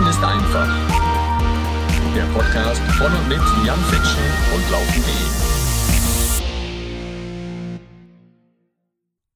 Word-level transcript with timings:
Laufen 0.00 0.10
ist 0.10 0.24
einfach. 0.24 0.66
Der 2.14 2.24
Podcast 2.32 2.80
von 2.92 3.12
und 3.12 3.28
mit 3.28 3.42
Jan 3.66 3.78
Fitschen 3.90 4.22
und 4.54 4.70
Laufen.de. 4.70 5.12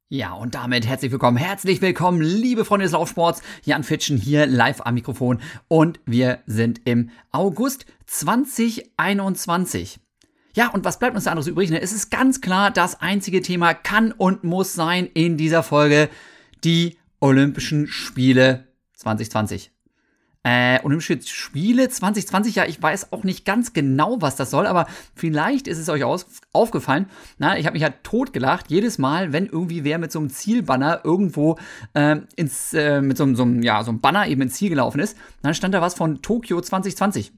Ja, 0.08 0.32
und 0.32 0.54
damit 0.54 0.86
herzlich 0.86 1.12
willkommen, 1.12 1.36
herzlich 1.36 1.82
willkommen, 1.82 2.22
liebe 2.22 2.64
Freunde 2.64 2.84
des 2.84 2.92
Laufsports. 2.92 3.42
Jan 3.64 3.82
Fitschen 3.84 4.16
hier 4.16 4.46
live 4.46 4.80
am 4.86 4.94
Mikrofon 4.94 5.42
und 5.68 6.00
wir 6.06 6.38
sind 6.46 6.80
im 6.86 7.10
August 7.30 7.84
2021. 8.06 10.00
Ja, 10.54 10.68
und 10.68 10.86
was 10.86 10.98
bleibt 10.98 11.14
uns 11.14 11.24
da 11.24 11.32
anderes 11.32 11.48
übrig? 11.48 11.68
Ne? 11.68 11.82
Es 11.82 11.92
ist 11.92 12.10
ganz 12.10 12.40
klar, 12.40 12.70
das 12.70 13.02
einzige 13.02 13.42
Thema 13.42 13.74
kann 13.74 14.12
und 14.12 14.44
muss 14.44 14.72
sein 14.72 15.10
in 15.12 15.36
dieser 15.36 15.62
Folge 15.62 16.08
die 16.62 16.96
Olympischen 17.20 17.86
Spiele 17.86 18.66
2020. 18.94 19.73
Äh, 20.44 20.78
Olympische 20.84 21.18
Spiele 21.22 21.88
2020, 21.88 22.54
ja, 22.54 22.66
ich 22.66 22.80
weiß 22.80 23.12
auch 23.12 23.24
nicht 23.24 23.46
ganz 23.46 23.72
genau, 23.72 24.20
was 24.20 24.36
das 24.36 24.50
soll, 24.50 24.66
aber 24.66 24.86
vielleicht 25.14 25.66
ist 25.66 25.78
es 25.78 25.88
euch 25.88 26.04
aus, 26.04 26.26
aufgefallen. 26.52 27.06
Na, 27.38 27.58
ich 27.58 27.64
habe 27.64 27.72
mich 27.72 27.82
ja 27.82 27.88
totgelacht, 28.02 28.70
jedes 28.70 28.98
Mal, 28.98 29.32
wenn 29.32 29.46
irgendwie 29.46 29.84
wer 29.84 29.98
mit 29.98 30.12
so 30.12 30.18
einem 30.18 30.28
Zielbanner 30.28 31.00
irgendwo 31.02 31.56
äh, 31.94 32.16
ins, 32.36 32.74
äh, 32.74 33.00
mit 33.00 33.16
so, 33.16 33.34
so, 33.34 33.46
ja, 33.46 33.82
so 33.82 33.90
einem 33.90 34.00
Banner 34.00 34.28
eben 34.28 34.42
ins 34.42 34.54
Ziel 34.54 34.68
gelaufen 34.68 35.00
ist, 35.00 35.16
dann 35.42 35.54
stand 35.54 35.72
da 35.72 35.80
was 35.80 35.94
von 35.94 36.20
Tokio 36.20 36.60
2020. 36.60 37.32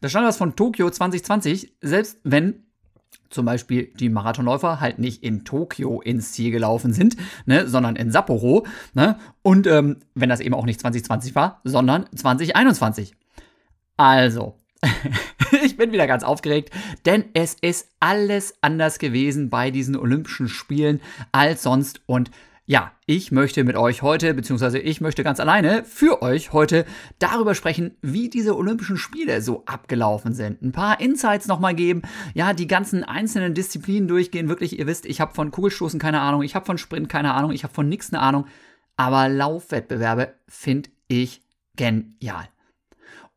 Da 0.00 0.08
stand 0.08 0.26
was 0.26 0.38
von 0.38 0.56
Tokio 0.56 0.90
2020, 0.90 1.74
selbst 1.82 2.18
wenn 2.24 2.64
zum 3.30 3.46
Beispiel 3.46 3.92
die 3.98 4.08
Marathonläufer 4.08 4.80
halt 4.80 4.98
nicht 4.98 5.22
in 5.22 5.44
Tokio 5.44 6.00
ins 6.00 6.32
Ziel 6.32 6.50
gelaufen 6.50 6.92
sind, 6.92 7.16
ne, 7.46 7.66
sondern 7.66 7.96
in 7.96 8.10
Sapporo. 8.10 8.66
Ne, 8.94 9.18
und 9.42 9.66
ähm, 9.66 9.98
wenn 10.14 10.28
das 10.28 10.40
eben 10.40 10.54
auch 10.54 10.66
nicht 10.66 10.80
2020 10.80 11.34
war, 11.34 11.60
sondern 11.64 12.06
2021. 12.14 13.14
Also, 13.96 14.56
ich 15.64 15.76
bin 15.76 15.92
wieder 15.92 16.06
ganz 16.06 16.24
aufgeregt, 16.24 16.70
denn 17.06 17.24
es 17.34 17.54
ist 17.54 17.88
alles 18.00 18.54
anders 18.60 18.98
gewesen 18.98 19.50
bei 19.50 19.70
diesen 19.70 19.96
Olympischen 19.96 20.48
Spielen 20.48 21.00
als 21.30 21.62
sonst 21.62 22.02
und 22.06 22.30
ja, 22.64 22.92
ich 23.06 23.32
möchte 23.32 23.64
mit 23.64 23.76
euch 23.76 24.02
heute, 24.02 24.34
beziehungsweise 24.34 24.78
ich 24.78 25.00
möchte 25.00 25.24
ganz 25.24 25.40
alleine 25.40 25.84
für 25.84 26.22
euch 26.22 26.52
heute 26.52 26.84
darüber 27.18 27.56
sprechen, 27.56 27.96
wie 28.02 28.30
diese 28.30 28.56
Olympischen 28.56 28.96
Spiele 28.96 29.42
so 29.42 29.64
abgelaufen 29.66 30.32
sind. 30.32 30.62
Ein 30.62 30.70
paar 30.70 31.00
Insights 31.00 31.48
nochmal 31.48 31.74
geben, 31.74 32.02
ja, 32.34 32.52
die 32.52 32.68
ganzen 32.68 33.02
einzelnen 33.02 33.54
Disziplinen 33.54 34.06
durchgehen. 34.06 34.48
Wirklich, 34.48 34.78
ihr 34.78 34.86
wisst, 34.86 35.06
ich 35.06 35.20
habe 35.20 35.34
von 35.34 35.50
Kugelstoßen 35.50 35.98
keine 35.98 36.20
Ahnung, 36.20 36.42
ich 36.42 36.54
habe 36.54 36.64
von 36.64 36.78
Sprint 36.78 37.08
keine 37.08 37.34
Ahnung, 37.34 37.50
ich 37.50 37.64
habe 37.64 37.74
von 37.74 37.88
nichts 37.88 38.12
eine 38.12 38.22
Ahnung, 38.22 38.46
aber 38.96 39.28
Laufwettbewerbe 39.28 40.34
finde 40.46 40.90
ich 41.08 41.42
genial. 41.74 42.51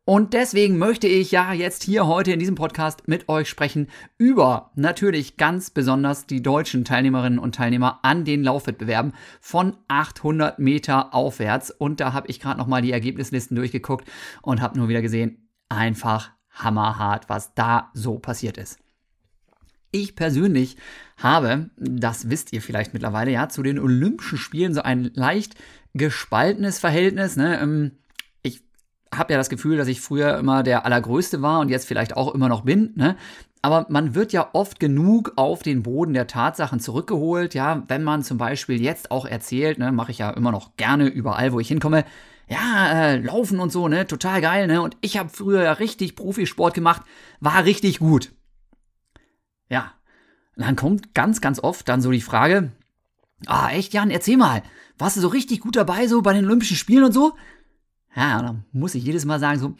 Und 0.08 0.34
deswegen 0.34 0.78
möchte 0.78 1.08
ich 1.08 1.32
ja 1.32 1.52
jetzt 1.52 1.82
hier 1.82 2.06
heute 2.06 2.30
in 2.30 2.38
diesem 2.38 2.54
Podcast 2.54 3.08
mit 3.08 3.28
euch 3.28 3.48
sprechen 3.48 3.88
über 4.18 4.70
natürlich 4.76 5.36
ganz 5.36 5.70
besonders 5.70 6.26
die 6.26 6.42
deutschen 6.42 6.84
Teilnehmerinnen 6.84 7.40
und 7.40 7.56
Teilnehmer 7.56 7.98
an 8.04 8.24
den 8.24 8.44
Laufwettbewerben 8.44 9.14
von 9.40 9.76
800 9.88 10.60
Meter 10.60 11.12
aufwärts. 11.12 11.72
Und 11.72 11.98
da 11.98 12.12
habe 12.12 12.28
ich 12.28 12.38
gerade 12.38 12.56
nochmal 12.56 12.82
die 12.82 12.92
Ergebnislisten 12.92 13.56
durchgeguckt 13.56 14.08
und 14.42 14.62
habe 14.62 14.78
nur 14.78 14.88
wieder 14.88 15.02
gesehen, 15.02 15.48
einfach 15.68 16.30
hammerhart, 16.52 17.28
was 17.28 17.54
da 17.54 17.90
so 17.92 18.20
passiert 18.20 18.58
ist. 18.58 18.78
Ich 19.90 20.14
persönlich 20.14 20.76
habe, 21.16 21.70
das 21.78 22.30
wisst 22.30 22.52
ihr 22.52 22.62
vielleicht 22.62 22.94
mittlerweile, 22.94 23.32
ja, 23.32 23.48
zu 23.48 23.64
den 23.64 23.80
Olympischen 23.80 24.38
Spielen 24.38 24.72
so 24.72 24.82
ein 24.82 25.10
leicht 25.14 25.56
gespaltenes 25.94 26.78
Verhältnis. 26.78 27.36
Ne? 27.36 27.58
Habe 29.16 29.32
ja 29.32 29.38
das 29.38 29.48
Gefühl, 29.48 29.76
dass 29.76 29.88
ich 29.88 30.00
früher 30.00 30.36
immer 30.38 30.62
der 30.62 30.84
Allergrößte 30.84 31.42
war 31.42 31.60
und 31.60 31.68
jetzt 31.68 31.86
vielleicht 31.86 32.16
auch 32.16 32.34
immer 32.34 32.48
noch 32.48 32.62
bin. 32.62 32.92
Ne? 32.96 33.16
Aber 33.62 33.86
man 33.88 34.14
wird 34.14 34.32
ja 34.32 34.50
oft 34.52 34.78
genug 34.78 35.32
auf 35.36 35.62
den 35.62 35.82
Boden 35.82 36.14
der 36.14 36.26
Tatsachen 36.26 36.78
zurückgeholt. 36.78 37.54
Ja, 37.54 37.82
wenn 37.88 38.04
man 38.04 38.22
zum 38.22 38.38
Beispiel 38.38 38.80
jetzt 38.80 39.10
auch 39.10 39.26
erzählt, 39.26 39.78
ne, 39.78 39.90
mache 39.90 40.12
ich 40.12 40.18
ja 40.18 40.30
immer 40.30 40.52
noch 40.52 40.76
gerne 40.76 41.08
überall, 41.08 41.52
wo 41.52 41.58
ich 41.58 41.66
hinkomme. 41.66 42.04
Ja, 42.48 42.92
äh, 42.92 43.18
laufen 43.18 43.58
und 43.58 43.72
so, 43.72 43.88
ne, 43.88 44.06
total 44.06 44.40
geil, 44.40 44.68
ne. 44.68 44.80
Und 44.80 44.96
ich 45.00 45.18
habe 45.18 45.30
früher 45.30 45.64
ja 45.64 45.72
richtig 45.72 46.14
Profisport 46.14 46.74
gemacht, 46.74 47.02
war 47.40 47.64
richtig 47.64 47.98
gut. 47.98 48.30
Ja, 49.68 49.94
und 50.56 50.64
dann 50.64 50.76
kommt 50.76 51.12
ganz, 51.12 51.40
ganz 51.40 51.58
oft 51.58 51.88
dann 51.88 52.00
so 52.00 52.12
die 52.12 52.20
Frage, 52.20 52.70
ah, 53.46 53.70
echt, 53.70 53.92
Jan, 53.92 54.10
erzähl 54.10 54.36
mal, 54.36 54.62
warst 54.96 55.16
du 55.16 55.20
so 55.20 55.28
richtig 55.28 55.60
gut 55.60 55.74
dabei, 55.74 56.06
so 56.06 56.22
bei 56.22 56.32
den 56.32 56.44
Olympischen 56.44 56.76
Spielen 56.76 57.02
und 57.04 57.12
so? 57.12 57.34
Ja, 58.16 58.42
dann 58.42 58.64
muss 58.72 58.94
ich 58.94 59.04
jedes 59.04 59.26
Mal 59.26 59.38
sagen 59.38 59.60
so, 59.60 59.74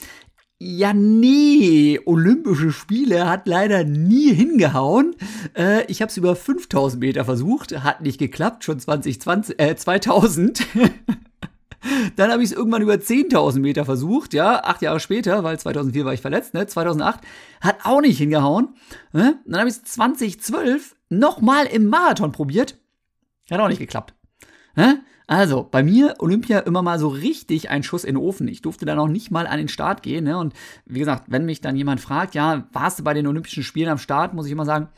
ja, 0.59 0.95
nee, 0.95 2.01
Olympische 2.07 2.73
Spiele 2.73 3.29
hat 3.29 3.47
leider 3.47 3.85
nie 3.85 4.33
hingehauen. 4.33 5.15
Äh, 5.55 5.85
ich 5.87 6.01
habe 6.01 6.11
es 6.11 6.17
über 6.17 6.35
5000 6.35 7.01
Meter 7.01 7.25
versucht, 7.25 7.83
hat 7.83 8.01
nicht 8.01 8.19
geklappt, 8.19 8.65
schon 8.65 8.81
2020, 8.81 9.61
äh, 9.61 9.77
2000. 9.77 10.67
Dann 12.17 12.33
habe 12.33 12.43
ich 12.43 12.51
es 12.51 12.57
irgendwann 12.57 12.83
über 12.83 12.95
10.000 12.95 13.61
Meter 13.61 13.85
versucht, 13.85 14.35
ja, 14.35 14.65
acht 14.65 14.83
Jahre 14.83 14.99
später, 14.99 15.45
weil 15.45 15.59
2004 15.59 16.05
war 16.05 16.15
ich 16.15 16.21
verletzt, 16.21 16.55
ne, 16.55 16.67
2008, 16.67 17.21
hat 17.61 17.77
auch 17.85 18.01
nicht 18.01 18.19
hingehauen. 18.19 18.71
Ne? 19.13 19.39
Dann 19.47 19.61
habe 19.61 19.69
ich 19.69 19.77
es 19.77 19.85
2012 19.85 20.97
nochmal 21.11 21.67
im 21.67 21.87
Marathon 21.87 22.33
probiert, 22.33 22.79
hat 23.51 23.61
auch 23.61 23.69
nicht 23.69 23.79
geklappt. 23.79 24.15
Ne? 24.75 25.03
Also, 25.29 25.67
bei 25.69 25.83
mir 25.83 26.15
Olympia 26.21 26.61
immer 26.61 26.83
mal 26.83 27.01
so 27.01 27.09
richtig 27.09 27.69
ein 27.69 27.83
Schuss 27.83 28.05
in 28.05 28.15
den 28.15 28.23
Ofen. 28.23 28.47
Ich 28.47 28.63
durfte 28.63 28.87
da 28.87 28.95
noch 28.95 29.09
nicht 29.09 29.33
mal 29.33 29.47
an 29.49 29.59
den 29.59 29.69
Start 29.69 30.03
gehen. 30.03 30.25
Ne? 30.25 30.39
Und 30.39 30.55
wie 30.85 31.01
gesagt, 31.01 31.25
wenn 31.29 31.45
mich 31.45 31.61
dann 31.61 31.77
jemand 31.77 32.01
fragt, 32.01 32.37
ja, 32.37 32.69
warst 32.73 33.01
du 33.01 33.05
bei 33.05 33.13
den 33.13 33.27
Olympischen 33.27 33.65
Spielen 33.65 33.89
am 33.89 33.99
Start, 33.99 34.35
muss 34.35 34.47
ich 34.47 34.53
immer 34.53 34.65
sagen, 34.65 34.89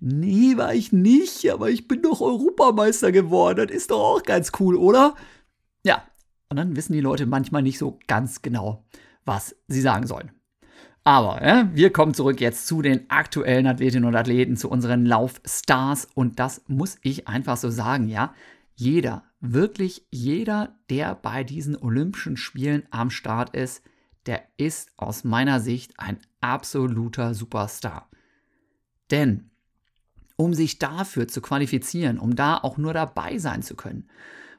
nee, 0.00 0.56
war 0.56 0.74
ich 0.74 0.92
nicht, 0.92 1.50
aber 1.52 1.68
ich 1.68 1.86
bin 1.86 2.00
doch 2.00 2.22
Europameister 2.22 3.12
geworden. 3.12 3.66
Das 3.66 3.76
ist 3.76 3.90
doch 3.90 4.00
auch 4.00 4.22
ganz 4.22 4.52
cool, 4.58 4.76
oder? 4.76 5.14
Ja, 5.84 6.02
und 6.48 6.56
dann 6.56 6.76
wissen 6.76 6.94
die 6.94 7.00
Leute 7.00 7.26
manchmal 7.26 7.62
nicht 7.62 7.78
so 7.78 7.98
ganz 8.06 8.40
genau, 8.40 8.84
was 9.26 9.54
sie 9.68 9.82
sagen 9.82 10.06
sollen. 10.06 10.32
Aber 11.06 11.46
ja, 11.46 11.68
wir 11.74 11.92
kommen 11.92 12.14
zurück 12.14 12.40
jetzt 12.40 12.66
zu 12.66 12.80
den 12.80 13.10
aktuellen 13.10 13.66
Athletinnen 13.66 14.06
und 14.06 14.16
Athleten, 14.16 14.56
zu 14.56 14.70
unseren 14.70 15.04
Laufstars. 15.04 16.08
Und 16.14 16.38
das 16.38 16.62
muss 16.66 16.96
ich 17.02 17.28
einfach 17.28 17.58
so 17.58 17.68
sagen, 17.68 18.08
ja. 18.08 18.34
Jeder 18.76 19.22
wirklich 19.52 20.06
jeder, 20.10 20.74
der 20.90 21.14
bei 21.14 21.44
diesen 21.44 21.76
Olympischen 21.76 22.36
Spielen 22.36 22.84
am 22.90 23.10
Start 23.10 23.54
ist, 23.54 23.82
der 24.26 24.42
ist 24.56 24.90
aus 24.96 25.24
meiner 25.24 25.60
Sicht 25.60 25.92
ein 25.98 26.18
absoluter 26.40 27.34
Superstar. 27.34 28.08
Denn 29.10 29.50
um 30.36 30.54
sich 30.54 30.78
dafür 30.78 31.28
zu 31.28 31.40
qualifizieren, 31.40 32.18
um 32.18 32.34
da 32.34 32.56
auch 32.56 32.78
nur 32.78 32.94
dabei 32.94 33.38
sein 33.38 33.62
zu 33.62 33.76
können, 33.76 34.08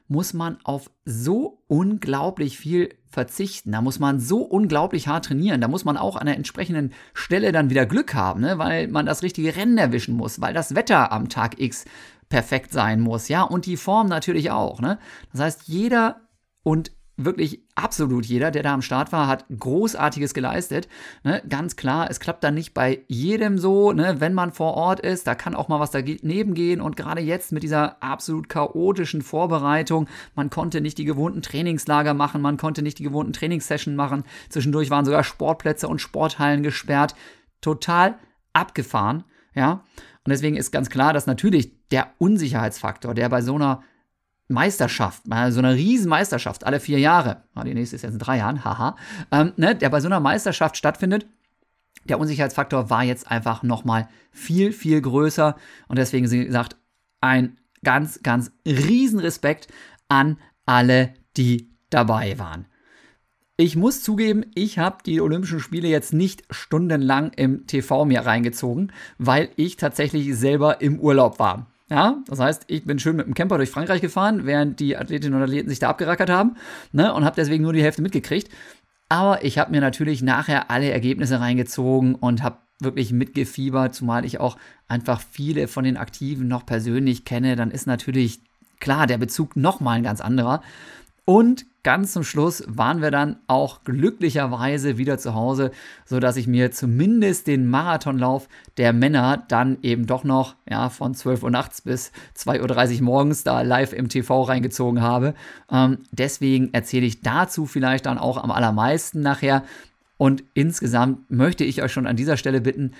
muss 0.08 0.34
man 0.34 0.58
auf 0.62 0.90
so 1.04 1.62
unglaublich 1.66 2.56
viel 2.58 2.94
verzichten. 3.08 3.72
Da 3.72 3.80
muss 3.82 3.98
man 3.98 4.20
so 4.20 4.42
unglaublich 4.42 5.08
hart 5.08 5.26
trainieren. 5.26 5.60
Da 5.60 5.68
muss 5.68 5.84
man 5.84 5.96
auch 5.96 6.16
an 6.16 6.26
der 6.26 6.36
entsprechenden 6.36 6.92
Stelle 7.12 7.50
dann 7.50 7.70
wieder 7.70 7.86
Glück 7.86 8.14
haben, 8.14 8.40
ne? 8.40 8.58
weil 8.58 8.88
man 8.88 9.06
das 9.06 9.22
richtige 9.22 9.56
Rennen 9.56 9.78
erwischen 9.78 10.16
muss, 10.16 10.40
weil 10.40 10.54
das 10.54 10.74
Wetter 10.74 11.10
am 11.10 11.28
Tag 11.28 11.60
X 11.60 11.86
perfekt 12.28 12.72
sein 12.72 13.00
muss, 13.00 13.28
ja, 13.28 13.42
und 13.42 13.66
die 13.66 13.76
Form 13.76 14.08
natürlich 14.08 14.50
auch, 14.50 14.80
ne? 14.80 14.98
Das 15.32 15.40
heißt, 15.40 15.62
jeder 15.68 16.20
und 16.62 16.90
wirklich 17.16 17.62
absolut 17.74 18.26
jeder, 18.26 18.50
der 18.50 18.62
da 18.62 18.74
am 18.74 18.82
Start 18.82 19.10
war, 19.10 19.26
hat 19.26 19.46
Großartiges 19.48 20.34
geleistet. 20.34 20.88
Ne? 21.24 21.42
Ganz 21.48 21.76
klar, 21.76 22.10
es 22.10 22.20
klappt 22.20 22.44
dann 22.44 22.54
nicht 22.54 22.74
bei 22.74 23.04
jedem 23.08 23.58
so, 23.58 23.92
ne? 23.92 24.16
wenn 24.20 24.34
man 24.34 24.52
vor 24.52 24.74
Ort 24.74 25.00
ist, 25.00 25.26
da 25.26 25.34
kann 25.34 25.54
auch 25.54 25.68
mal 25.68 25.80
was 25.80 25.90
daneben 25.90 26.54
gehen 26.54 26.80
und 26.80 26.96
gerade 26.96 27.22
jetzt 27.22 27.52
mit 27.52 27.62
dieser 27.62 28.02
absolut 28.02 28.48
chaotischen 28.48 29.22
Vorbereitung, 29.22 30.08
man 30.34 30.50
konnte 30.50 30.80
nicht 30.80 30.98
die 30.98 31.04
gewohnten 31.04 31.42
Trainingslager 31.42 32.12
machen, 32.12 32.42
man 32.42 32.58
konnte 32.58 32.82
nicht 32.82 32.98
die 32.98 33.04
gewohnten 33.04 33.32
Trainingssessions 33.32 33.96
machen, 33.96 34.24
zwischendurch 34.50 34.90
waren 34.90 35.04
sogar 35.04 35.24
Sportplätze 35.24 35.88
und 35.88 36.00
Sporthallen 36.00 36.62
gesperrt, 36.62 37.14
total 37.60 38.18
abgefahren, 38.52 39.24
ja. 39.54 39.84
Und 40.26 40.30
deswegen 40.30 40.56
ist 40.56 40.72
ganz 40.72 40.90
klar, 40.90 41.12
dass 41.12 41.26
natürlich 41.26 41.70
der 41.90 42.08
Unsicherheitsfaktor, 42.18 43.14
der 43.14 43.28
bei 43.28 43.42
so 43.42 43.54
einer 43.54 43.84
Meisterschaft, 44.48 45.22
bei 45.26 45.52
so 45.52 45.60
einer 45.60 45.74
Riesenmeisterschaft, 45.74 46.64
alle 46.64 46.80
vier 46.80 46.98
Jahre, 46.98 47.44
die 47.64 47.74
nächste 47.74 47.94
ist 47.94 48.02
jetzt 48.02 48.12
in 48.12 48.18
drei 48.18 48.38
Jahren, 48.38 48.64
haha, 48.64 48.96
ähm, 49.30 49.52
ne, 49.56 49.76
der 49.76 49.88
bei 49.88 50.00
so 50.00 50.08
einer 50.08 50.18
Meisterschaft 50.18 50.76
stattfindet, 50.76 51.26
der 52.08 52.18
Unsicherheitsfaktor 52.18 52.90
war 52.90 53.04
jetzt 53.04 53.30
einfach 53.30 53.62
nochmal 53.62 54.08
viel, 54.32 54.72
viel 54.72 55.00
größer. 55.00 55.56
Und 55.86 55.98
deswegen, 55.98 56.26
sie 56.26 56.44
gesagt, 56.44 56.76
ein 57.20 57.58
ganz, 57.84 58.22
ganz 58.22 58.50
Riesenrespekt 58.66 59.68
an 60.08 60.38
alle, 60.64 61.14
die 61.36 61.70
dabei 61.90 62.38
waren. 62.38 62.66
Ich 63.58 63.74
muss 63.74 64.02
zugeben, 64.02 64.44
ich 64.54 64.78
habe 64.78 64.98
die 65.06 65.18
Olympischen 65.22 65.60
Spiele 65.60 65.88
jetzt 65.88 66.12
nicht 66.12 66.44
stundenlang 66.50 67.30
im 67.36 67.66
TV 67.66 68.04
mir 68.04 68.26
reingezogen, 68.26 68.92
weil 69.16 69.48
ich 69.56 69.78
tatsächlich 69.78 70.36
selber 70.36 70.82
im 70.82 71.00
Urlaub 71.00 71.38
war. 71.38 71.64
Ja, 71.88 72.18
das 72.26 72.38
heißt, 72.38 72.64
ich 72.66 72.84
bin 72.84 72.98
schön 72.98 73.16
mit 73.16 73.26
dem 73.26 73.32
Camper 73.32 73.56
durch 73.56 73.70
Frankreich 73.70 74.02
gefahren, 74.02 74.44
während 74.44 74.78
die 74.78 74.98
Athletinnen 74.98 75.36
und 75.36 75.42
Athleten 75.42 75.70
sich 75.70 75.78
da 75.78 75.88
abgerackert 75.88 76.28
haben, 76.28 76.56
ne, 76.92 77.14
und 77.14 77.24
habe 77.24 77.36
deswegen 77.36 77.62
nur 77.62 77.72
die 77.72 77.82
Hälfte 77.82 78.02
mitgekriegt. 78.02 78.50
Aber 79.08 79.42
ich 79.42 79.56
habe 79.56 79.70
mir 79.70 79.80
natürlich 79.80 80.20
nachher 80.20 80.70
alle 80.70 80.90
Ergebnisse 80.90 81.40
reingezogen 81.40 82.14
und 82.14 82.42
habe 82.42 82.58
wirklich 82.80 83.10
mitgefiebert, 83.12 83.94
zumal 83.94 84.26
ich 84.26 84.38
auch 84.38 84.58
einfach 84.86 85.22
viele 85.30 85.66
von 85.66 85.84
den 85.84 85.96
Aktiven 85.96 86.46
noch 86.46 86.66
persönlich 86.66 87.24
kenne. 87.24 87.56
Dann 87.56 87.70
ist 87.70 87.86
natürlich 87.86 88.40
klar 88.80 89.06
der 89.06 89.16
Bezug 89.16 89.56
nochmal 89.56 89.96
ein 89.96 90.02
ganz 90.02 90.20
anderer. 90.20 90.60
Und 91.26 91.66
ganz 91.82 92.12
zum 92.12 92.22
Schluss 92.22 92.62
waren 92.68 93.02
wir 93.02 93.10
dann 93.10 93.36
auch 93.48 93.82
glücklicherweise 93.82 94.96
wieder 94.96 95.18
zu 95.18 95.34
Hause, 95.34 95.72
sodass 96.04 96.36
ich 96.36 96.46
mir 96.46 96.70
zumindest 96.70 97.48
den 97.48 97.68
Marathonlauf 97.68 98.48
der 98.76 98.92
Männer 98.92 99.44
dann 99.48 99.78
eben 99.82 100.06
doch 100.06 100.22
noch 100.22 100.54
ja, 100.70 100.88
von 100.88 101.14
12 101.14 101.42
Uhr 101.42 101.50
nachts 101.50 101.82
bis 101.82 102.12
2.30 102.38 102.98
Uhr 102.98 103.02
morgens 103.02 103.42
da 103.42 103.62
live 103.62 103.92
im 103.92 104.08
TV 104.08 104.42
reingezogen 104.42 105.02
habe. 105.02 105.34
Ähm, 105.68 105.98
deswegen 106.12 106.72
erzähle 106.72 107.06
ich 107.06 107.22
dazu 107.22 107.66
vielleicht 107.66 108.06
dann 108.06 108.18
auch 108.18 108.36
am 108.36 108.52
allermeisten 108.52 109.20
nachher. 109.20 109.64
Und 110.18 110.44
insgesamt 110.54 111.28
möchte 111.28 111.64
ich 111.64 111.82
euch 111.82 111.92
schon 111.92 112.06
an 112.06 112.16
dieser 112.16 112.36
Stelle 112.36 112.60
bitten, 112.60 112.92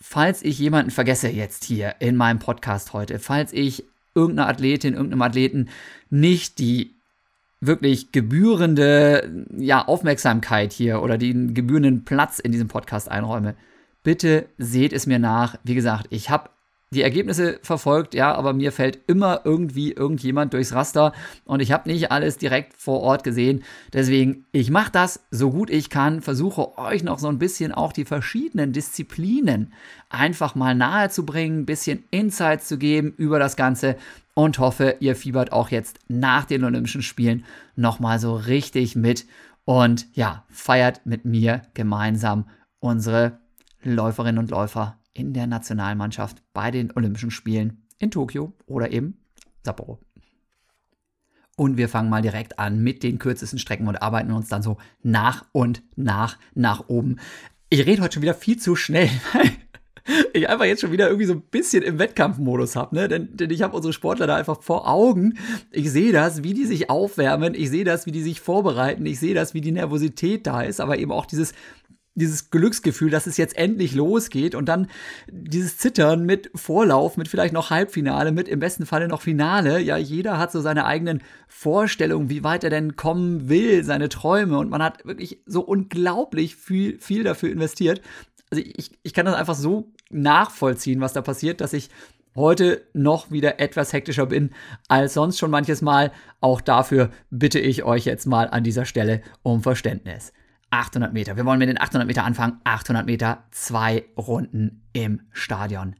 falls 0.00 0.42
ich 0.42 0.58
jemanden 0.58 0.90
vergesse 0.90 1.28
jetzt 1.28 1.62
hier 1.62 1.94
in 2.00 2.16
meinem 2.16 2.40
Podcast 2.40 2.92
heute, 2.92 3.20
falls 3.20 3.52
ich 3.52 3.84
irgendeiner 4.16 4.48
Athletin, 4.48 4.94
irgendeinem 4.94 5.22
Athleten 5.22 5.68
nicht 6.10 6.58
die 6.58 6.97
wirklich 7.60 8.12
gebührende 8.12 9.46
ja, 9.56 9.86
Aufmerksamkeit 9.86 10.72
hier 10.72 11.02
oder 11.02 11.18
den 11.18 11.54
gebührenden 11.54 12.04
Platz 12.04 12.38
in 12.38 12.52
diesem 12.52 12.68
Podcast 12.68 13.10
einräume, 13.10 13.54
bitte 14.02 14.46
seht 14.58 14.92
es 14.92 15.06
mir 15.06 15.18
nach. 15.18 15.56
Wie 15.64 15.74
gesagt, 15.74 16.06
ich 16.10 16.30
habe 16.30 16.50
die 16.90 17.02
Ergebnisse 17.02 17.58
verfolgt, 17.62 18.14
ja, 18.14 18.34
aber 18.34 18.54
mir 18.54 18.72
fällt 18.72 19.00
immer 19.06 19.42
irgendwie 19.44 19.92
irgendjemand 19.92 20.54
durchs 20.54 20.72
Raster 20.72 21.12
und 21.44 21.60
ich 21.60 21.70
habe 21.70 21.88
nicht 21.88 22.10
alles 22.10 22.38
direkt 22.38 22.74
vor 22.78 23.00
Ort 23.00 23.24
gesehen. 23.24 23.62
Deswegen, 23.92 24.46
ich 24.52 24.70
mache 24.70 24.90
das 24.92 25.20
so 25.30 25.50
gut 25.50 25.68
ich 25.68 25.90
kann, 25.90 26.22
versuche 26.22 26.78
euch 26.78 27.02
noch 27.02 27.18
so 27.18 27.28
ein 27.28 27.38
bisschen 27.38 27.72
auch 27.72 27.92
die 27.92 28.06
verschiedenen 28.06 28.72
Disziplinen 28.72 29.72
einfach 30.08 30.54
mal 30.54 30.74
nahe 30.74 31.10
zu 31.10 31.26
bringen, 31.26 31.60
ein 31.60 31.66
bisschen 31.66 32.04
Insights 32.10 32.68
zu 32.68 32.78
geben 32.78 33.12
über 33.18 33.38
das 33.38 33.56
Ganze 33.56 33.96
und 34.32 34.58
hoffe, 34.58 34.96
ihr 35.00 35.14
fiebert 35.14 35.52
auch 35.52 35.70
jetzt 35.70 35.98
nach 36.08 36.46
den 36.46 36.64
Olympischen 36.64 37.02
Spielen 37.02 37.44
nochmal 37.76 38.18
so 38.18 38.34
richtig 38.34 38.96
mit 38.96 39.26
und 39.64 40.06
ja, 40.14 40.44
feiert 40.48 41.04
mit 41.04 41.26
mir 41.26 41.62
gemeinsam 41.74 42.46
unsere 42.80 43.38
Läuferinnen 43.82 44.38
und 44.38 44.50
Läufer 44.50 44.96
in 45.18 45.32
der 45.32 45.46
Nationalmannschaft 45.46 46.42
bei 46.52 46.70
den 46.70 46.92
Olympischen 46.94 47.30
Spielen 47.30 47.86
in 47.98 48.10
Tokio 48.10 48.52
oder 48.66 48.92
eben 48.92 49.18
Sapporo. 49.62 49.98
Und 51.56 51.76
wir 51.76 51.88
fangen 51.88 52.08
mal 52.08 52.22
direkt 52.22 52.58
an 52.58 52.80
mit 52.82 53.02
den 53.02 53.18
kürzesten 53.18 53.58
Strecken 53.58 53.88
und 53.88 54.00
arbeiten 54.00 54.30
uns 54.30 54.48
dann 54.48 54.62
so 54.62 54.78
nach 55.02 55.44
und 55.52 55.82
nach 55.96 56.38
nach 56.54 56.88
oben. 56.88 57.16
Ich 57.68 57.84
rede 57.84 58.02
heute 58.02 58.14
schon 58.14 58.22
wieder 58.22 58.34
viel 58.34 58.58
zu 58.58 58.76
schnell, 58.76 59.10
ich 60.32 60.48
einfach 60.48 60.64
jetzt 60.64 60.80
schon 60.80 60.92
wieder 60.92 61.08
irgendwie 61.08 61.26
so 61.26 61.34
ein 61.34 61.42
bisschen 61.42 61.82
im 61.82 61.98
Wettkampfmodus 61.98 62.76
habe, 62.76 62.94
ne? 62.94 63.08
Denn, 63.08 63.36
denn 63.36 63.50
ich 63.50 63.62
habe 63.62 63.76
unsere 63.76 63.92
Sportler 63.92 64.26
da 64.26 64.36
einfach 64.36 64.62
vor 64.62 64.88
Augen. 64.88 65.36
Ich 65.70 65.90
sehe 65.90 66.12
das, 66.12 66.42
wie 66.42 66.54
die 66.54 66.64
sich 66.64 66.90
aufwärmen, 66.90 67.54
ich 67.54 67.70
sehe 67.70 67.84
das, 67.84 68.06
wie 68.06 68.12
die 68.12 68.22
sich 68.22 68.40
vorbereiten, 68.40 69.04
ich 69.06 69.18
sehe 69.18 69.34
das, 69.34 69.54
wie 69.54 69.60
die 69.60 69.72
Nervosität 69.72 70.46
da 70.46 70.62
ist, 70.62 70.80
aber 70.80 70.98
eben 70.98 71.12
auch 71.12 71.26
dieses 71.26 71.52
dieses 72.18 72.50
Glücksgefühl, 72.50 73.10
dass 73.10 73.26
es 73.26 73.36
jetzt 73.36 73.56
endlich 73.56 73.94
losgeht 73.94 74.54
und 74.54 74.68
dann 74.68 74.88
dieses 75.30 75.78
Zittern 75.78 76.26
mit 76.26 76.50
Vorlauf, 76.54 77.16
mit 77.16 77.28
vielleicht 77.28 77.54
noch 77.54 77.70
Halbfinale, 77.70 78.32
mit 78.32 78.48
im 78.48 78.60
besten 78.60 78.86
Falle 78.86 79.08
noch 79.08 79.22
Finale. 79.22 79.80
Ja, 79.80 79.96
jeder 79.96 80.38
hat 80.38 80.52
so 80.52 80.60
seine 80.60 80.84
eigenen 80.84 81.22
Vorstellungen, 81.46 82.30
wie 82.30 82.44
weit 82.44 82.64
er 82.64 82.70
denn 82.70 82.96
kommen 82.96 83.48
will, 83.48 83.84
seine 83.84 84.08
Träume 84.08 84.58
und 84.58 84.70
man 84.70 84.82
hat 84.82 85.04
wirklich 85.04 85.40
so 85.46 85.60
unglaublich 85.62 86.56
viel, 86.56 86.98
viel 86.98 87.24
dafür 87.24 87.50
investiert 87.50 88.02
also 88.50 88.62
ich, 88.64 88.98
ich 89.02 89.14
kann 89.14 89.26
das 89.26 89.34
einfach 89.34 89.54
so 89.54 89.92
nachvollziehen, 90.10 91.00
was 91.00 91.12
da 91.12 91.22
passiert, 91.22 91.60
dass 91.60 91.72
ich 91.72 91.90
heute 92.34 92.82
noch 92.92 93.30
wieder 93.30 93.60
etwas 93.60 93.92
hektischer 93.92 94.26
bin 94.26 94.50
als 94.86 95.14
sonst 95.14 95.38
schon 95.38 95.50
manches 95.50 95.82
Mal. 95.82 96.12
Auch 96.40 96.60
dafür 96.60 97.10
bitte 97.30 97.58
ich 97.58 97.82
euch 97.82 98.04
jetzt 98.04 98.26
mal 98.26 98.48
an 98.48 98.64
dieser 98.64 98.84
Stelle 98.84 99.22
um 99.42 99.62
Verständnis. 99.62 100.32
800 100.70 101.12
Meter. 101.12 101.36
Wir 101.36 101.44
wollen 101.44 101.58
mit 101.58 101.68
den 101.68 101.80
800 101.80 102.06
Meter 102.06 102.24
anfangen. 102.24 102.60
800 102.64 103.06
Meter, 103.06 103.44
zwei 103.50 104.04
Runden 104.16 104.82
im 104.92 105.20
Stadion 105.32 105.96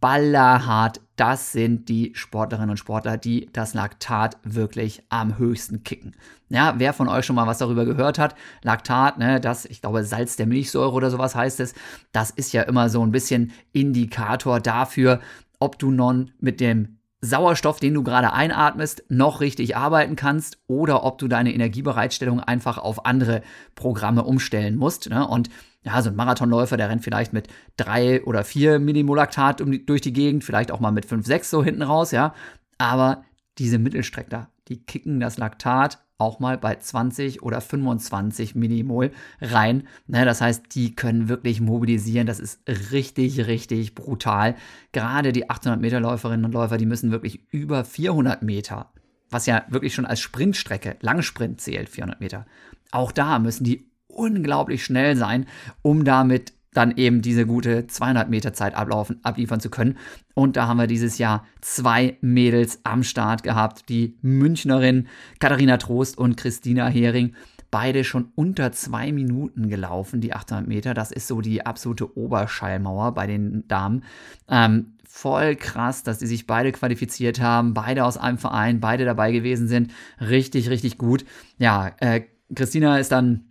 ballerhart. 0.00 1.00
Das 1.16 1.50
sind 1.52 1.88
die 1.88 2.12
Sportlerinnen 2.14 2.70
und 2.70 2.76
Sportler, 2.76 3.16
die 3.16 3.48
das 3.52 3.74
Laktat 3.74 4.36
wirklich 4.44 5.02
am 5.08 5.38
höchsten 5.38 5.82
kicken. 5.82 6.14
Ja, 6.48 6.74
wer 6.78 6.92
von 6.92 7.08
euch 7.08 7.26
schon 7.26 7.36
mal 7.36 7.46
was 7.46 7.58
darüber 7.58 7.84
gehört 7.84 8.18
hat, 8.18 8.36
Laktat, 8.62 9.18
ne, 9.18 9.40
das, 9.40 9.64
ich 9.64 9.80
glaube, 9.80 10.04
Salz 10.04 10.36
der 10.36 10.46
Milchsäure 10.46 10.92
oder 10.92 11.10
sowas 11.10 11.34
heißt 11.34 11.60
es, 11.60 11.74
das 12.12 12.30
ist 12.30 12.52
ja 12.52 12.62
immer 12.62 12.88
so 12.88 13.04
ein 13.04 13.10
bisschen 13.10 13.52
Indikator 13.72 14.60
dafür, 14.60 15.20
ob 15.58 15.78
du 15.78 15.90
nun 15.90 16.30
mit 16.38 16.60
dem 16.60 16.97
Sauerstoff, 17.20 17.80
den 17.80 17.94
du 17.94 18.02
gerade 18.02 18.32
einatmest, 18.32 19.04
noch 19.08 19.40
richtig 19.40 19.76
arbeiten 19.76 20.14
kannst 20.14 20.58
oder 20.68 21.04
ob 21.04 21.18
du 21.18 21.26
deine 21.26 21.52
Energiebereitstellung 21.52 22.40
einfach 22.40 22.78
auf 22.78 23.06
andere 23.06 23.42
Programme 23.74 24.22
umstellen 24.22 24.76
musst. 24.76 25.10
Ne? 25.10 25.26
Und 25.26 25.50
ja, 25.82 26.00
so 26.00 26.10
ein 26.10 26.16
Marathonläufer, 26.16 26.76
der 26.76 26.88
rennt 26.88 27.02
vielleicht 27.02 27.32
mit 27.32 27.48
drei 27.76 28.22
oder 28.24 28.44
vier 28.44 28.78
Millimolaktat 28.78 29.60
um 29.60 29.72
die, 29.72 29.84
durch 29.84 30.00
die 30.00 30.12
Gegend, 30.12 30.44
vielleicht 30.44 30.70
auch 30.70 30.80
mal 30.80 30.92
mit 30.92 31.06
fünf, 31.06 31.26
sechs 31.26 31.50
so 31.50 31.64
hinten 31.64 31.82
raus, 31.82 32.10
ja. 32.12 32.34
Aber 32.78 33.24
diese 33.58 33.78
Mittelstreckler, 33.78 34.50
die 34.68 34.84
kicken 34.84 35.20
das 35.20 35.38
Laktat 35.38 35.98
auch 36.18 36.40
mal 36.40 36.58
bei 36.58 36.74
20 36.74 37.42
oder 37.42 37.60
25 37.60 38.56
Millimol 38.56 39.12
rein. 39.40 39.86
Ne, 40.08 40.24
das 40.24 40.40
heißt, 40.40 40.74
die 40.74 40.94
können 40.94 41.28
wirklich 41.28 41.60
mobilisieren. 41.60 42.26
Das 42.26 42.40
ist 42.40 42.60
richtig, 42.90 43.46
richtig 43.46 43.94
brutal. 43.94 44.56
Gerade 44.92 45.32
die 45.32 45.48
800 45.48 45.80
Meter 45.80 46.00
Läuferinnen 46.00 46.44
und 46.44 46.52
Läufer, 46.52 46.76
die 46.76 46.86
müssen 46.86 47.12
wirklich 47.12 47.40
über 47.52 47.84
400 47.84 48.42
Meter, 48.42 48.90
was 49.30 49.46
ja 49.46 49.64
wirklich 49.68 49.94
schon 49.94 50.06
als 50.06 50.20
Sprintstrecke, 50.20 50.96
Langsprint 51.00 51.60
zählt, 51.60 51.88
400 51.88 52.20
Meter. 52.20 52.46
Auch 52.90 53.12
da 53.12 53.38
müssen 53.38 53.64
die 53.64 53.88
unglaublich 54.08 54.84
schnell 54.84 55.14
sein, 55.14 55.46
um 55.82 56.04
damit 56.04 56.52
dann 56.72 56.96
eben 56.96 57.22
diese 57.22 57.46
gute 57.46 57.86
200 57.86 58.28
Meter 58.28 58.52
Zeit 58.52 58.74
ablaufen, 58.74 59.20
abliefern 59.22 59.60
zu 59.60 59.70
können. 59.70 59.96
Und 60.34 60.56
da 60.56 60.66
haben 60.68 60.78
wir 60.78 60.86
dieses 60.86 61.18
Jahr 61.18 61.46
zwei 61.60 62.16
Mädels 62.20 62.80
am 62.84 63.02
Start 63.02 63.42
gehabt, 63.42 63.88
die 63.88 64.16
Münchnerin 64.22 65.08
Katharina 65.40 65.78
Trost 65.78 66.18
und 66.18 66.36
Christina 66.36 66.88
Hering. 66.88 67.34
Beide 67.70 68.04
schon 68.04 68.32
unter 68.34 68.72
zwei 68.72 69.12
Minuten 69.12 69.68
gelaufen, 69.68 70.20
die 70.20 70.32
800 70.32 70.66
Meter. 70.66 70.94
Das 70.94 71.10
ist 71.10 71.26
so 71.26 71.40
die 71.40 71.66
absolute 71.66 72.16
Oberschallmauer 72.16 73.12
bei 73.12 73.26
den 73.26 73.66
Damen. 73.68 74.04
Ähm, 74.48 74.94
voll 75.06 75.56
krass, 75.56 76.02
dass 76.02 76.18
die 76.18 76.26
sich 76.26 76.46
beide 76.46 76.72
qualifiziert 76.72 77.40
haben, 77.40 77.74
beide 77.74 78.04
aus 78.04 78.16
einem 78.16 78.38
Verein, 78.38 78.80
beide 78.80 79.04
dabei 79.04 79.32
gewesen 79.32 79.68
sind. 79.68 79.92
Richtig, 80.20 80.70
richtig 80.70 80.96
gut. 80.96 81.26
Ja, 81.58 81.92
äh, 82.00 82.22
Christina 82.54 82.98
ist 82.98 83.12
dann 83.12 83.47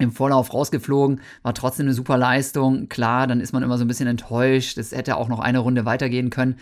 im 0.00 0.12
Vorlauf 0.12 0.52
rausgeflogen, 0.52 1.20
war 1.42 1.54
trotzdem 1.54 1.86
eine 1.86 1.94
super 1.94 2.18
Leistung. 2.18 2.88
Klar, 2.88 3.26
dann 3.26 3.40
ist 3.40 3.52
man 3.52 3.62
immer 3.62 3.78
so 3.78 3.84
ein 3.84 3.88
bisschen 3.88 4.08
enttäuscht. 4.08 4.78
Es 4.78 4.92
hätte 4.92 5.16
auch 5.16 5.28
noch 5.28 5.40
eine 5.40 5.58
Runde 5.58 5.84
weitergehen 5.84 6.30
können. 6.30 6.56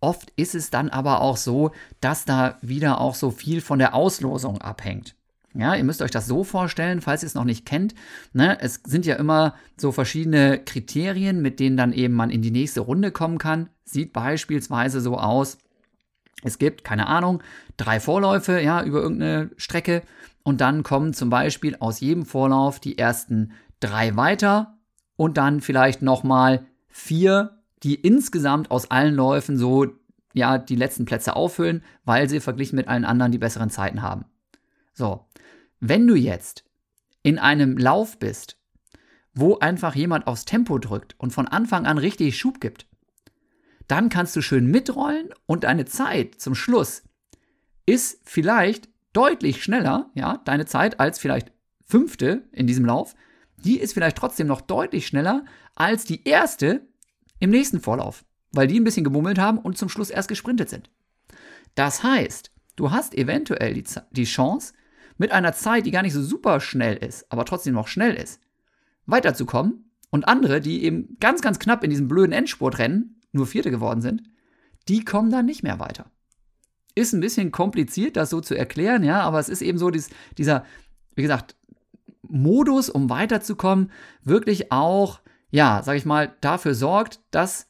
Oft 0.00 0.32
ist 0.36 0.54
es 0.54 0.70
dann 0.70 0.90
aber 0.90 1.20
auch 1.20 1.36
so, 1.36 1.70
dass 2.00 2.24
da 2.24 2.58
wieder 2.60 3.00
auch 3.00 3.14
so 3.14 3.30
viel 3.30 3.60
von 3.60 3.78
der 3.78 3.94
Auslosung 3.94 4.60
abhängt. 4.60 5.14
Ja, 5.56 5.76
ihr 5.76 5.84
müsst 5.84 6.02
euch 6.02 6.10
das 6.10 6.26
so 6.26 6.42
vorstellen, 6.42 7.00
falls 7.00 7.22
ihr 7.22 7.28
es 7.28 7.34
noch 7.34 7.44
nicht 7.44 7.64
kennt. 7.64 7.94
Ne, 8.32 8.58
es 8.60 8.80
sind 8.84 9.06
ja 9.06 9.14
immer 9.14 9.54
so 9.76 9.92
verschiedene 9.92 10.58
Kriterien, 10.58 11.40
mit 11.40 11.60
denen 11.60 11.76
dann 11.76 11.92
eben 11.92 12.14
man 12.14 12.30
in 12.30 12.42
die 12.42 12.50
nächste 12.50 12.80
Runde 12.80 13.12
kommen 13.12 13.38
kann. 13.38 13.70
Sieht 13.84 14.12
beispielsweise 14.12 15.00
so 15.00 15.16
aus, 15.16 15.58
es 16.42 16.58
gibt, 16.58 16.84
keine 16.84 17.06
Ahnung, 17.06 17.42
drei 17.76 18.00
Vorläufe, 18.00 18.60
ja, 18.60 18.82
über 18.82 19.00
irgendeine 19.00 19.50
Strecke 19.56 20.02
und 20.44 20.60
dann 20.60 20.82
kommen 20.82 21.14
zum 21.14 21.30
Beispiel 21.30 21.76
aus 21.80 22.00
jedem 22.00 22.24
Vorlauf 22.24 22.78
die 22.78 22.98
ersten 22.98 23.52
drei 23.80 24.14
weiter 24.14 24.78
und 25.16 25.36
dann 25.36 25.60
vielleicht 25.60 26.02
nochmal 26.02 26.66
vier, 26.88 27.62
die 27.82 27.94
insgesamt 27.96 28.70
aus 28.70 28.90
allen 28.90 29.14
Läufen 29.14 29.56
so 29.56 29.86
ja 30.34 30.58
die 30.58 30.76
letzten 30.76 31.06
Plätze 31.06 31.34
auffüllen, 31.34 31.82
weil 32.04 32.28
sie 32.28 32.40
verglichen 32.40 32.76
mit 32.76 32.88
allen 32.88 33.04
anderen 33.04 33.32
die 33.32 33.38
besseren 33.38 33.70
Zeiten 33.70 34.02
haben. 34.02 34.26
So, 34.92 35.24
wenn 35.80 36.06
du 36.06 36.14
jetzt 36.14 36.64
in 37.22 37.38
einem 37.38 37.78
Lauf 37.78 38.18
bist, 38.18 38.58
wo 39.32 39.58
einfach 39.58 39.94
jemand 39.94 40.26
aufs 40.26 40.44
Tempo 40.44 40.78
drückt 40.78 41.18
und 41.18 41.32
von 41.32 41.48
Anfang 41.48 41.86
an 41.86 41.98
richtig 41.98 42.38
Schub 42.38 42.60
gibt, 42.60 42.86
dann 43.88 44.08
kannst 44.08 44.36
du 44.36 44.42
schön 44.42 44.66
mitrollen 44.66 45.30
und 45.46 45.64
deine 45.64 45.84
Zeit 45.84 46.36
zum 46.36 46.54
Schluss 46.54 47.02
ist 47.86 48.20
vielleicht 48.24 48.88
deutlich 49.14 49.62
schneller, 49.62 50.10
ja, 50.14 50.42
deine 50.44 50.66
Zeit 50.66 51.00
als 51.00 51.18
vielleicht 51.18 51.52
fünfte 51.86 52.46
in 52.52 52.66
diesem 52.66 52.84
Lauf, 52.84 53.14
die 53.56 53.80
ist 53.80 53.94
vielleicht 53.94 54.18
trotzdem 54.18 54.46
noch 54.46 54.60
deutlich 54.60 55.06
schneller 55.06 55.44
als 55.74 56.04
die 56.04 56.28
erste 56.28 56.86
im 57.38 57.50
nächsten 57.50 57.80
Vorlauf, 57.80 58.24
weil 58.52 58.66
die 58.66 58.78
ein 58.78 58.84
bisschen 58.84 59.04
gemummelt 59.04 59.38
haben 59.38 59.58
und 59.58 59.78
zum 59.78 59.88
Schluss 59.88 60.10
erst 60.10 60.28
gesprintet 60.28 60.68
sind. 60.68 60.90
Das 61.74 62.02
heißt, 62.02 62.52
du 62.76 62.90
hast 62.90 63.14
eventuell 63.14 63.74
die, 63.74 63.84
die 64.10 64.24
Chance, 64.24 64.74
mit 65.16 65.30
einer 65.30 65.52
Zeit, 65.52 65.86
die 65.86 65.92
gar 65.92 66.02
nicht 66.02 66.12
so 66.12 66.22
super 66.22 66.60
schnell 66.60 66.96
ist, 66.96 67.30
aber 67.30 67.44
trotzdem 67.44 67.74
noch 67.74 67.86
schnell 67.88 68.14
ist, 68.14 68.40
weiterzukommen 69.06 69.90
und 70.10 70.26
andere, 70.26 70.60
die 70.60 70.82
eben 70.82 71.16
ganz, 71.20 71.40
ganz 71.40 71.58
knapp 71.58 71.84
in 71.84 71.90
diesem 71.90 72.08
blöden 72.08 72.32
Endspurtrennen 72.32 73.20
nur 73.32 73.46
Vierte 73.46 73.70
geworden 73.70 74.00
sind, 74.00 74.22
die 74.88 75.04
kommen 75.04 75.30
dann 75.30 75.46
nicht 75.46 75.62
mehr 75.62 75.78
weiter. 75.78 76.10
Ist 76.94 77.12
ein 77.12 77.20
bisschen 77.20 77.50
kompliziert, 77.50 78.16
das 78.16 78.30
so 78.30 78.40
zu 78.40 78.56
erklären, 78.56 79.02
ja, 79.02 79.20
aber 79.22 79.40
es 79.40 79.48
ist 79.48 79.62
eben 79.62 79.78
so 79.78 79.90
dies, 79.90 80.10
dieser, 80.38 80.64
wie 81.14 81.22
gesagt, 81.22 81.56
Modus, 82.22 82.88
um 82.88 83.10
weiterzukommen, 83.10 83.90
wirklich 84.22 84.72
auch, 84.72 85.20
ja, 85.50 85.82
sag 85.84 85.96
ich 85.96 86.04
mal, 86.04 86.34
dafür 86.40 86.74
sorgt, 86.74 87.20
dass 87.30 87.68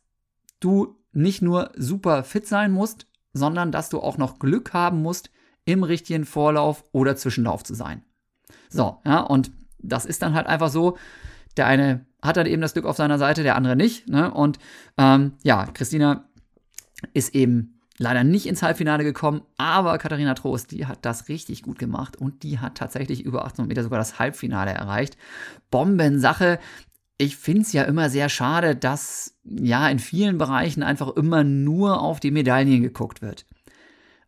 du 0.61 0.97
nicht 1.13 1.43
nur 1.43 1.73
super 1.77 2.25
fit 2.25 2.47
sein 2.47 2.73
musst, 2.73 3.07
sondern 3.33 3.73
dass 3.73 3.89
du 3.89 4.01
auch 4.01 4.19
noch 4.19 4.39
Glück 4.39 4.73
haben 4.73 5.03
musst, 5.03 5.31
im 5.65 5.83
richtigen 5.83 6.25
Vorlauf 6.25 6.85
oder 6.93 7.17
Zwischenlauf 7.17 7.65
zu 7.65 7.75
sein. 7.75 8.03
So, 8.69 9.01
ja, 9.05 9.21
und 9.21 9.51
das 9.79 10.05
ist 10.05 10.23
dann 10.23 10.35
halt 10.35 10.47
einfach 10.47 10.69
so. 10.69 10.97
Der 11.57 11.67
eine 11.67 12.07
hat 12.23 12.37
dann 12.37 12.47
eben 12.47 12.63
das 12.63 12.73
Glück 12.73 12.85
auf 12.87 12.97
seiner 12.97 13.19
Seite, 13.19 13.43
der 13.43 13.57
andere 13.57 13.77
nicht. 13.77 14.09
Ne? 14.09 14.33
Und 14.33 14.59
ähm, 14.99 15.35
ja, 15.43 15.67
Christina 15.67 16.29
ist 17.13 17.35
eben 17.35 17.74
leider 17.99 18.25
nicht 18.25 18.47
ins 18.47 18.63
Halbfinale 18.63 19.05
gekommen, 19.05 19.43
aber 19.57 19.99
Katharina 19.99 20.35
Trost, 20.35 20.73
die 20.73 20.87
hat 20.87 21.05
das 21.05 21.29
richtig 21.29 21.63
gut 21.63 21.79
gemacht 21.79 22.17
und 22.17 22.43
die 22.43 22.59
hat 22.59 22.77
tatsächlich 22.77 23.25
über 23.25 23.45
800 23.45 23.69
Meter 23.69 23.83
sogar 23.83 23.99
das 23.99 24.19
Halbfinale 24.19 24.73
erreicht. 24.73 25.17
Bombensache. 25.71 26.59
Ich 27.17 27.37
finde 27.37 27.63
es 27.63 27.73
ja 27.73 27.85
immer 27.85 28.11
sehr 28.11 28.29
schade, 28.29 28.75
dass 28.75 29.39
ja 29.45 29.89
in 29.89 30.01
vielen 30.01 30.39
Bereichen 30.39 30.83
einfach 30.83 31.15
immer 31.15 31.45
nur 31.45 32.01
auf 32.01 32.19
die 32.19 32.33
Medaillen 32.33 32.83
geguckt 32.83 33.23
wird. 33.23 33.47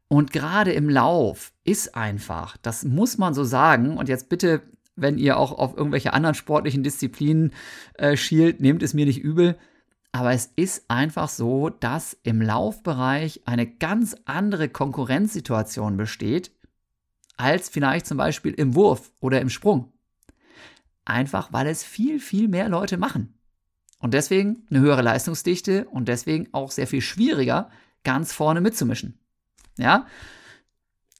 Und 0.09 0.33
gerade 0.33 0.73
im 0.73 0.89
Lauf 0.89 1.53
ist 1.65 1.97
einfach, 1.97 2.57
das 2.59 2.85
muss 2.85 3.19
man 3.19 3.35
so 3.35 3.43
sagen, 3.43 3.97
und 3.97 4.09
jetzt 4.09 4.29
bitte, 4.29 4.63
wenn 4.95 5.19
ihr 5.19 5.37
auch 5.37 5.53
auf 5.53 5.77
irgendwelche 5.77 6.13
anderen 6.13 6.35
sportlichen 6.37 6.85
Disziplinen 6.85 7.53
äh, 7.95 8.17
schielt, 8.17 8.61
nehmt 8.61 8.85
es 8.85 8.95
mir 8.95 9.05
nicht 9.05 9.19
übel, 9.19 9.59
aber 10.17 10.33
es 10.33 10.51
ist 10.57 10.87
einfach 10.89 11.29
so, 11.29 11.69
dass 11.69 12.17
im 12.23 12.41
Laufbereich 12.41 13.43
eine 13.45 13.67
ganz 13.67 14.17
andere 14.25 14.71
Konkurrenzsituation 14.71 15.99
besteht, 15.99 16.53
als 17.37 17.69
vielleicht 17.69 18.07
zum 18.07 18.17
Beispiel 18.17 18.55
im 18.55 18.75
Wurf 18.75 19.13
oder 19.21 19.43
im 19.43 19.51
Sprung. 19.51 19.93
Einfach 21.05 21.53
weil 21.53 21.67
es 21.67 21.85
viel, 21.85 22.19
viel 22.19 22.49
mehr 22.49 22.71
Leute 22.71 22.97
machen. 22.97 23.35
Und 23.99 24.15
deswegen 24.15 24.67
eine 24.71 24.81
höhere 24.81 25.03
Leistungsdichte 25.03 25.85
und 25.89 26.09
deswegen 26.09 26.49
auch 26.53 26.71
sehr 26.71 26.87
viel 26.87 27.03
schwieriger, 27.03 27.69
ganz 28.03 28.33
vorne 28.33 28.63
mitzumischen. 28.63 29.19
Ja, 29.77 30.07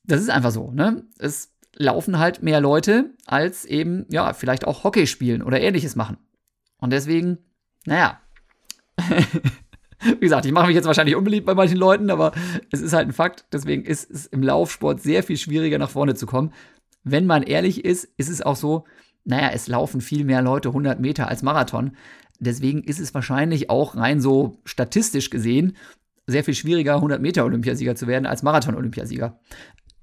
das 0.05 0.23
ist 0.23 0.31
einfach 0.31 0.53
so. 0.53 0.71
Ne? 0.71 1.05
Es 1.19 1.55
laufen 1.75 2.19
halt 2.19 2.43
mehr 2.43 2.63
Leute, 2.63 3.11
als 3.27 3.67
eben, 3.67 4.07
ja, 4.09 4.33
vielleicht 4.33 4.67
auch 4.67 4.85
Hockey 4.85 5.07
spielen 5.07 5.43
oder 5.43 5.61
ähnliches 5.61 5.97
machen. 5.97 6.17
Und 6.79 6.95
deswegen, 6.95 7.37
naja, 7.85 8.23
Wie 8.99 10.21
gesagt, 10.21 10.47
ich 10.47 10.53
mache 10.53 10.67
mich 10.67 10.77
jetzt 10.77 10.87
wahrscheinlich 10.87 11.17
unbeliebt 11.17 11.47
bei 11.47 11.55
manchen 11.55 11.79
Leuten, 11.79 12.11
aber 12.11 12.33
es 12.71 12.81
ist 12.81 12.93
halt 12.93 13.09
ein 13.09 13.13
Fakt. 13.13 13.47
Deswegen 13.53 13.85
ist 13.85 14.11
es 14.11 14.27
im 14.27 14.43
Laufsport 14.43 15.01
sehr 15.01 15.23
viel 15.23 15.37
schwieriger, 15.37 15.79
nach 15.79 15.91
vorne 15.91 16.15
zu 16.15 16.27
kommen. 16.27 16.53
Wenn 17.03 17.27
man 17.27 17.43
ehrlich 17.43 17.85
ist, 17.85 18.05
ist 18.17 18.29
es 18.29 18.43
auch 18.43 18.57
so, 18.57 18.85
naja, 19.25 19.51
es 19.53 19.69
laufen 19.69 20.01
viel 20.01 20.25
mehr 20.25 20.43
Leute 20.43 20.69
100 20.69 21.01
Meter 21.01 21.29
als 21.29 21.43
Marathon. 21.43 21.97
Deswegen 22.39 22.83
ist 22.83 23.01
es 23.01 23.15
wahrscheinlich 23.15 23.71
auch 23.71 23.97
rein 23.97 24.21
so 24.21 24.59
statistisch 24.65 25.31
gesehen 25.31 25.77
sehr 26.27 26.45
viel 26.45 26.55
schwieriger, 26.55 26.97
100 26.97 27.23
Meter 27.23 27.45
Olympiasieger 27.45 27.95
zu 27.95 28.07
werden 28.07 28.27
als 28.27 28.43
Marathon-Olympiasieger. 28.43 29.39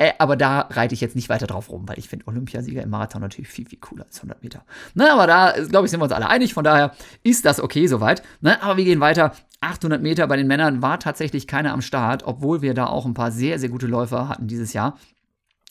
Äh, 0.04 0.14
aber 0.18 0.36
da 0.36 0.68
reite 0.70 0.94
ich 0.94 1.00
jetzt 1.00 1.16
nicht 1.16 1.30
weiter 1.30 1.48
drauf 1.48 1.70
rum, 1.70 1.88
weil 1.88 1.98
ich 1.98 2.10
finde 2.10 2.28
Olympiasieger 2.28 2.84
im 2.84 2.90
Marathon 2.90 3.22
natürlich 3.22 3.48
viel, 3.48 3.66
viel 3.66 3.80
cooler 3.80 4.04
als 4.04 4.18
100 4.18 4.44
Meter. 4.44 4.66
Na, 4.96 5.14
aber 5.14 5.28
da, 5.28 5.54
glaube 5.70 5.86
ich, 5.86 5.92
sind 5.92 6.02
wir 6.02 6.04
uns 6.04 6.12
alle 6.12 6.28
einig. 6.28 6.54
Von 6.54 6.66
daher 6.66 6.92
ist 7.24 7.46
das 7.46 7.62
okay 7.62 7.88
soweit. 7.88 8.22
Na, 8.42 8.62
aber 8.62 8.76
wir 8.76 8.84
gehen 8.84 9.00
weiter. 9.00 9.32
800 9.62 10.02
Meter 10.02 10.28
bei 10.28 10.36
den 10.36 10.48
Männern 10.48 10.82
war 10.82 11.00
tatsächlich 11.00 11.48
keiner 11.48 11.72
am 11.72 11.82
Start, 11.82 12.24
obwohl 12.26 12.62
wir 12.62 12.74
da 12.74 12.88
auch 12.88 13.06
ein 13.06 13.14
paar 13.14 13.32
sehr, 13.32 13.60
sehr 13.60 13.70
gute 13.70 13.88
Läufer 13.88 14.28
hatten 14.28 14.48
dieses 14.48 14.74
Jahr. 14.74 14.98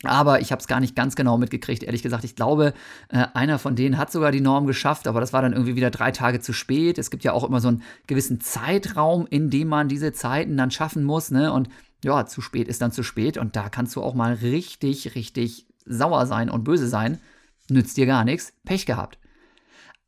Aber 0.03 0.41
ich 0.41 0.51
habe 0.51 0.61
es 0.61 0.67
gar 0.67 0.81
nicht 0.81 0.97
ganz 0.97 1.15
genau 1.15 1.37
mitgekriegt, 1.37 1.83
ehrlich 1.83 2.03
gesagt. 2.03 2.25
Ich 2.25 2.35
glaube, 2.35 2.73
äh, 3.11 3.27
einer 3.35 3.59
von 3.59 3.77
denen 3.77 3.99
hat 3.99 4.11
sogar 4.11 4.33
die 4.33 4.41
Norm 4.41 4.67
geschafft, 4.67 5.07
aber 5.07 5.21
das 5.21 5.35
war 5.35 5.43
dann 5.43 5.53
irgendwie 5.53 5.77
wieder 5.77 5.91
drei 5.91 6.11
Tage 6.11 6.41
zu 6.41 6.55
spät. 6.55 6.97
Es 6.97 7.11
gibt 7.11 7.23
ja 7.23 7.35
auch 7.35 7.45
immer 7.45 7.61
so 7.61 7.69
einen 7.69 7.83
gewissen 8.07 8.41
Zeitraum, 8.41 9.27
in 9.29 9.51
dem 9.51 9.69
man 9.69 9.89
diese 9.89 10.13
Zeiten 10.13 10.57
dann 10.57 10.71
schaffen 10.71 11.05
muss. 11.05 11.31
Ne? 11.31 11.53
Und 11.53 11.69
ja, 12.05 12.27
zu 12.27 12.41
spät 12.41 12.69
ist 12.69 12.83
dann 12.83 12.93
zu 12.93 13.03
spät 13.03 13.39
und 13.39 13.57
da 13.57 13.69
kannst 13.69 13.97
du 13.97 14.03
auch 14.03 14.15
mal 14.15 14.35
richtig, 14.35 15.15
richtig 15.15 15.67
sauer 15.85 16.27
sein 16.27 16.51
und 16.51 16.65
böse 16.65 16.89
sein. 16.89 17.21
Nützt 17.69 17.97
dir 17.97 18.07
gar 18.07 18.25
nichts. 18.25 18.53
Pech 18.65 18.87
gehabt. 18.87 19.19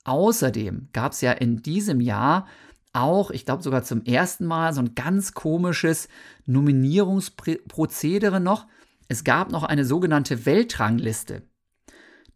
Außerdem 0.05 0.89
gab 0.93 1.13
es 1.13 1.21
ja 1.21 1.33
in 1.33 1.63
diesem 1.63 2.01
Jahr 2.01 2.47
auch, 2.93 3.31
ich 3.31 3.45
glaube 3.45 3.63
sogar 3.63 3.83
zum 3.83 4.05
ersten 4.05 4.45
Mal, 4.45 4.73
so 4.73 4.81
ein 4.81 4.95
ganz 4.95 5.33
komisches 5.35 6.09
Nominierungsprozedere 6.47 8.41
noch. 8.41 8.67
Es 9.09 9.25
gab 9.25 9.51
noch 9.51 9.63
eine 9.63 9.85
sogenannte 9.85 10.47
Weltrangliste. 10.47 11.43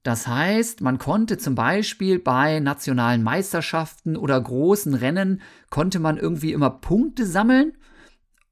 Das 0.02 0.26
heißt, 0.26 0.80
man 0.80 0.98
konnte 0.98 1.38
zum 1.38 1.54
Beispiel 1.54 2.18
bei 2.18 2.60
nationalen 2.60 3.22
Meisterschaften 3.22 4.16
oder 4.16 4.40
großen 4.40 4.94
Rennen, 4.94 5.42
konnte 5.70 5.98
man 5.98 6.16
irgendwie 6.16 6.52
immer 6.52 6.70
Punkte 6.70 7.26
sammeln 7.26 7.76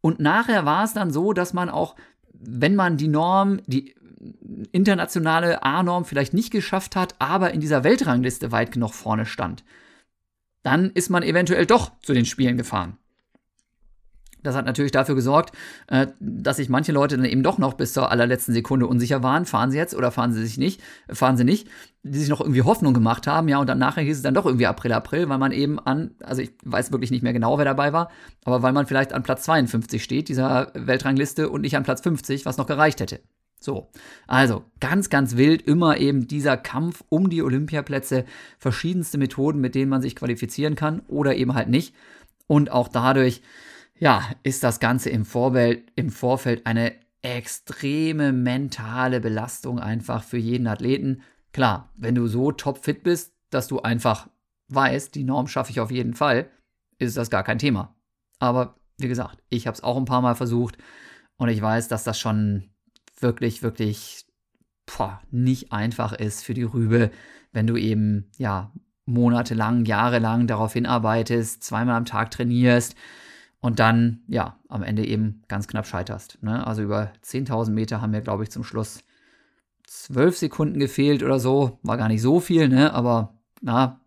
und 0.07 0.21
nachher 0.21 0.65
war 0.65 0.85
es 0.85 0.93
dann 0.93 1.11
so, 1.11 1.33
dass 1.33 1.53
man 1.53 1.69
auch, 1.69 1.97
wenn 2.33 2.77
man 2.77 2.97
die 2.97 3.09
Norm, 3.09 3.61
die 3.67 3.97
internationale 4.71 5.65
A-Norm 5.65 6.05
vielleicht 6.05 6.33
nicht 6.33 6.53
geschafft 6.53 6.95
hat, 6.95 7.17
aber 7.19 7.51
in 7.53 7.61
dieser 7.61 7.83
Weltrangliste 7.83 8.53
weit 8.53 8.71
genug 8.71 8.95
vorne 8.95 9.27
stand, 9.27 9.65
dann 10.63 10.93
ist 10.93 11.11
man 11.11 11.25
eventuell 11.25 11.67
doch 11.67 11.91
zu 12.03 12.15
den 12.15 12.25
Spielen 12.25 12.57
gefahren. 12.57 12.99
Das 14.47 14.57
hat 14.57 14.67
natürlich 14.67 14.93
dafür 14.93 15.15
gesorgt, 15.15 15.55
äh, 15.89 16.07
dass 16.21 16.57
sich 16.57 16.69
manche 16.69 16.93
Leute 16.93 17.17
dann 17.17 17.27
eben 17.27 17.43
doch 17.43 17.59
noch 17.59 17.75
bis 17.75 17.93
zur 17.93 18.11
allerletzten 18.11 18.55
Sekunde 18.55 18.87
unsicher 18.87 19.23
waren, 19.23 19.45
fahren 19.45 19.71
sie 19.71 19.79
jetzt 19.79 19.95
oder 19.95 20.11
fahren 20.11 20.33
sie 20.33 20.45
sich 20.45 20.59
nicht, 20.59 20.81
fahren 21.11 21.37
sie 21.37 21.45
nicht, 21.45 21.69
die 22.03 22.19
sich 22.19 22.29
noch 22.29 22.41
irgendwie 22.41 22.63
Hoffnung 22.63 22.95
gemacht 22.95 23.27
haben, 23.27 23.49
ja, 23.49 23.59
und 23.59 23.69
dann 23.69 23.79
nachher 23.79 24.03
hieß 24.03 24.17
es 24.17 24.23
dann 24.23 24.35
doch 24.35 24.47
irgendwie 24.47 24.67
April, 24.67 24.93
April, 24.93 25.29
weil 25.29 25.39
man 25.39 25.53
eben 25.53 25.79
an, 25.79 26.13
also 26.23 26.43
ich 26.43 26.53
weiß 26.65 26.93
wirklich 26.93 27.11
nicht 27.11 27.23
mehr 27.23 27.33
genau, 27.33 27.59
wer 27.59 27.65
dabei 27.65 27.93
war, 27.93 28.11
aber 28.45 28.63
weil 28.63 28.73
man 28.73 28.87
vielleicht 28.87 29.13
an 29.13 29.23
Platz 29.23 29.43
52 29.45 30.03
steht, 30.03 30.29
dieser 30.29 30.71
Weltrangliste, 30.75 31.51
und 31.51 31.63
nicht 31.63 31.77
an 31.77 31.83
Platz 31.83 32.01
50, 32.01 32.47
was 32.47 32.57
noch 32.57 32.67
gereicht 32.67 33.01
hätte. 33.01 33.21
So, 33.59 33.89
also 34.27 34.65
ganz, 34.81 35.09
ganz 35.09 35.37
wild 35.37 35.63
immer 35.63 35.97
eben 35.99 36.29
dieser 36.29 36.57
Kampf 36.57 37.03
um 37.09 37.31
die 37.31 37.43
Olympiaplätze, 37.43 38.25
verschiedenste 38.59 39.19
Methoden, 39.19 39.61
mit 39.61 39.75
denen 39.75 39.89
man 39.89 40.03
sich 40.03 40.15
qualifizieren 40.15 40.77
kann 40.77 41.01
oder 41.09 41.37
eben 41.37 41.55
halt 41.55 41.69
nicht. 41.69 41.95
Und 42.47 42.71
auch 42.71 42.89
dadurch, 42.89 43.43
ja, 43.99 44.31
ist 44.43 44.63
das 44.63 44.81
Ganze 44.81 45.11
im, 45.11 45.25
Vorfeld, 45.25 45.91
im 45.97 46.11
Vorfeld 46.11 46.67
eine 46.67 46.95
extreme 47.23 48.33
mentale 48.33 49.21
Belastung 49.21 49.81
einfach 49.81 50.23
für 50.23 50.39
jeden 50.39 50.67
Athleten. 50.67 51.23
Klar, 51.53 51.91
wenn 51.97 52.15
du 52.15 52.27
so 52.27 52.53
topfit 52.53 53.03
bist, 53.03 53.35
dass 53.51 53.69
du 53.69 53.81
einfach 53.81 54.29
weißt, 54.69 55.15
die 55.15 55.25
Norm 55.25 55.49
schaffe 55.49 55.71
ich 55.71 55.81
auf 55.81 55.91
jeden 55.91 56.15
Fall, 56.15 56.51
ist 56.99 57.17
das 57.17 57.31
gar 57.31 57.43
kein 57.43 57.59
Thema. 57.59 57.97
Aber 58.39 58.77
wie 58.99 59.09
gesagt, 59.09 59.43
ich 59.49 59.67
habe 59.67 59.75
es 59.75 59.83
auch 59.83 59.97
ein 59.97 60.05
paar 60.05 60.23
Mal 60.23 60.35
versucht 60.35 60.77
und 61.37 61.49
ich 61.49 61.61
weiß, 61.61 61.89
dass 61.89 62.05
das 62.05 62.19
schon 62.19 62.71
wirklich, 63.21 63.63
wirklich 63.63 64.27
boah, 64.87 65.21
nicht 65.31 65.73
einfach 65.73 66.13
ist 66.13 66.45
für 66.45 66.55
die 66.55 66.63
Rübe, 66.63 67.11
wenn 67.53 67.67
du 67.67 67.77
eben 67.77 68.31
ja 68.39 68.73
monatelang, 69.07 69.85
jahrelang 69.85 70.47
darauf 70.47 70.73
hinarbeitest, 70.73 71.63
zweimal 71.63 71.97
am 71.97 72.05
Tag 72.05 72.31
trainierst, 72.31 72.97
und 73.67 73.81
dann, 73.81 74.21
ja, 74.29 74.61
am 74.69 74.85
Ende 74.85 75.05
eben 75.05 75.43
ganz 75.49 75.67
knapp 75.67 75.89
scheiterst. 75.89 76.39
Ne? 76.41 76.65
Also 76.65 76.83
über 76.83 77.11
10.000 77.25 77.71
Meter 77.73 78.01
haben 78.01 78.13
mir, 78.13 78.21
glaube 78.21 78.45
ich, 78.45 78.51
zum 78.51 78.63
Schluss 78.63 79.01
12 79.89 80.37
Sekunden 80.37 80.79
gefehlt 80.79 81.25
oder 81.25 81.41
so. 81.41 81.81
War 81.83 81.97
gar 81.97 82.07
nicht 82.07 82.23
so 82.23 82.39
viel, 82.39 82.69
ne? 82.69 82.95
aber 82.95 83.35
na, 83.61 83.99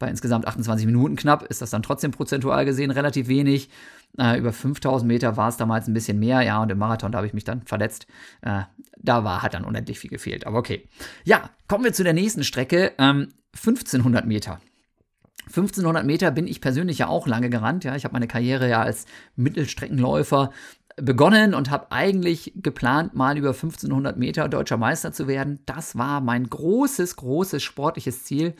bei 0.00 0.08
insgesamt 0.08 0.48
28 0.48 0.84
Minuten 0.84 1.14
knapp 1.14 1.44
ist 1.44 1.62
das 1.62 1.70
dann 1.70 1.84
trotzdem 1.84 2.10
prozentual 2.10 2.64
gesehen 2.64 2.90
relativ 2.90 3.28
wenig. 3.28 3.70
Äh, 4.18 4.40
über 4.40 4.52
5000 4.52 5.06
Meter 5.06 5.36
war 5.36 5.48
es 5.48 5.56
damals 5.56 5.86
ein 5.86 5.94
bisschen 5.94 6.18
mehr, 6.18 6.42
ja, 6.42 6.60
und 6.60 6.72
im 6.72 6.78
Marathon, 6.78 7.12
da 7.12 7.18
habe 7.18 7.28
ich 7.28 7.34
mich 7.34 7.44
dann 7.44 7.62
verletzt. 7.62 8.08
Äh, 8.40 8.62
da 8.98 9.22
war, 9.22 9.42
hat 9.42 9.54
dann 9.54 9.64
unendlich 9.64 10.00
viel 10.00 10.10
gefehlt, 10.10 10.44
aber 10.44 10.58
okay. 10.58 10.88
Ja, 11.22 11.50
kommen 11.68 11.84
wir 11.84 11.92
zu 11.92 12.02
der 12.02 12.14
nächsten 12.14 12.42
Strecke, 12.42 12.90
ähm, 12.98 13.28
1500 13.54 14.26
Meter. 14.26 14.58
1500 15.48 16.04
Meter 16.06 16.30
bin 16.30 16.46
ich 16.46 16.60
persönlich 16.60 16.98
ja 16.98 17.08
auch 17.08 17.26
lange 17.26 17.50
gerannt. 17.50 17.84
Ja, 17.84 17.96
ich 17.96 18.04
habe 18.04 18.12
meine 18.12 18.28
Karriere 18.28 18.68
ja 18.68 18.82
als 18.82 19.06
Mittelstreckenläufer 19.36 20.50
begonnen 20.96 21.54
und 21.54 21.70
habe 21.70 21.90
eigentlich 21.90 22.52
geplant, 22.56 23.14
mal 23.14 23.36
über 23.38 23.50
1500 23.50 24.16
Meter 24.16 24.48
deutscher 24.48 24.76
Meister 24.76 25.12
zu 25.12 25.26
werden. 25.26 25.60
Das 25.66 25.96
war 25.96 26.20
mein 26.20 26.48
großes, 26.48 27.16
großes 27.16 27.62
sportliches 27.62 28.24
Ziel. 28.24 28.54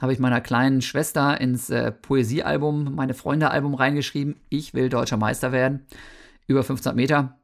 Habe 0.00 0.12
ich 0.12 0.18
meiner 0.18 0.40
kleinen 0.40 0.82
Schwester 0.82 1.40
ins 1.40 1.70
äh, 1.70 1.92
Poesiealbum, 1.92 2.94
meine 2.94 3.14
Freunde-Album 3.14 3.74
reingeschrieben. 3.74 4.36
Ich 4.48 4.74
will 4.74 4.88
deutscher 4.88 5.16
Meister 5.16 5.52
werden. 5.52 5.86
Über 6.46 6.60
1500 6.60 6.96
Meter 6.96 7.38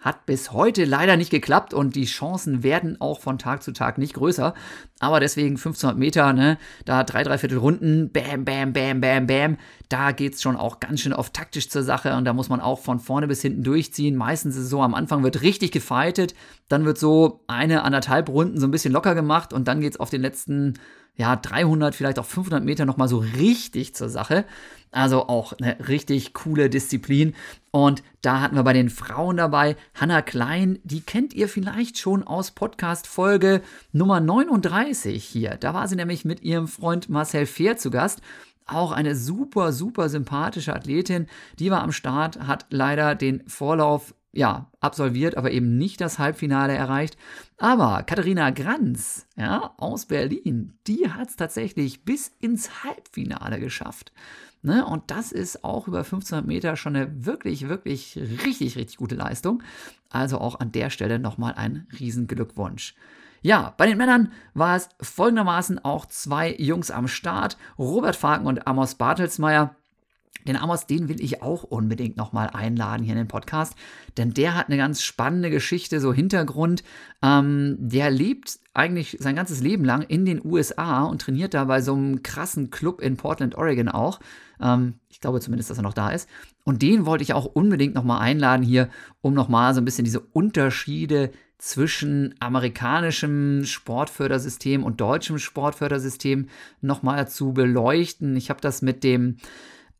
Hat 0.00 0.24
bis 0.24 0.52
heute 0.52 0.84
leider 0.84 1.16
nicht 1.16 1.30
geklappt 1.30 1.74
und 1.74 1.94
die 1.94 2.06
Chancen 2.06 2.62
werden 2.62 3.00
auch 3.00 3.20
von 3.20 3.38
Tag 3.38 3.62
zu 3.62 3.72
Tag 3.72 3.98
nicht 3.98 4.14
größer. 4.14 4.54
Aber 4.98 5.20
deswegen 5.20 5.56
1500 5.56 5.98
Meter, 5.98 6.32
ne, 6.32 6.58
da 6.84 7.04
drei, 7.04 7.22
dreiviertel 7.22 7.58
Runden, 7.58 8.10
bam, 8.10 8.44
bam, 8.44 8.72
bam, 8.72 9.00
bam, 9.00 9.26
bam. 9.26 9.56
Da 9.90 10.12
geht's 10.12 10.40
schon 10.40 10.56
auch 10.56 10.80
ganz 10.80 11.00
schön 11.00 11.12
oft 11.12 11.34
taktisch 11.34 11.68
zur 11.68 11.82
Sache 11.82 12.16
und 12.16 12.24
da 12.24 12.32
muss 12.32 12.48
man 12.48 12.60
auch 12.60 12.80
von 12.80 12.98
vorne 12.98 13.28
bis 13.28 13.42
hinten 13.42 13.62
durchziehen. 13.62 14.16
Meistens 14.16 14.56
ist 14.56 14.64
es 14.64 14.70
so, 14.70 14.82
am 14.82 14.94
Anfang 14.94 15.22
wird 15.22 15.42
richtig 15.42 15.70
gefightet, 15.70 16.34
dann 16.68 16.84
wird 16.86 16.98
so 16.98 17.44
eine, 17.46 17.82
anderthalb 17.82 18.28
Runden 18.30 18.58
so 18.58 18.66
ein 18.66 18.70
bisschen 18.70 18.92
locker 18.92 19.14
gemacht 19.14 19.52
und 19.52 19.68
dann 19.68 19.80
geht's 19.80 20.00
auf 20.00 20.10
den 20.10 20.22
letzten 20.22 20.74
ja, 21.16 21.36
300, 21.36 21.94
vielleicht 21.94 22.18
auch 22.18 22.24
500 22.24 22.64
Meter 22.64 22.86
nochmal 22.86 23.08
so 23.08 23.18
richtig 23.18 23.94
zur 23.94 24.08
Sache. 24.08 24.46
Also 24.90 25.28
auch 25.28 25.52
eine 25.52 25.76
richtig 25.86 26.32
coole 26.34 26.70
Disziplin. 26.70 27.34
Und 27.72 28.02
da 28.20 28.40
hatten 28.40 28.56
wir 28.56 28.64
bei 28.64 28.72
den 28.72 28.90
Frauen 28.90 29.36
dabei 29.36 29.76
Hannah 29.94 30.22
Klein, 30.22 30.80
die 30.82 31.02
kennt 31.02 31.34
ihr 31.34 31.48
vielleicht 31.48 31.98
schon 31.98 32.24
aus 32.24 32.50
Podcast 32.50 33.06
Folge 33.06 33.62
Nummer 33.92 34.18
39 34.20 35.24
hier. 35.24 35.56
Da 35.58 35.72
war 35.72 35.86
sie 35.86 35.96
nämlich 35.96 36.24
mit 36.24 36.42
ihrem 36.42 36.66
Freund 36.66 37.08
Marcel 37.08 37.46
Fehr 37.46 37.76
zu 37.76 37.90
Gast. 37.90 38.22
Auch 38.66 38.90
eine 38.90 39.14
super, 39.14 39.72
super 39.72 40.08
sympathische 40.08 40.74
Athletin. 40.74 41.26
Die 41.58 41.70
war 41.70 41.82
am 41.82 41.92
Start, 41.92 42.40
hat 42.40 42.66
leider 42.70 43.14
den 43.14 43.48
Vorlauf 43.48 44.14
ja, 44.32 44.70
absolviert, 44.78 45.36
aber 45.36 45.50
eben 45.50 45.76
nicht 45.76 46.00
das 46.00 46.18
Halbfinale 46.18 46.72
erreicht. 46.72 47.16
Aber 47.58 48.02
Katharina 48.04 48.50
Granz, 48.50 49.26
ja, 49.36 49.74
aus 49.76 50.06
Berlin, 50.06 50.78
die 50.86 51.10
hat 51.10 51.30
es 51.30 51.36
tatsächlich 51.36 52.04
bis 52.04 52.28
ins 52.40 52.84
Halbfinale 52.84 53.58
geschafft. 53.58 54.12
Ne? 54.62 54.84
Und 54.84 55.10
das 55.10 55.32
ist 55.32 55.64
auch 55.64 55.88
über 55.88 55.98
1500 55.98 56.46
Meter 56.46 56.76
schon 56.76 56.96
eine 56.96 57.24
wirklich, 57.24 57.68
wirklich 57.68 58.16
richtig, 58.16 58.76
richtig 58.76 58.98
gute 58.98 59.14
Leistung. 59.14 59.62
Also 60.10 60.38
auch 60.38 60.60
an 60.60 60.72
der 60.72 60.90
Stelle 60.90 61.18
nochmal 61.18 61.54
ein 61.54 61.86
Riesenglückwunsch. 61.98 62.94
Ja, 63.42 63.72
bei 63.78 63.86
den 63.86 63.96
Männern 63.96 64.32
war 64.52 64.76
es 64.76 64.90
folgendermaßen 65.00 65.82
auch 65.82 66.04
zwei 66.04 66.54
Jungs 66.58 66.90
am 66.90 67.08
Start, 67.08 67.56
Robert 67.78 68.16
Faken 68.16 68.46
und 68.46 68.66
Amos 68.66 68.96
Bartelsmeier. 68.96 69.76
Den 70.46 70.56
Amos, 70.56 70.86
den 70.86 71.08
will 71.08 71.20
ich 71.20 71.42
auch 71.42 71.64
unbedingt 71.64 72.16
nochmal 72.16 72.48
einladen 72.48 73.02
hier 73.02 73.12
in 73.12 73.18
den 73.18 73.28
Podcast, 73.28 73.74
denn 74.16 74.32
der 74.32 74.56
hat 74.56 74.68
eine 74.68 74.78
ganz 74.78 75.02
spannende 75.02 75.50
Geschichte, 75.50 76.00
so 76.00 76.12
Hintergrund. 76.14 76.82
Ähm, 77.22 77.76
der 77.78 78.10
lebt 78.10 78.58
eigentlich 78.72 79.18
sein 79.20 79.36
ganzes 79.36 79.60
Leben 79.60 79.84
lang 79.84 80.02
in 80.02 80.24
den 80.24 80.40
USA 80.44 81.04
und 81.04 81.20
trainiert 81.20 81.52
da 81.52 81.64
bei 81.64 81.82
so 81.82 81.94
einem 81.94 82.22
krassen 82.22 82.70
Club 82.70 83.00
in 83.02 83.16
Portland, 83.16 83.56
Oregon 83.56 83.88
auch. 83.88 84.20
Ähm, 84.60 84.94
ich 85.10 85.20
glaube 85.20 85.40
zumindest, 85.40 85.70
dass 85.70 85.78
er 85.78 85.82
noch 85.82 85.94
da 85.94 86.10
ist. 86.10 86.28
Und 86.64 86.80
den 86.82 87.04
wollte 87.04 87.22
ich 87.22 87.34
auch 87.34 87.46
unbedingt 87.46 87.94
nochmal 87.94 88.20
einladen 88.20 88.62
hier, 88.62 88.88
um 89.20 89.34
nochmal 89.34 89.74
so 89.74 89.80
ein 89.80 89.84
bisschen 89.84 90.04
diese 90.04 90.20
Unterschiede 90.20 91.32
zwischen 91.58 92.34
amerikanischem 92.40 93.64
Sportfördersystem 93.64 94.82
und 94.82 95.00
deutschem 95.00 95.38
Sportfördersystem 95.38 96.48
nochmal 96.80 97.28
zu 97.28 97.52
beleuchten. 97.52 98.34
Ich 98.36 98.48
habe 98.48 98.62
das 98.62 98.80
mit 98.80 99.04
dem 99.04 99.36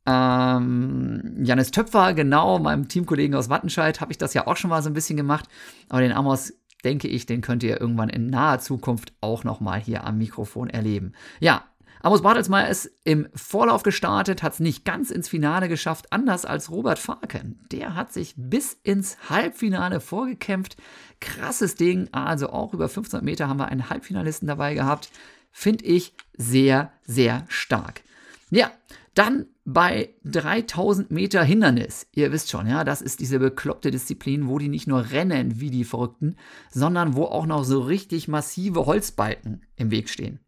ähm, 0.06 1.36
Janis 1.42 1.70
Töpfer, 1.70 2.14
genau, 2.14 2.58
meinem 2.58 2.88
Teamkollegen 2.88 3.34
aus 3.34 3.48
Wattenscheid, 3.48 4.00
habe 4.00 4.12
ich 4.12 4.18
das 4.18 4.34
ja 4.34 4.46
auch 4.46 4.56
schon 4.56 4.70
mal 4.70 4.82
so 4.82 4.90
ein 4.90 4.94
bisschen 4.94 5.16
gemacht. 5.16 5.46
Aber 5.88 6.00
den 6.00 6.12
Amos, 6.12 6.52
denke 6.84 7.08
ich, 7.08 7.26
den 7.26 7.40
könnt 7.40 7.62
ihr 7.62 7.80
irgendwann 7.80 8.08
in 8.08 8.28
naher 8.28 8.60
Zukunft 8.60 9.12
auch 9.20 9.44
nochmal 9.44 9.80
hier 9.80 10.04
am 10.04 10.18
Mikrofon 10.18 10.70
erleben. 10.70 11.12
Ja, 11.40 11.64
Amos 12.02 12.22
Bartelsmeier 12.22 12.70
ist 12.70 12.90
im 13.04 13.28
Vorlauf 13.34 13.82
gestartet, 13.82 14.42
hat 14.42 14.54
es 14.54 14.60
nicht 14.60 14.86
ganz 14.86 15.10
ins 15.10 15.28
Finale 15.28 15.68
geschafft, 15.68 16.12
anders 16.12 16.46
als 16.46 16.70
Robert 16.70 16.98
Farken. 16.98 17.60
Der 17.70 17.94
hat 17.94 18.10
sich 18.10 18.32
bis 18.38 18.72
ins 18.72 19.28
Halbfinale 19.28 20.00
vorgekämpft. 20.00 20.78
Krasses 21.20 21.74
Ding, 21.74 22.08
also 22.12 22.48
auch 22.50 22.72
über 22.72 22.88
500 22.88 23.22
Meter 23.22 23.48
haben 23.48 23.58
wir 23.58 23.68
einen 23.68 23.90
Halbfinalisten 23.90 24.48
dabei 24.48 24.72
gehabt. 24.72 25.10
Finde 25.52 25.84
ich 25.84 26.14
sehr, 26.38 26.90
sehr 27.02 27.44
stark. 27.48 28.02
Ja, 28.48 28.70
dann 29.14 29.46
bei 29.64 30.14
3000 30.24 31.10
Meter 31.10 31.42
Hindernis. 31.44 32.06
Ihr 32.14 32.32
wisst 32.32 32.50
schon, 32.50 32.66
ja, 32.66 32.84
das 32.84 33.02
ist 33.02 33.20
diese 33.20 33.38
bekloppte 33.38 33.90
Disziplin, 33.90 34.48
wo 34.48 34.58
die 34.58 34.68
nicht 34.68 34.86
nur 34.86 35.10
rennen 35.10 35.60
wie 35.60 35.70
die 35.70 35.84
Verrückten, 35.84 36.36
sondern 36.70 37.14
wo 37.14 37.24
auch 37.24 37.46
noch 37.46 37.64
so 37.64 37.80
richtig 37.80 38.28
massive 38.28 38.86
Holzbalken 38.86 39.62
im 39.76 39.90
Weg 39.90 40.08
stehen. 40.08 40.40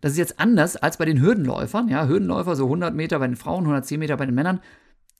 Das 0.00 0.12
ist 0.12 0.18
jetzt 0.18 0.40
anders 0.40 0.76
als 0.76 0.98
bei 0.98 1.04
den 1.04 1.20
Hürdenläufern. 1.20 1.88
Ja, 1.88 2.06
Hürdenläufer 2.06 2.56
so 2.56 2.64
100 2.64 2.94
Meter 2.94 3.18
bei 3.18 3.26
den 3.26 3.36
Frauen, 3.36 3.64
110 3.64 3.98
Meter 3.98 4.16
bei 4.16 4.26
den 4.26 4.34
Männern. 4.34 4.60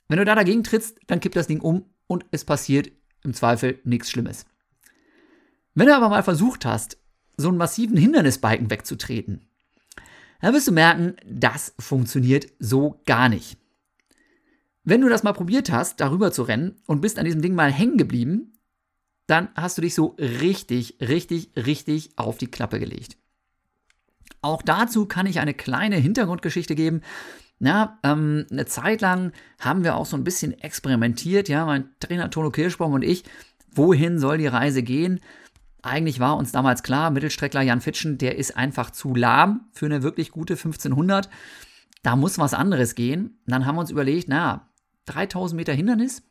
Wenn 0.08 0.18
du 0.18 0.24
da 0.24 0.34
dagegen 0.34 0.64
trittst, 0.64 0.98
dann 1.06 1.20
kippt 1.20 1.36
das 1.36 1.46
Ding 1.46 1.60
um 1.60 1.84
und 2.06 2.24
es 2.30 2.44
passiert 2.44 2.90
im 3.24 3.34
Zweifel 3.34 3.78
nichts 3.84 4.10
Schlimmes. 4.10 4.46
Wenn 5.74 5.86
du 5.86 5.94
aber 5.94 6.08
mal 6.08 6.22
versucht 6.22 6.64
hast, 6.64 6.98
so 7.36 7.48
einen 7.48 7.58
massiven 7.58 7.96
Hindernisbalken 7.96 8.70
wegzutreten, 8.70 9.47
dann 10.40 10.54
wirst 10.54 10.68
du 10.68 10.72
merken, 10.72 11.16
das 11.26 11.74
funktioniert 11.78 12.46
so 12.58 13.00
gar 13.06 13.28
nicht. 13.28 13.58
Wenn 14.84 15.00
du 15.00 15.08
das 15.08 15.22
mal 15.22 15.32
probiert 15.32 15.70
hast, 15.70 16.00
darüber 16.00 16.32
zu 16.32 16.42
rennen 16.42 16.76
und 16.86 17.00
bist 17.00 17.18
an 17.18 17.24
diesem 17.24 17.42
Ding 17.42 17.54
mal 17.54 17.72
hängen 17.72 17.98
geblieben, 17.98 18.58
dann 19.26 19.48
hast 19.54 19.76
du 19.76 19.82
dich 19.82 19.94
so 19.94 20.16
richtig, 20.18 20.96
richtig, 21.00 21.50
richtig 21.56 22.12
auf 22.16 22.38
die 22.38 22.46
Klappe 22.46 22.78
gelegt. 22.78 23.18
Auch 24.40 24.62
dazu 24.62 25.06
kann 25.06 25.26
ich 25.26 25.40
eine 25.40 25.52
kleine 25.52 25.96
Hintergrundgeschichte 25.96 26.74
geben. 26.74 27.02
Ja, 27.60 27.98
ähm, 28.04 28.46
eine 28.50 28.66
Zeit 28.66 29.00
lang 29.00 29.32
haben 29.58 29.84
wir 29.84 29.96
auch 29.96 30.06
so 30.06 30.16
ein 30.16 30.24
bisschen 30.24 30.58
experimentiert, 30.58 31.48
ja, 31.48 31.66
mein 31.66 31.90
Trainer 31.98 32.30
Tono 32.30 32.50
Kirschbaum 32.50 32.92
und 32.92 33.02
ich, 33.02 33.24
wohin 33.70 34.18
soll 34.18 34.38
die 34.38 34.46
Reise 34.46 34.82
gehen? 34.82 35.20
Eigentlich 35.88 36.20
war 36.20 36.36
uns 36.36 36.52
damals 36.52 36.82
klar, 36.82 37.10
Mittelstreckler 37.10 37.62
Jan 37.62 37.80
Fitschen, 37.80 38.18
der 38.18 38.36
ist 38.36 38.56
einfach 38.58 38.90
zu 38.90 39.14
lahm 39.14 39.68
für 39.72 39.86
eine 39.86 40.02
wirklich 40.02 40.30
gute 40.30 40.52
1500. 40.52 41.30
Da 42.02 42.14
muss 42.14 42.38
was 42.38 42.52
anderes 42.52 42.94
gehen. 42.94 43.38
dann 43.46 43.64
haben 43.64 43.76
wir 43.76 43.80
uns 43.80 43.90
überlegt, 43.90 44.28
na, 44.28 44.68
3000 45.06 45.56
Meter 45.56 45.72
Hindernis, 45.72 46.22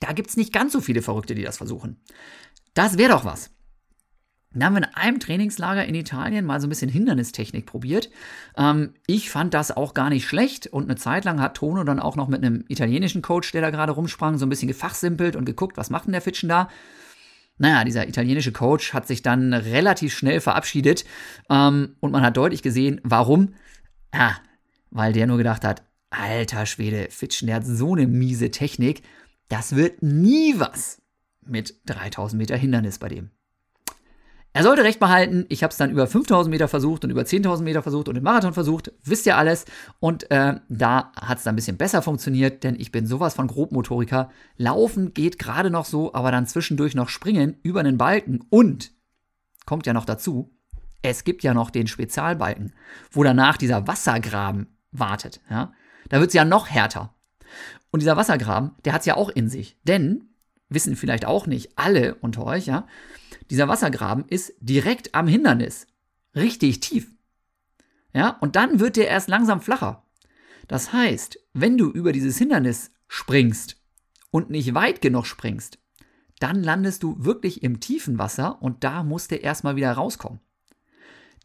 da 0.00 0.12
gibt 0.12 0.30
es 0.30 0.36
nicht 0.36 0.52
ganz 0.52 0.72
so 0.72 0.80
viele 0.80 1.00
Verrückte, 1.00 1.36
die 1.36 1.44
das 1.44 1.58
versuchen. 1.58 2.00
Das 2.74 2.98
wäre 2.98 3.12
doch 3.12 3.24
was. 3.24 3.50
Dann 4.50 4.64
haben 4.64 4.74
wir 4.74 4.78
in 4.78 4.94
einem 4.94 5.20
Trainingslager 5.20 5.84
in 5.84 5.94
Italien 5.94 6.44
mal 6.44 6.60
so 6.60 6.66
ein 6.66 6.70
bisschen 6.70 6.90
Hindernistechnik 6.90 7.66
probiert. 7.66 8.10
Ähm, 8.56 8.94
ich 9.06 9.30
fand 9.30 9.54
das 9.54 9.76
auch 9.76 9.94
gar 9.94 10.10
nicht 10.10 10.26
schlecht 10.26 10.66
und 10.66 10.84
eine 10.84 10.96
Zeit 10.96 11.24
lang 11.24 11.40
hat 11.40 11.56
Tono 11.56 11.84
dann 11.84 12.00
auch 12.00 12.16
noch 12.16 12.26
mit 12.26 12.42
einem 12.42 12.64
italienischen 12.66 13.22
Coach, 13.22 13.52
der 13.52 13.60
da 13.60 13.70
gerade 13.70 13.92
rumsprang, 13.92 14.38
so 14.38 14.46
ein 14.46 14.48
bisschen 14.48 14.66
gefachsimpelt 14.66 15.36
und 15.36 15.44
geguckt, 15.44 15.76
was 15.76 15.90
macht 15.90 16.06
denn 16.06 16.12
der 16.12 16.22
Fitschen 16.22 16.48
da? 16.48 16.68
Naja, 17.58 17.84
dieser 17.84 18.08
italienische 18.08 18.52
Coach 18.52 18.94
hat 18.94 19.06
sich 19.06 19.22
dann 19.22 19.52
relativ 19.52 20.16
schnell 20.16 20.40
verabschiedet 20.40 21.04
ähm, 21.50 21.96
und 22.00 22.12
man 22.12 22.22
hat 22.22 22.36
deutlich 22.36 22.62
gesehen, 22.62 23.00
warum. 23.02 23.54
Ja, 24.14 24.36
weil 24.90 25.12
der 25.12 25.26
nur 25.26 25.36
gedacht 25.36 25.64
hat, 25.64 25.82
alter 26.10 26.66
Schwede, 26.66 27.08
Fitschen, 27.10 27.46
der 27.46 27.56
hat 27.56 27.66
so 27.66 27.94
eine 27.94 28.06
miese 28.06 28.50
Technik, 28.50 29.02
das 29.48 29.76
wird 29.76 30.02
nie 30.02 30.54
was 30.58 31.02
mit 31.44 31.74
3000 31.86 32.38
Meter 32.38 32.56
Hindernis 32.56 32.98
bei 32.98 33.08
dem. 33.08 33.30
Er 34.54 34.62
sollte 34.62 34.82
recht 34.82 34.98
behalten. 34.98 35.44
Ich 35.48 35.62
habe 35.62 35.70
es 35.70 35.76
dann 35.76 35.90
über 35.90 36.06
5000 36.06 36.50
Meter 36.50 36.68
versucht 36.68 37.04
und 37.04 37.10
über 37.10 37.22
10.000 37.22 37.62
Meter 37.62 37.82
versucht 37.82 38.08
und 38.08 38.16
im 38.16 38.24
Marathon 38.24 38.54
versucht. 38.54 38.92
Wisst 39.04 39.26
ihr 39.26 39.36
alles. 39.36 39.66
Und 40.00 40.30
äh, 40.30 40.56
da 40.68 41.12
hat 41.20 41.38
es 41.38 41.44
dann 41.44 41.52
ein 41.52 41.56
bisschen 41.56 41.76
besser 41.76 42.02
funktioniert, 42.02 42.64
denn 42.64 42.74
ich 42.78 42.90
bin 42.90 43.06
sowas 43.06 43.34
von 43.34 43.46
Grobmotoriker. 43.46 44.30
Laufen 44.56 45.14
geht 45.14 45.38
gerade 45.38 45.70
noch 45.70 45.84
so, 45.84 46.14
aber 46.14 46.32
dann 46.32 46.46
zwischendurch 46.46 46.94
noch 46.94 47.08
springen 47.08 47.56
über 47.62 47.80
einen 47.80 47.98
Balken. 47.98 48.44
Und 48.48 48.90
kommt 49.66 49.86
ja 49.86 49.92
noch 49.92 50.06
dazu, 50.06 50.50
es 51.02 51.24
gibt 51.24 51.42
ja 51.42 51.54
noch 51.54 51.70
den 51.70 51.86
Spezialbalken, 51.86 52.72
wo 53.10 53.22
danach 53.22 53.56
dieser 53.56 53.86
Wassergraben 53.86 54.66
wartet. 54.90 55.40
Ja? 55.50 55.72
Da 56.08 56.20
wird 56.20 56.28
es 56.28 56.34
ja 56.34 56.44
noch 56.44 56.68
härter. 56.68 57.14
Und 57.90 58.00
dieser 58.00 58.16
Wassergraben, 58.16 58.72
der 58.84 58.92
hat 58.92 59.00
es 59.00 59.06
ja 59.06 59.16
auch 59.16 59.28
in 59.28 59.48
sich. 59.48 59.78
Denn, 59.84 60.24
wissen 60.68 60.96
vielleicht 60.96 61.26
auch 61.26 61.46
nicht 61.46 61.78
alle 61.78 62.14
unter 62.16 62.44
euch, 62.44 62.66
ja, 62.66 62.86
dieser 63.50 63.68
Wassergraben 63.68 64.24
ist 64.28 64.54
direkt 64.60 65.14
am 65.14 65.26
Hindernis. 65.26 65.86
Richtig 66.34 66.80
tief. 66.80 67.10
Ja, 68.12 68.36
und 68.40 68.56
dann 68.56 68.80
wird 68.80 68.96
der 68.96 69.08
erst 69.08 69.28
langsam 69.28 69.60
flacher. 69.60 70.04
Das 70.66 70.92
heißt, 70.92 71.38
wenn 71.54 71.78
du 71.78 71.90
über 71.90 72.12
dieses 72.12 72.36
Hindernis 72.36 72.90
springst 73.06 73.76
und 74.30 74.50
nicht 74.50 74.74
weit 74.74 75.00
genug 75.00 75.26
springst, 75.26 75.78
dann 76.40 76.62
landest 76.62 77.02
du 77.02 77.16
wirklich 77.24 77.62
im 77.62 77.80
tiefen 77.80 78.18
Wasser 78.18 78.62
und 78.62 78.84
da 78.84 79.02
musst 79.02 79.30
du 79.30 79.36
erstmal 79.36 79.76
wieder 79.76 79.92
rauskommen. 79.92 80.40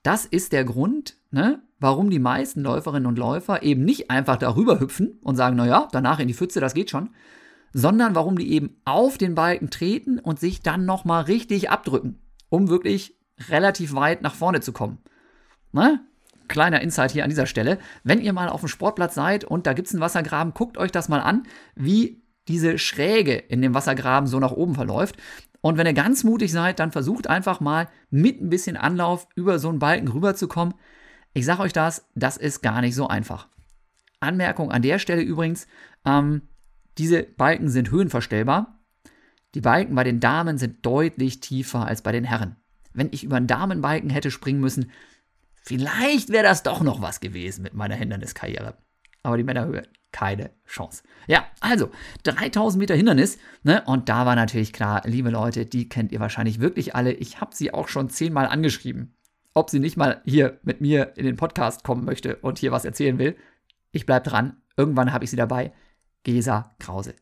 Das 0.03 0.25
ist 0.25 0.51
der 0.51 0.65
Grund, 0.65 1.17
ne, 1.31 1.63
warum 1.79 2.09
die 2.09 2.19
meisten 2.19 2.61
Läuferinnen 2.61 3.07
und 3.07 3.17
Läufer 3.17 3.63
eben 3.63 3.85
nicht 3.85 4.11
einfach 4.11 4.35
darüber 4.35 4.79
hüpfen 4.79 5.19
und 5.21 5.37
sagen, 5.37 5.55
naja, 5.55 5.87
danach 5.91 6.19
in 6.19 6.27
die 6.27 6.33
Pfütze, 6.33 6.59
das 6.59 6.73
geht 6.73 6.89
schon, 6.89 7.09
sondern 7.73 8.15
warum 8.15 8.37
die 8.37 8.51
eben 8.51 8.77
auf 8.85 9.17
den 9.17 9.35
Balken 9.35 9.69
treten 9.69 10.19
und 10.19 10.39
sich 10.39 10.61
dann 10.61 10.85
nochmal 10.85 11.23
richtig 11.23 11.69
abdrücken, 11.69 12.21
um 12.49 12.69
wirklich 12.69 13.17
relativ 13.49 13.93
weit 13.95 14.21
nach 14.21 14.35
vorne 14.35 14.61
zu 14.61 14.71
kommen. 14.71 14.99
Ne? 15.71 15.99
Kleiner 16.47 16.81
Insight 16.81 17.11
hier 17.11 17.23
an 17.23 17.29
dieser 17.29 17.47
Stelle. 17.47 17.79
Wenn 18.03 18.21
ihr 18.21 18.31
mal 18.31 18.49
auf 18.49 18.61
dem 18.61 18.69
Sportplatz 18.69 19.15
seid 19.15 19.43
und 19.43 19.65
da 19.65 19.73
gibt 19.73 19.87
es 19.87 19.93
einen 19.93 20.01
Wassergraben, 20.01 20.53
guckt 20.53 20.77
euch 20.77 20.91
das 20.91 21.09
mal 21.09 21.21
an, 21.21 21.43
wie 21.75 22.21
diese 22.47 22.77
Schräge 22.77 23.33
in 23.33 23.61
dem 23.61 23.73
Wassergraben 23.73 24.27
so 24.27 24.39
nach 24.39 24.51
oben 24.51 24.75
verläuft. 24.75 25.17
Und 25.61 25.77
wenn 25.77 25.87
ihr 25.87 25.93
ganz 25.93 26.23
mutig 26.23 26.51
seid, 26.51 26.79
dann 26.79 26.91
versucht 26.91 27.27
einfach 27.27 27.59
mal 27.59 27.87
mit 28.09 28.41
ein 28.41 28.49
bisschen 28.49 28.77
Anlauf 28.77 29.27
über 29.35 29.59
so 29.59 29.69
einen 29.69 29.79
Balken 29.79 30.09
rüberzukommen. 30.09 30.75
Ich 31.33 31.45
sage 31.45 31.61
euch 31.61 31.73
das, 31.73 32.05
das 32.15 32.37
ist 32.37 32.61
gar 32.61 32.81
nicht 32.81 32.95
so 32.95 33.07
einfach. 33.07 33.47
Anmerkung 34.19 34.71
an 34.71 34.81
der 34.81 34.99
Stelle 34.99 35.21
übrigens, 35.21 35.67
ähm, 36.05 36.43
diese 36.97 37.23
Balken 37.23 37.69
sind 37.69 37.91
höhenverstellbar. 37.91 38.79
Die 39.55 39.61
Balken 39.61 39.95
bei 39.95 40.03
den 40.03 40.19
Damen 40.19 40.57
sind 40.57 40.85
deutlich 40.85 41.39
tiefer 41.39 41.85
als 41.85 42.01
bei 42.01 42.11
den 42.11 42.23
Herren. 42.23 42.55
Wenn 42.93 43.09
ich 43.11 43.23
über 43.23 43.37
einen 43.37 43.47
Damenbalken 43.47 44.09
hätte 44.09 44.31
springen 44.31 44.61
müssen, 44.61 44.91
vielleicht 45.61 46.29
wäre 46.29 46.43
das 46.43 46.63
doch 46.63 46.81
noch 46.81 47.01
was 47.01 47.19
gewesen 47.19 47.63
mit 47.63 47.73
meiner 47.73 47.95
Hinderniskarriere. 47.95 48.77
Aber 49.23 49.37
die 49.37 49.43
Männerhöhe, 49.43 49.83
keine 50.11 50.51
Chance. 50.65 51.03
Ja, 51.27 51.45
also 51.59 51.89
3000 52.23 52.79
Meter 52.79 52.95
Hindernis. 52.95 53.37
Ne? 53.63 53.83
Und 53.85 54.09
da 54.09 54.25
war 54.25 54.35
natürlich 54.35 54.73
klar, 54.73 55.01
liebe 55.05 55.29
Leute, 55.29 55.65
die 55.65 55.89
kennt 55.89 56.11
ihr 56.11 56.19
wahrscheinlich 56.19 56.59
wirklich 56.59 56.95
alle. 56.95 57.13
Ich 57.13 57.41
habe 57.41 57.55
sie 57.55 57.73
auch 57.73 57.87
schon 57.87 58.09
zehnmal 58.09 58.47
angeschrieben, 58.47 59.15
ob 59.53 59.69
sie 59.69 59.79
nicht 59.79 59.97
mal 59.97 60.21
hier 60.25 60.59
mit 60.63 60.81
mir 60.81 61.13
in 61.15 61.25
den 61.25 61.35
Podcast 61.35 61.83
kommen 61.83 62.05
möchte 62.05 62.37
und 62.37 62.59
hier 62.59 62.71
was 62.71 62.85
erzählen 62.85 63.17
will. 63.17 63.35
Ich 63.91 64.05
bleibe 64.05 64.29
dran. 64.29 64.57
Irgendwann 64.77 65.13
habe 65.13 65.23
ich 65.23 65.29
sie 65.29 65.37
dabei. 65.37 65.73
Gesa 66.23 66.71
Krause. 66.79 67.15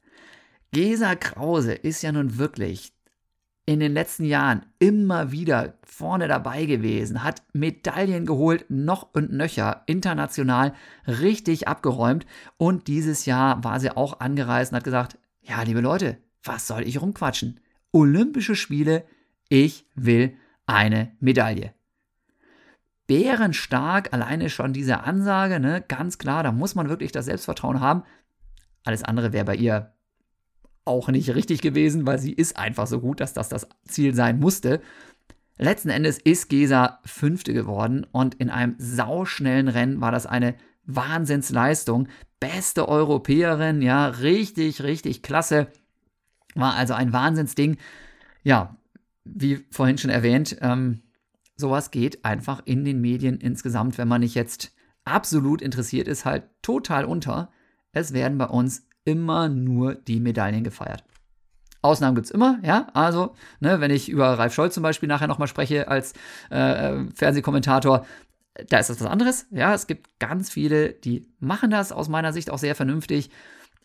Gesa 0.71 1.15
Krause 1.15 1.73
ist 1.73 2.01
ja 2.01 2.11
nun 2.11 2.37
wirklich 2.37 2.93
in 3.65 3.79
den 3.79 3.93
letzten 3.93 4.25
Jahren 4.25 4.65
immer 4.79 5.31
wieder 5.31 5.75
vorne 5.83 6.27
dabei 6.27 6.65
gewesen, 6.65 7.23
hat 7.23 7.43
Medaillen 7.53 8.25
geholt, 8.25 8.65
noch 8.69 9.13
und 9.13 9.31
nöcher, 9.31 9.83
international 9.85 10.73
richtig 11.07 11.67
abgeräumt. 11.67 12.25
Und 12.57 12.87
dieses 12.87 13.25
Jahr 13.25 13.63
war 13.63 13.79
sie 13.79 13.91
auch 13.91 14.19
angereist 14.19 14.71
und 14.71 14.77
hat 14.77 14.83
gesagt, 14.83 15.17
ja, 15.41 15.61
liebe 15.61 15.81
Leute, 15.81 16.17
was 16.43 16.67
soll 16.67 16.87
ich 16.87 17.01
rumquatschen? 17.01 17.59
Olympische 17.91 18.55
Spiele, 18.55 19.03
ich 19.49 19.85
will 19.95 20.35
eine 20.65 21.11
Medaille. 21.19 21.73
Bärenstark, 23.07 24.13
alleine 24.13 24.49
schon 24.49 24.73
diese 24.73 25.01
Ansage, 25.01 25.59
ne, 25.59 25.83
ganz 25.87 26.17
klar, 26.17 26.43
da 26.43 26.51
muss 26.51 26.75
man 26.75 26.87
wirklich 26.89 27.11
das 27.11 27.25
Selbstvertrauen 27.25 27.81
haben. 27.81 28.03
Alles 28.83 29.03
andere 29.03 29.33
wäre 29.33 29.45
bei 29.45 29.55
ihr 29.55 29.93
auch 30.85 31.09
nicht 31.09 31.33
richtig 31.35 31.61
gewesen, 31.61 32.05
weil 32.05 32.19
sie 32.19 32.33
ist 32.33 32.57
einfach 32.57 32.87
so 32.87 32.99
gut, 32.99 33.19
dass 33.19 33.33
das 33.33 33.49
das 33.49 33.67
Ziel 33.87 34.15
sein 34.15 34.39
musste. 34.39 34.81
Letzten 35.57 35.89
Endes 35.89 36.17
ist 36.17 36.49
Gesa 36.49 36.99
Fünfte 37.05 37.53
geworden 37.53 38.05
und 38.11 38.35
in 38.35 38.49
einem 38.49 38.75
sauschnellen 38.79 39.67
Rennen 39.67 40.01
war 40.01 40.11
das 40.11 40.25
eine 40.25 40.55
Wahnsinnsleistung. 40.85 42.07
Beste 42.39 42.87
Europäerin, 42.87 43.81
ja, 43.83 44.07
richtig, 44.07 44.81
richtig 44.81 45.21
klasse. 45.21 45.67
War 46.55 46.73
also 46.73 46.95
ein 46.95 47.13
Wahnsinnsding. 47.13 47.77
Ja, 48.43 48.75
wie 49.23 49.63
vorhin 49.69 49.99
schon 49.99 50.09
erwähnt, 50.09 50.57
ähm, 50.61 51.03
sowas 51.55 51.91
geht 51.91 52.25
einfach 52.25 52.63
in 52.65 52.83
den 52.83 52.99
Medien 52.99 53.39
insgesamt, 53.39 53.99
wenn 53.99 54.07
man 54.07 54.21
nicht 54.21 54.33
jetzt 54.33 54.73
absolut 55.05 55.61
interessiert 55.61 56.07
ist, 56.07 56.25
halt 56.25 56.43
total 56.63 57.05
unter. 57.05 57.51
Es 57.93 58.13
werden 58.13 58.37
bei 58.37 58.45
uns 58.45 58.87
immer 59.03 59.49
nur 59.49 59.95
die 59.95 60.19
Medaillen 60.19 60.63
gefeiert. 60.63 61.03
Ausnahmen 61.81 62.15
gibt 62.15 62.25
es 62.25 62.31
immer, 62.31 62.59
ja. 62.63 62.87
Also, 62.93 63.35
ne, 63.59 63.81
wenn 63.81 63.91
ich 63.91 64.09
über 64.09 64.37
Ralf 64.37 64.53
Scholz 64.53 64.75
zum 64.75 64.83
Beispiel 64.83 65.09
nachher 65.09 65.27
nochmal 65.27 65.47
spreche 65.47 65.87
als 65.87 66.13
äh, 66.51 67.05
Fernsehkommentator, 67.15 68.05
da 68.67 68.77
ist 68.77 68.89
das 68.89 69.01
was 69.01 69.07
anderes. 69.07 69.47
Ja, 69.49 69.73
es 69.73 69.87
gibt 69.87 70.19
ganz 70.19 70.51
viele, 70.51 70.89
die 70.89 71.27
machen 71.39 71.71
das 71.71 71.91
aus 71.91 72.09
meiner 72.09 72.33
Sicht 72.33 72.51
auch 72.51 72.59
sehr 72.59 72.75
vernünftig. 72.75 73.31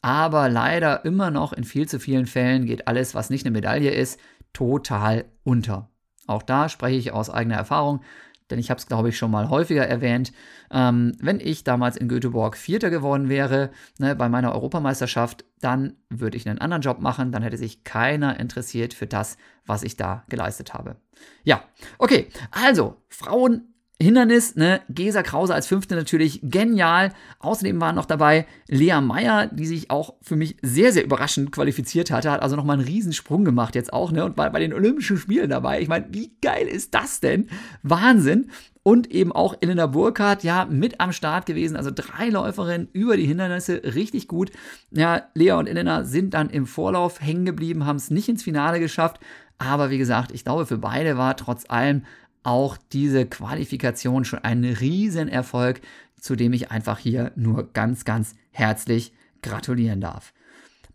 Aber 0.02 0.48
leider 0.48 1.04
immer 1.04 1.30
noch 1.30 1.52
in 1.52 1.64
viel 1.64 1.88
zu 1.88 1.98
vielen 1.98 2.26
Fällen 2.26 2.66
geht 2.66 2.86
alles, 2.86 3.14
was 3.14 3.30
nicht 3.30 3.46
eine 3.46 3.52
Medaille 3.52 3.90
ist, 3.90 4.20
total 4.52 5.24
unter. 5.42 5.88
Auch 6.26 6.42
da 6.42 6.68
spreche 6.68 6.98
ich 6.98 7.12
aus 7.12 7.30
eigener 7.30 7.56
Erfahrung 7.56 8.02
denn 8.50 8.58
ich 8.58 8.70
habe 8.70 8.78
es, 8.78 8.86
glaube 8.86 9.08
ich, 9.08 9.18
schon 9.18 9.30
mal 9.30 9.50
häufiger 9.50 9.86
erwähnt, 9.86 10.32
ähm, 10.70 11.12
wenn 11.20 11.40
ich 11.40 11.64
damals 11.64 11.96
in 11.96 12.08
Göteborg 12.08 12.56
Vierter 12.56 12.90
geworden 12.90 13.28
wäre 13.28 13.70
ne, 13.98 14.14
bei 14.16 14.28
meiner 14.28 14.52
Europameisterschaft, 14.52 15.44
dann 15.60 15.96
würde 16.08 16.36
ich 16.36 16.48
einen 16.48 16.60
anderen 16.60 16.82
Job 16.82 17.00
machen, 17.00 17.32
dann 17.32 17.42
hätte 17.42 17.56
sich 17.56 17.84
keiner 17.84 18.38
interessiert 18.38 18.94
für 18.94 19.06
das, 19.06 19.36
was 19.64 19.82
ich 19.82 19.96
da 19.96 20.24
geleistet 20.28 20.74
habe. 20.74 20.96
Ja, 21.44 21.62
okay, 21.98 22.28
also 22.50 22.96
Frauen 23.08 23.74
Hindernis, 23.98 24.56
ne, 24.56 24.82
Gesa 24.90 25.22
Krause 25.22 25.54
als 25.54 25.66
Fünfte 25.66 25.94
natürlich 25.94 26.40
genial. 26.42 27.12
Außerdem 27.38 27.80
waren 27.80 27.94
noch 27.94 28.04
dabei 28.04 28.46
Lea 28.68 29.00
Meyer, 29.00 29.46
die 29.46 29.64
sich 29.64 29.90
auch 29.90 30.14
für 30.20 30.36
mich 30.36 30.56
sehr, 30.60 30.92
sehr 30.92 31.04
überraschend 31.04 31.50
qualifiziert 31.50 32.10
hatte, 32.10 32.30
hat 32.30 32.42
also 32.42 32.56
nochmal 32.56 32.78
einen 32.78 32.86
Riesensprung 32.86 33.44
gemacht 33.44 33.74
jetzt 33.74 33.94
auch, 33.94 34.12
ne, 34.12 34.24
und 34.24 34.36
war 34.36 34.50
bei 34.50 34.60
den 34.60 34.74
Olympischen 34.74 35.16
Spielen 35.16 35.48
dabei. 35.48 35.80
Ich 35.80 35.88
meine, 35.88 36.08
wie 36.10 36.36
geil 36.42 36.66
ist 36.66 36.94
das 36.94 37.20
denn? 37.20 37.48
Wahnsinn. 37.82 38.50
Und 38.82 39.10
eben 39.10 39.32
auch 39.32 39.56
Elena 39.60 39.86
Burkhardt, 39.86 40.44
ja, 40.44 40.66
mit 40.66 41.00
am 41.00 41.12
Start 41.12 41.46
gewesen. 41.46 41.74
Also 41.74 41.90
drei 41.92 42.28
Läuferinnen 42.28 42.88
über 42.92 43.16
die 43.16 43.26
Hindernisse, 43.26 43.82
richtig 43.82 44.28
gut. 44.28 44.52
Ja, 44.92 45.22
Lea 45.34 45.52
und 45.52 45.68
Elena 45.68 46.04
sind 46.04 46.34
dann 46.34 46.50
im 46.50 46.66
Vorlauf 46.66 47.20
hängen 47.20 47.46
geblieben, 47.46 47.86
haben 47.86 47.96
es 47.96 48.10
nicht 48.10 48.28
ins 48.28 48.44
Finale 48.44 48.78
geschafft. 48.78 49.18
Aber 49.58 49.90
wie 49.90 49.98
gesagt, 49.98 50.32
ich 50.32 50.44
glaube, 50.44 50.66
für 50.66 50.78
beide 50.78 51.16
war 51.16 51.36
trotz 51.36 51.64
allem 51.68 52.02
auch 52.46 52.76
diese 52.92 53.26
Qualifikation 53.26 54.24
schon 54.24 54.38
ein 54.38 54.64
Riesenerfolg, 54.64 55.80
zu 56.20 56.36
dem 56.36 56.52
ich 56.52 56.70
einfach 56.70 56.98
hier 56.98 57.32
nur 57.34 57.72
ganz, 57.72 58.04
ganz 58.04 58.34
herzlich 58.52 59.12
gratulieren 59.42 60.00
darf. 60.00 60.32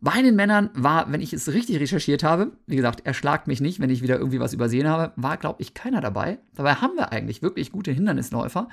Bei 0.03 0.21
den 0.23 0.35
Männern 0.35 0.71
war, 0.73 1.11
wenn 1.11 1.21
ich 1.21 1.31
es 1.31 1.53
richtig 1.53 1.79
recherchiert 1.79 2.23
habe, 2.23 2.53
wie 2.65 2.77
gesagt, 2.77 3.05
erschlagt 3.05 3.47
mich 3.47 3.61
nicht, 3.61 3.79
wenn 3.79 3.91
ich 3.91 4.01
wieder 4.01 4.17
irgendwie 4.17 4.39
was 4.39 4.53
übersehen 4.53 4.87
habe, 4.87 5.13
war, 5.15 5.37
glaube 5.37 5.61
ich, 5.61 5.75
keiner 5.75 6.01
dabei. 6.01 6.39
Dabei 6.55 6.75
haben 6.75 6.95
wir 6.95 7.11
eigentlich 7.11 7.43
wirklich 7.43 7.71
gute 7.71 7.91
Hindernisläufer. 7.91 8.67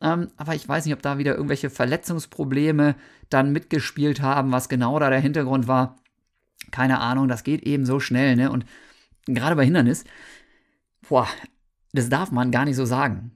Ähm, 0.00 0.28
aber 0.36 0.54
ich 0.54 0.68
weiß 0.68 0.84
nicht, 0.84 0.94
ob 0.94 1.02
da 1.02 1.18
wieder 1.18 1.34
irgendwelche 1.34 1.70
Verletzungsprobleme 1.70 2.94
dann 3.28 3.50
mitgespielt 3.50 4.22
haben, 4.22 4.52
was 4.52 4.68
genau 4.68 4.98
da 5.00 5.10
der 5.10 5.18
Hintergrund 5.18 5.66
war. 5.66 5.96
Keine 6.70 7.00
Ahnung, 7.00 7.26
das 7.26 7.42
geht 7.42 7.62
eben 7.62 7.84
so 7.84 7.98
schnell, 7.98 8.36
ne? 8.36 8.52
Und 8.52 8.64
gerade 9.26 9.56
bei 9.56 9.64
Hindernis, 9.64 10.04
boah, 11.08 11.26
das 11.92 12.08
darf 12.08 12.30
man 12.30 12.50
gar 12.50 12.64
nicht 12.64 12.76
so 12.76 12.84
sagen. 12.84 13.32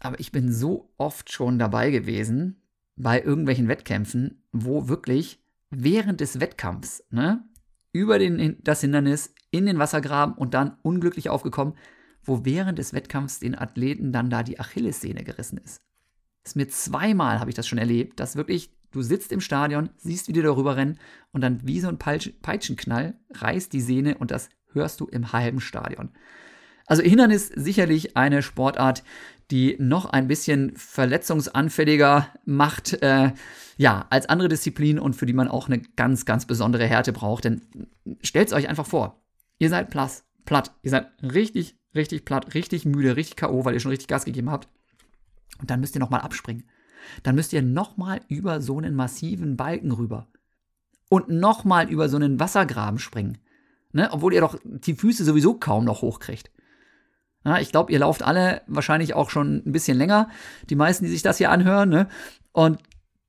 Aber 0.00 0.18
ich 0.18 0.32
bin 0.32 0.52
so 0.52 0.92
oft 0.96 1.32
schon 1.32 1.58
dabei 1.58 1.90
gewesen 1.90 2.62
bei 2.96 3.20
irgendwelchen 3.20 3.68
Wettkämpfen, 3.68 4.42
wo 4.52 4.88
wirklich 4.88 5.42
während 5.70 6.20
des 6.20 6.40
Wettkampfs, 6.40 7.04
ne, 7.10 7.44
über 7.92 8.18
den, 8.18 8.58
das 8.62 8.80
Hindernis 8.80 9.34
in 9.50 9.66
den 9.66 9.78
Wassergraben 9.78 10.34
und 10.34 10.54
dann 10.54 10.76
unglücklich 10.82 11.28
aufgekommen, 11.28 11.74
wo 12.22 12.44
während 12.44 12.78
des 12.78 12.92
Wettkampfs 12.92 13.40
den 13.40 13.58
Athleten 13.58 14.12
dann 14.12 14.30
da 14.30 14.42
die 14.42 14.60
Achillessehne 14.60 15.24
gerissen 15.24 15.58
ist. 15.58 15.80
Das 16.42 16.52
ist 16.52 16.56
mir 16.56 16.68
zweimal 16.68 17.40
habe 17.40 17.50
ich 17.50 17.56
das 17.56 17.66
schon 17.66 17.78
erlebt, 17.78 18.20
dass 18.20 18.36
wirklich 18.36 18.70
du 18.92 19.02
sitzt 19.02 19.32
im 19.32 19.40
Stadion, 19.40 19.90
siehst, 19.96 20.28
wie 20.28 20.32
die 20.32 20.42
darüber 20.42 20.76
rennen 20.76 20.98
und 21.32 21.42
dann 21.42 21.66
wie 21.66 21.80
so 21.80 21.88
ein 21.88 21.98
Peitschenknall 21.98 23.14
reißt 23.34 23.72
die 23.72 23.80
Sehne 23.80 24.18
und 24.18 24.30
das 24.30 24.48
hörst 24.72 25.00
du 25.00 25.06
im 25.06 25.32
halben 25.32 25.60
Stadion. 25.60 26.10
Also 26.90 27.04
Hindernis 27.04 27.46
sicherlich 27.46 28.16
eine 28.16 28.42
Sportart, 28.42 29.04
die 29.52 29.76
noch 29.78 30.06
ein 30.06 30.26
bisschen 30.26 30.74
verletzungsanfälliger 30.74 32.26
macht, 32.46 33.00
äh, 33.00 33.30
ja, 33.76 34.06
als 34.10 34.28
andere 34.28 34.48
Disziplinen 34.48 35.00
und 35.00 35.14
für 35.14 35.24
die 35.24 35.32
man 35.32 35.46
auch 35.46 35.68
eine 35.68 35.78
ganz, 35.94 36.24
ganz 36.24 36.46
besondere 36.46 36.84
Härte 36.84 37.12
braucht. 37.12 37.44
Denn 37.44 37.62
stellt 38.22 38.52
euch 38.52 38.68
einfach 38.68 38.86
vor, 38.86 39.22
ihr 39.60 39.68
seid 39.68 39.90
platt, 39.90 40.24
platt, 40.44 40.72
ihr 40.82 40.90
seid 40.90 41.06
richtig, 41.22 41.76
richtig 41.94 42.24
platt, 42.24 42.54
richtig 42.54 42.86
müde, 42.86 43.14
richtig 43.14 43.36
K.O., 43.36 43.64
weil 43.64 43.74
ihr 43.74 43.80
schon 43.80 43.92
richtig 43.92 44.08
Gas 44.08 44.24
gegeben 44.24 44.50
habt. 44.50 44.66
Und 45.60 45.70
dann 45.70 45.78
müsst 45.78 45.94
ihr 45.94 46.00
nochmal 46.00 46.22
abspringen. 46.22 46.64
Dann 47.22 47.36
müsst 47.36 47.52
ihr 47.52 47.62
nochmal 47.62 48.20
über 48.26 48.60
so 48.60 48.78
einen 48.78 48.96
massiven 48.96 49.56
Balken 49.56 49.92
rüber. 49.92 50.26
Und 51.08 51.28
nochmal 51.28 51.88
über 51.88 52.08
so 52.08 52.16
einen 52.16 52.40
Wassergraben 52.40 52.98
springen. 52.98 53.38
Ne? 53.92 54.08
Obwohl 54.10 54.34
ihr 54.34 54.40
doch 54.40 54.58
die 54.64 54.94
Füße 54.94 55.22
sowieso 55.24 55.54
kaum 55.54 55.84
noch 55.84 56.02
hochkriegt. 56.02 56.50
Ja, 57.44 57.58
ich 57.58 57.70
glaube, 57.72 57.92
ihr 57.92 57.98
lauft 57.98 58.22
alle 58.22 58.62
wahrscheinlich 58.66 59.14
auch 59.14 59.30
schon 59.30 59.62
ein 59.66 59.72
bisschen 59.72 59.96
länger. 59.96 60.28
Die 60.68 60.76
meisten, 60.76 61.04
die 61.04 61.10
sich 61.10 61.22
das 61.22 61.38
hier 61.38 61.50
anhören. 61.50 61.88
Ne? 61.88 62.08
Und 62.52 62.78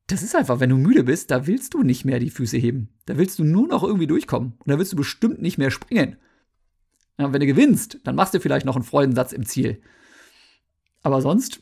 das 0.08 0.24
ist 0.24 0.36
einfach, 0.36 0.60
wenn 0.60 0.70
du 0.70 0.78
müde 0.78 1.04
bist, 1.04 1.32
da 1.32 1.48
willst 1.48 1.74
du 1.74 1.84
nicht 1.84 2.04
mehr 2.04 2.20
die 2.20 2.30
Füße 2.30 2.58
heben. 2.58 2.90
Da 3.06 3.18
willst 3.18 3.40
du 3.40 3.46
nur 3.46 3.68
noch 3.68 3.84
irgendwie 3.84 4.08
durchkommen. 4.08 4.54
Und 4.60 4.70
da 4.70 4.78
willst 4.78 4.92
du 4.92 4.98
bestimmt 4.98 5.42
nicht 5.42 5.58
mehr 5.58 5.72
springen. 5.72 6.18
Ja, 7.18 7.32
wenn 7.32 7.40
du 7.40 7.46
gewinnst, 7.46 8.00
dann 8.04 8.16
machst 8.16 8.34
du 8.34 8.40
vielleicht 8.42 8.66
noch 8.66 8.76
einen 8.76 8.84
Freudensatz 8.84 9.32
im 9.32 9.46
Ziel. 9.46 9.82
Aber 11.04 11.22
sonst, 11.22 11.62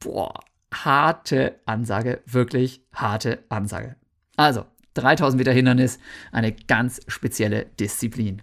boah, 0.00 0.40
harte 0.72 1.60
Ansage. 1.66 2.22
Wirklich 2.26 2.86
harte 2.92 3.44
Ansage. 3.50 3.96
Also, 4.36 4.64
3000 4.94 5.38
Meter 5.38 5.52
Hindernis, 5.52 5.98
eine 6.32 6.52
ganz 6.52 7.00
spezielle 7.08 7.66
Disziplin. 7.78 8.42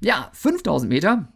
Ja, 0.00 0.30
5000 0.32 0.88
Meter, 0.88 1.32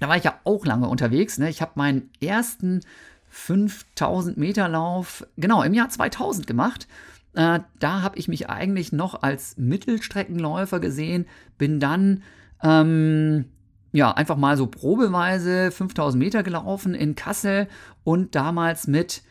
da 0.00 0.08
war 0.08 0.16
ich 0.16 0.24
ja 0.24 0.38
auch 0.44 0.64
lange 0.64 0.88
unterwegs. 0.88 1.38
Ne? 1.38 1.48
Ich 1.48 1.62
habe 1.62 1.72
meinen 1.74 2.10
ersten 2.20 2.80
5000 3.28 4.36
Meter 4.36 4.68
Lauf, 4.68 5.26
genau, 5.36 5.62
im 5.62 5.74
Jahr 5.74 5.88
2000 5.88 6.46
gemacht. 6.46 6.86
Äh, 7.34 7.60
da 7.78 8.02
habe 8.02 8.18
ich 8.18 8.28
mich 8.28 8.48
eigentlich 8.48 8.92
noch 8.92 9.22
als 9.22 9.56
Mittelstreckenläufer 9.58 10.80
gesehen, 10.80 11.26
bin 11.58 11.80
dann 11.80 12.22
ähm, 12.62 13.44
ja 13.92 14.12
einfach 14.12 14.36
mal 14.36 14.56
so 14.56 14.66
probeweise 14.66 15.70
5000 15.70 16.22
Meter 16.22 16.42
gelaufen 16.42 16.94
in 16.94 17.14
Kassel 17.14 17.68
und 18.04 18.34
damals 18.34 18.86
mit 18.86 19.22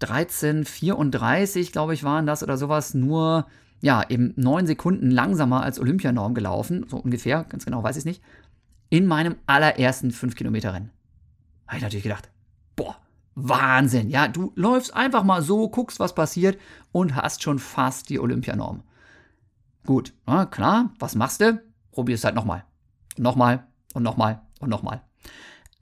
13,34, 0.00 1.72
glaube 1.72 1.94
ich, 1.94 2.02
waren 2.02 2.26
das 2.26 2.42
oder 2.42 2.56
sowas, 2.56 2.94
nur 2.94 3.46
ja, 3.80 4.02
eben 4.08 4.32
neun 4.36 4.66
Sekunden 4.66 5.10
langsamer 5.10 5.62
als 5.62 5.78
Olympianorm 5.78 6.34
gelaufen, 6.34 6.86
so 6.88 6.96
ungefähr, 6.96 7.44
ganz 7.44 7.64
genau 7.64 7.82
weiß 7.82 7.98
ich 7.98 8.04
nicht, 8.04 8.22
in 8.94 9.08
meinem 9.08 9.34
allerersten 9.46 10.12
5-Kilometer-Rennen. 10.12 10.92
Habe 11.66 11.78
ich 11.78 11.82
natürlich 11.82 12.04
gedacht, 12.04 12.30
boah, 12.76 12.94
Wahnsinn, 13.34 14.08
ja, 14.08 14.28
du 14.28 14.52
läufst 14.54 14.94
einfach 14.94 15.24
mal 15.24 15.42
so, 15.42 15.68
guckst, 15.68 15.98
was 15.98 16.14
passiert 16.14 16.60
und 16.92 17.16
hast 17.16 17.42
schon 17.42 17.58
fast 17.58 18.08
die 18.08 18.20
Olympianorm. 18.20 18.84
Gut, 19.84 20.12
na, 20.26 20.46
klar, 20.46 20.92
was 21.00 21.16
machst 21.16 21.40
du? 21.40 21.60
Probierst 21.90 22.24
halt 22.24 22.36
nochmal. 22.36 22.64
Nochmal 23.18 23.66
und 23.94 24.04
nochmal 24.04 24.42
und 24.60 24.68
nochmal. 24.68 25.02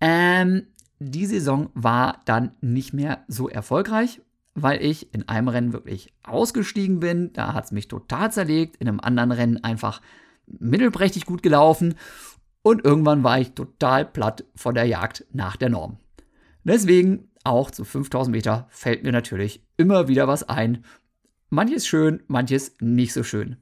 Ähm, 0.00 0.68
die 0.98 1.26
Saison 1.26 1.68
war 1.74 2.22
dann 2.24 2.52
nicht 2.62 2.94
mehr 2.94 3.24
so 3.28 3.46
erfolgreich 3.46 4.22
weil 4.54 4.82
ich 4.82 5.14
in 5.14 5.28
einem 5.30 5.48
Rennen 5.48 5.72
wirklich 5.72 6.12
ausgestiegen 6.22 7.00
bin. 7.00 7.32
Da 7.32 7.54
hat 7.54 7.64
es 7.64 7.72
mich 7.72 7.88
total 7.88 8.30
zerlegt. 8.30 8.76
In 8.76 8.88
einem 8.88 9.00
anderen 9.00 9.32
Rennen 9.32 9.64
einfach 9.64 10.02
mittelprächtig 10.46 11.24
gut 11.24 11.42
gelaufen. 11.42 11.94
Und 12.62 12.84
irgendwann 12.84 13.24
war 13.24 13.40
ich 13.40 13.52
total 13.52 14.04
platt 14.04 14.44
von 14.54 14.74
der 14.74 14.84
Jagd 14.84 15.24
nach 15.32 15.56
der 15.56 15.68
Norm. 15.68 15.98
Deswegen 16.64 17.30
auch 17.44 17.70
zu 17.70 17.84
5000 17.84 18.34
Meter 18.34 18.68
fällt 18.70 19.02
mir 19.02 19.12
natürlich 19.12 19.66
immer 19.76 20.08
wieder 20.08 20.28
was 20.28 20.48
ein. 20.48 20.84
Manches 21.50 21.86
schön, 21.86 22.22
manches 22.28 22.76
nicht 22.80 23.12
so 23.12 23.24
schön. 23.24 23.56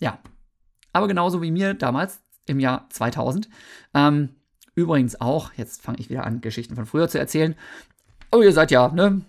Ja, 0.00 0.18
aber 0.92 1.08
genauso 1.08 1.40
wie 1.40 1.50
mir 1.50 1.74
damals 1.74 2.20
im 2.46 2.60
Jahr 2.60 2.88
2000. 2.90 3.48
Ähm, 3.94 4.30
übrigens 4.74 5.20
auch, 5.20 5.52
jetzt 5.54 5.82
fange 5.82 5.98
ich 5.98 6.10
wieder 6.10 6.24
an, 6.24 6.42
Geschichten 6.42 6.76
von 6.76 6.86
früher 6.86 7.08
zu 7.08 7.18
erzählen. 7.18 7.54
Oh, 8.30 8.42
ihr 8.42 8.52
seid 8.52 8.70
ja, 8.70 8.88
ne? 8.88 9.22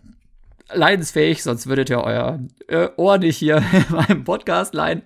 leidensfähig, 0.73 1.43
sonst 1.43 1.67
würdet 1.67 1.89
ihr 1.89 2.01
euer 2.01 2.39
äh, 2.67 2.89
Ohr 2.97 3.17
nicht 3.17 3.37
hier 3.37 3.57
in 3.71 3.95
meinem 3.95 4.23
Podcast 4.23 4.73
leihen. 4.73 5.03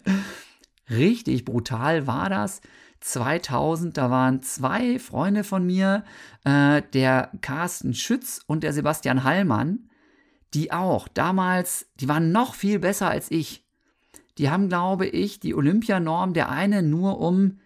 Richtig 0.90 1.46
brutal 1.46 2.08
war 2.08 2.30
das. 2.30 2.62
2000, 3.02 3.98
da 3.98 4.10
waren 4.10 4.42
zwei 4.42 5.00
Freunde 5.00 5.44
von 5.44 5.66
mir, 5.66 6.04
äh, 6.44 6.82
der 6.94 7.32
Carsten 7.42 7.94
Schütz 7.94 8.42
und 8.48 8.64
der 8.64 8.74
Sebastian 8.74 9.24
Hallmann, 9.24 9.90
die 10.54 10.72
auch 10.72 11.08
damals, 11.08 11.88
die 11.96 12.08
waren 12.08 12.32
noch 12.32 12.56
viel 12.56 12.80
besser 12.80 13.10
als 13.10 13.30
ich. 13.32 13.66
Die 14.38 14.50
haben, 14.50 14.70
glaube 14.70 15.08
ich, 15.08 15.40
die 15.40 15.54
Olympianorm 15.54 16.34
der 16.34 16.50
eine 16.50 16.84
nur 16.84 17.20
um 17.20 17.60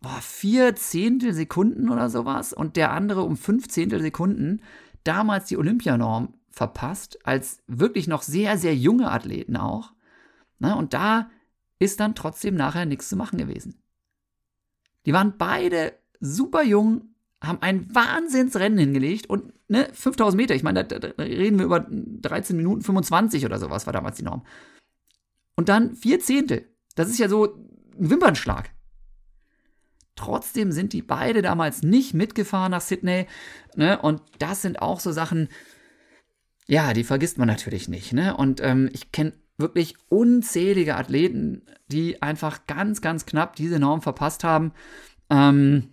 boah, 0.00 0.20
vier 0.20 0.74
Zehntel 0.76 1.34
Sekunden 1.34 1.90
oder 1.90 2.08
sowas 2.08 2.52
und 2.52 2.76
der 2.76 2.92
andere 2.92 3.22
um 3.22 3.36
fünf 3.36 3.68
Zehntel 3.68 4.00
Sekunden 4.00 4.62
damals 5.04 5.46
die 5.46 5.56
Olympianorm 5.56 6.34
verpasst, 6.50 7.18
als 7.24 7.62
wirklich 7.66 8.08
noch 8.08 8.22
sehr, 8.22 8.58
sehr 8.58 8.74
junge 8.74 9.10
Athleten 9.10 9.56
auch. 9.56 9.92
Na, 10.58 10.74
und 10.74 10.94
da 10.94 11.30
ist 11.78 12.00
dann 12.00 12.14
trotzdem 12.14 12.54
nachher 12.54 12.86
nichts 12.86 13.08
zu 13.08 13.16
machen 13.16 13.38
gewesen. 13.38 13.79
Die 15.06 15.12
waren 15.12 15.36
beide 15.38 15.94
super 16.20 16.62
jung, 16.62 17.14
haben 17.42 17.62
ein 17.62 17.94
Wahnsinnsrennen 17.94 18.78
hingelegt 18.78 19.28
und 19.28 19.52
ne, 19.68 19.88
5000 19.92 20.36
Meter, 20.36 20.54
ich 20.54 20.62
meine, 20.62 20.84
da, 20.84 20.98
da, 20.98 21.08
reden 21.22 21.58
wir 21.58 21.64
über 21.64 21.86
13 21.88 22.56
Minuten 22.56 22.82
25 22.82 23.46
oder 23.46 23.58
sowas, 23.58 23.86
war 23.86 23.92
damals 23.92 24.16
die 24.16 24.24
Norm. 24.24 24.44
Und 25.56 25.68
dann 25.68 25.94
vier 25.94 26.20
Zehntel. 26.20 26.68
Das 26.94 27.08
ist 27.08 27.18
ja 27.18 27.28
so 27.28 27.46
ein 27.98 28.10
Wimpernschlag. 28.10 28.70
Trotzdem 30.16 30.70
sind 30.72 30.92
die 30.92 31.02
beide 31.02 31.40
damals 31.40 31.82
nicht 31.82 32.12
mitgefahren 32.12 32.72
nach 32.72 32.82
Sydney. 32.82 33.26
Ne? 33.74 34.00
Und 34.00 34.20
das 34.38 34.60
sind 34.60 34.82
auch 34.82 35.00
so 35.00 35.12
Sachen, 35.12 35.48
ja, 36.66 36.92
die 36.92 37.04
vergisst 37.04 37.38
man 37.38 37.48
natürlich 37.48 37.88
nicht. 37.88 38.12
Ne? 38.12 38.36
Und 38.36 38.60
ähm, 38.62 38.90
ich 38.92 39.12
kenne 39.12 39.32
wirklich 39.60 39.96
unzählige 40.08 40.96
Athleten, 40.96 41.62
die 41.88 42.22
einfach 42.22 42.66
ganz, 42.66 43.00
ganz 43.00 43.26
knapp 43.26 43.56
diese 43.56 43.78
Norm 43.78 44.02
verpasst 44.02 44.44
haben. 44.44 44.72
Ähm, 45.28 45.88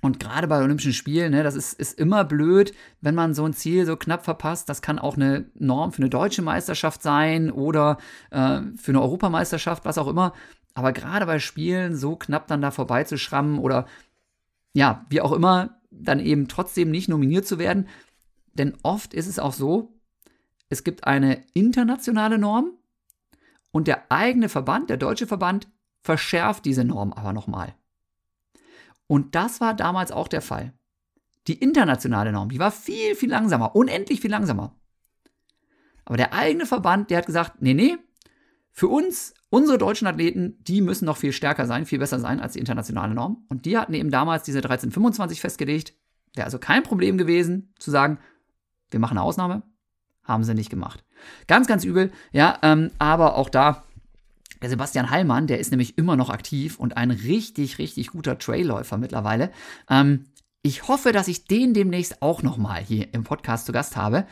und 0.00 0.18
gerade 0.18 0.48
bei 0.48 0.60
Olympischen 0.60 0.92
Spielen, 0.92 1.30
ne, 1.30 1.44
das 1.44 1.54
ist, 1.54 1.74
ist 1.74 1.98
immer 1.98 2.24
blöd, 2.24 2.74
wenn 3.00 3.14
man 3.14 3.34
so 3.34 3.44
ein 3.44 3.52
Ziel 3.52 3.86
so 3.86 3.96
knapp 3.96 4.24
verpasst. 4.24 4.68
Das 4.68 4.82
kann 4.82 4.98
auch 4.98 5.16
eine 5.16 5.44
Norm 5.54 5.92
für 5.92 6.02
eine 6.02 6.10
deutsche 6.10 6.42
Meisterschaft 6.42 7.02
sein 7.02 7.52
oder 7.52 7.98
äh, 8.30 8.62
für 8.76 8.90
eine 8.90 9.00
Europameisterschaft, 9.00 9.84
was 9.84 9.98
auch 9.98 10.08
immer. 10.08 10.32
Aber 10.74 10.92
gerade 10.92 11.26
bei 11.26 11.38
Spielen 11.38 11.94
so 11.94 12.16
knapp 12.16 12.48
dann 12.48 12.62
da 12.62 12.72
vorbeizuschrammen 12.72 13.58
oder 13.58 13.86
ja, 14.72 15.06
wie 15.08 15.20
auch 15.20 15.32
immer, 15.32 15.78
dann 15.90 16.18
eben 16.18 16.48
trotzdem 16.48 16.90
nicht 16.90 17.08
nominiert 17.08 17.46
zu 17.46 17.58
werden, 17.58 17.86
denn 18.54 18.74
oft 18.82 19.14
ist 19.14 19.26
es 19.26 19.38
auch 19.38 19.52
so, 19.52 19.92
es 20.68 20.84
gibt 20.84 21.06
eine 21.06 21.42
internationale 21.54 22.38
Norm 22.38 22.72
und 23.72 23.88
der 23.88 24.12
eigene 24.12 24.48
Verband, 24.48 24.90
der 24.90 24.98
deutsche 24.98 25.26
Verband, 25.26 25.68
verschärft 26.02 26.64
diese 26.64 26.84
Norm 26.84 27.12
aber 27.12 27.32
nochmal. 27.32 27.74
Und 29.06 29.34
das 29.34 29.60
war 29.60 29.74
damals 29.74 30.12
auch 30.12 30.28
der 30.28 30.42
Fall. 30.42 30.72
Die 31.48 31.58
internationale 31.58 32.32
Norm, 32.32 32.50
die 32.50 32.58
war 32.58 32.70
viel, 32.70 33.16
viel 33.16 33.30
langsamer, 33.30 33.74
unendlich 33.74 34.20
viel 34.20 34.30
langsamer. 34.30 34.76
Aber 36.04 36.16
der 36.16 36.32
eigene 36.32 36.66
Verband, 36.66 37.10
der 37.10 37.18
hat 37.18 37.26
gesagt, 37.26 37.60
nee, 37.60 37.74
nee, 37.74 37.96
für 38.70 38.88
uns, 38.88 39.34
unsere 39.50 39.76
deutschen 39.76 40.06
Athleten, 40.06 40.56
die 40.64 40.80
müssen 40.80 41.04
noch 41.04 41.16
viel 41.18 41.32
stärker 41.32 41.66
sein, 41.66 41.84
viel 41.84 41.98
besser 41.98 42.18
sein 42.18 42.40
als 42.40 42.54
die 42.54 42.58
internationale 42.58 43.14
Norm. 43.14 43.44
Und 43.48 43.66
die 43.66 43.76
hatten 43.76 43.94
eben 43.94 44.10
damals 44.10 44.44
diese 44.44 44.58
1325 44.58 45.40
festgelegt. 45.40 45.94
Wäre 46.34 46.46
also 46.46 46.58
kein 46.58 46.82
Problem 46.82 47.18
gewesen, 47.18 47.74
zu 47.78 47.90
sagen, 47.90 48.18
wir 48.90 48.98
machen 48.98 49.18
eine 49.18 49.26
Ausnahme. 49.26 49.62
Haben 50.24 50.44
sie 50.44 50.54
nicht 50.54 50.70
gemacht. 50.70 51.02
Ganz, 51.46 51.66
ganz 51.66 51.84
übel, 51.84 52.12
ja, 52.32 52.58
ähm, 52.62 52.90
aber 52.98 53.36
auch 53.36 53.48
da, 53.48 53.84
der 54.60 54.70
Sebastian 54.70 55.10
Hallmann, 55.10 55.46
der 55.46 55.58
ist 55.58 55.70
nämlich 55.70 55.98
immer 55.98 56.16
noch 56.16 56.30
aktiv 56.30 56.78
und 56.78 56.96
ein 56.96 57.10
richtig, 57.10 57.78
richtig 57.78 58.08
guter 58.08 58.38
Trailläufer 58.38 58.98
mittlerweile. 58.98 59.50
Ähm, 59.88 60.26
ich 60.62 60.86
hoffe, 60.86 61.12
dass 61.12 61.28
ich 61.28 61.46
den 61.46 61.74
demnächst 61.74 62.22
auch 62.22 62.42
nochmal 62.42 62.82
hier 62.82 63.12
im 63.12 63.24
Podcast 63.24 63.66
zu 63.66 63.72
Gast 63.72 63.96
habe. 63.96 64.26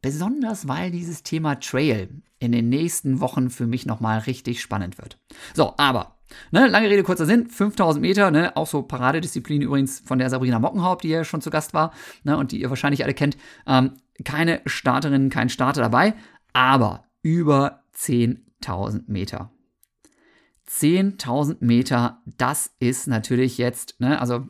Besonders 0.00 0.68
weil 0.68 0.92
dieses 0.92 1.24
Thema 1.24 1.56
Trail 1.56 2.08
in 2.38 2.52
den 2.52 2.68
nächsten 2.68 3.18
Wochen 3.18 3.50
für 3.50 3.66
mich 3.66 3.84
nochmal 3.84 4.20
richtig 4.20 4.60
spannend 4.60 4.98
wird. 4.98 5.18
So, 5.54 5.74
aber 5.76 6.14
Ne, 6.50 6.66
lange 6.66 6.90
Rede, 6.90 7.02
kurzer 7.02 7.26
Sinn, 7.26 7.46
5000 7.46 8.02
Meter, 8.02 8.30
ne, 8.30 8.56
auch 8.56 8.66
so 8.66 8.82
Paradedisziplin 8.82 9.62
übrigens 9.62 10.00
von 10.00 10.18
der 10.18 10.28
Sabrina 10.30 10.58
Mockenhaupt, 10.58 11.04
die 11.04 11.08
ja 11.08 11.24
schon 11.24 11.40
zu 11.40 11.50
Gast 11.50 11.74
war 11.74 11.92
ne, 12.22 12.36
und 12.36 12.52
die 12.52 12.60
ihr 12.60 12.68
wahrscheinlich 12.68 13.02
alle 13.02 13.14
kennt. 13.14 13.36
Ähm, 13.66 13.92
keine 14.24 14.60
Starterin, 14.66 15.30
kein 15.30 15.48
Starter 15.48 15.82
dabei, 15.82 16.14
aber 16.52 17.04
über 17.22 17.84
10.000 17.96 19.04
Meter. 19.06 19.50
10.000 20.68 21.56
Meter, 21.60 22.22
das 22.36 22.74
ist 22.78 23.06
natürlich 23.06 23.58
jetzt, 23.58 24.00
ne, 24.00 24.20
also 24.20 24.46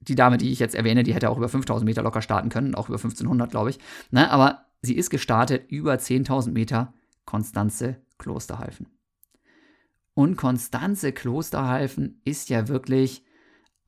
die 0.00 0.14
Dame, 0.14 0.38
die 0.38 0.50
ich 0.50 0.58
jetzt 0.58 0.74
erwähne, 0.74 1.02
die 1.02 1.14
hätte 1.14 1.30
auch 1.30 1.38
über 1.38 1.46
5.000 1.46 1.84
Meter 1.84 2.02
locker 2.02 2.22
starten 2.22 2.48
können, 2.48 2.74
auch 2.74 2.88
über 2.88 2.98
1.500, 2.98 3.48
glaube 3.48 3.70
ich. 3.70 3.78
Ne, 4.10 4.30
aber 4.30 4.66
sie 4.82 4.96
ist 4.96 5.10
gestartet 5.10 5.70
über 5.70 5.94
10.000 5.94 6.50
Meter, 6.50 6.92
Konstanze 7.24 7.96
Klosterhalfen. 8.18 8.88
Und 10.14 10.36
Konstanze 10.36 11.12
Klosterhalfen 11.12 12.20
ist 12.24 12.48
ja 12.48 12.68
wirklich 12.68 13.22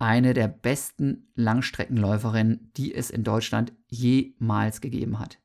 eine 0.00 0.34
der 0.34 0.48
besten 0.48 1.28
Langstreckenläuferinnen, 1.34 2.72
die 2.76 2.94
es 2.94 3.10
in 3.10 3.22
Deutschland 3.22 3.72
jemals 3.88 4.80
gegeben 4.80 5.18
hat. 5.18 5.38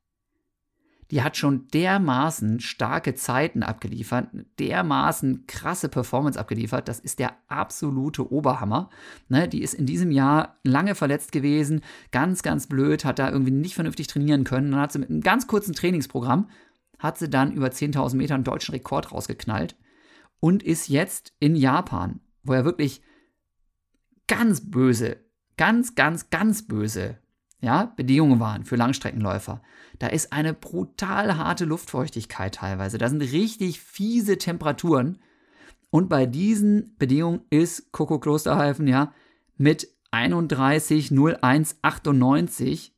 Die 1.12 1.22
hat 1.22 1.38
schon 1.38 1.68
dermaßen 1.68 2.60
starke 2.62 3.14
Zeiten 3.14 3.62
abgeliefert, 3.62 4.30
dermaßen 4.58 5.46
krasse 5.46 5.88
Performance 5.88 6.40
abgeliefert. 6.40 6.88
Das 6.88 7.00
ist 7.00 7.20
der 7.20 7.34
absolute 7.48 8.32
Oberhammer. 8.32 8.90
Ne, 9.30 9.48
die 9.48 9.62
ist 9.62 9.76
in 9.76 9.86
diesem 9.86 10.10
Jahr 10.10 10.58
lange 10.64 10.96
verletzt 10.96 11.32
gewesen, 11.32 11.82
ganz, 12.12 12.42
ganz 12.42 12.66
blöd, 12.66 13.06
hat 13.06 13.20
da 13.20 13.30
irgendwie 13.30 13.52
nicht 13.52 13.76
vernünftig 13.76 14.08
trainieren 14.08 14.46
können. 14.46 14.72
Dann 14.72 14.80
hat 14.80 14.94
sie 14.94 15.00
mit 15.00 15.10
einem 15.10 15.22
ganz 15.22 15.46
kurzen 15.46 15.76
Trainingsprogramm, 15.76 16.50
hat 16.98 17.20
sie 17.20 17.30
dann 17.30 17.54
über 17.54 17.68
10.000 17.68 18.16
Meter 18.16 18.34
einen 18.34 18.44
deutschen 18.44 18.74
Rekord 18.74 19.12
rausgeknallt 19.12 19.76
und 20.40 20.64
ist 20.64 20.88
jetzt 20.88 21.34
in 21.40 21.56
Japan, 21.56 22.20
wo 22.42 22.54
er 22.54 22.66
wirklich 22.66 23.02
ganz 24.28 24.72
böse, 24.72 25.18
ganz, 25.58 25.96
ganz, 25.96 26.30
ganz 26.30 26.68
böse 26.68 27.18
ja, 27.66 27.92
Bedingungen 27.96 28.40
waren 28.40 28.64
für 28.64 28.76
Langstreckenläufer. 28.76 29.64
Da 29.98 30.06
ist 30.08 30.34
eine 30.34 30.54
brutal 30.54 31.38
harte 31.38 31.66
Luftfeuchtigkeit 31.66 32.54
teilweise. 32.56 33.00
Da 33.00 33.10
sind 33.10 33.22
richtig 33.22 33.80
fiese 33.80 34.38
Temperaturen. 34.38 35.18
Und 35.90 36.08
bei 36.10 36.28
diesen 36.28 36.96
Bedingungen 36.98 37.42
ist 37.50 37.92
Coco 37.92 38.20
Klosterhalfen 38.20 38.88
ja 38.88 39.14
mit 39.58 39.88
31,0198 40.12 42.92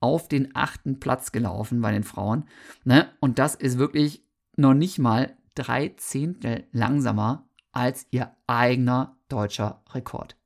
auf 0.00 0.28
den 0.28 0.54
achten 0.54 1.00
Platz 1.00 1.32
gelaufen 1.32 1.82
bei 1.82 1.92
den 1.92 2.04
Frauen. 2.04 2.44
Ne? 2.84 3.08
Und 3.20 3.38
das 3.38 3.54
ist 3.54 3.78
wirklich 3.78 4.24
noch 4.56 4.74
nicht 4.74 4.98
mal 4.98 5.36
drei 5.54 5.94
Zehntel 5.96 6.66
langsamer 6.72 7.48
als 7.72 8.06
ihr 8.10 8.34
eigener 8.46 9.16
deutscher 9.28 9.82
Rekord. 9.92 10.36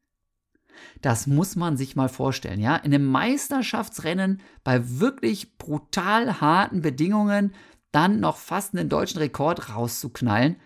Das 1.02 1.26
muss 1.26 1.56
man 1.56 1.76
sich 1.76 1.96
mal 1.96 2.08
vorstellen, 2.08 2.60
ja? 2.60 2.76
In 2.76 2.94
einem 2.94 3.06
Meisterschaftsrennen 3.06 4.40
bei 4.64 5.00
wirklich 5.00 5.58
brutal 5.58 6.40
harten 6.40 6.82
Bedingungen 6.82 7.54
dann 7.92 8.20
noch 8.20 8.36
fast 8.36 8.74
einen 8.74 8.88
deutschen 8.88 9.18
Rekord 9.18 9.74
rauszuknallen, 9.74 10.56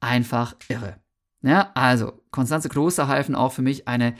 einfach 0.00 0.56
irre. 0.68 0.96
Ja, 1.42 1.70
also 1.74 2.12
Konstanze 2.30 2.68
Klosterhalfen 2.68 3.34
auch 3.34 3.52
für 3.52 3.62
mich 3.62 3.86
eine 3.86 4.14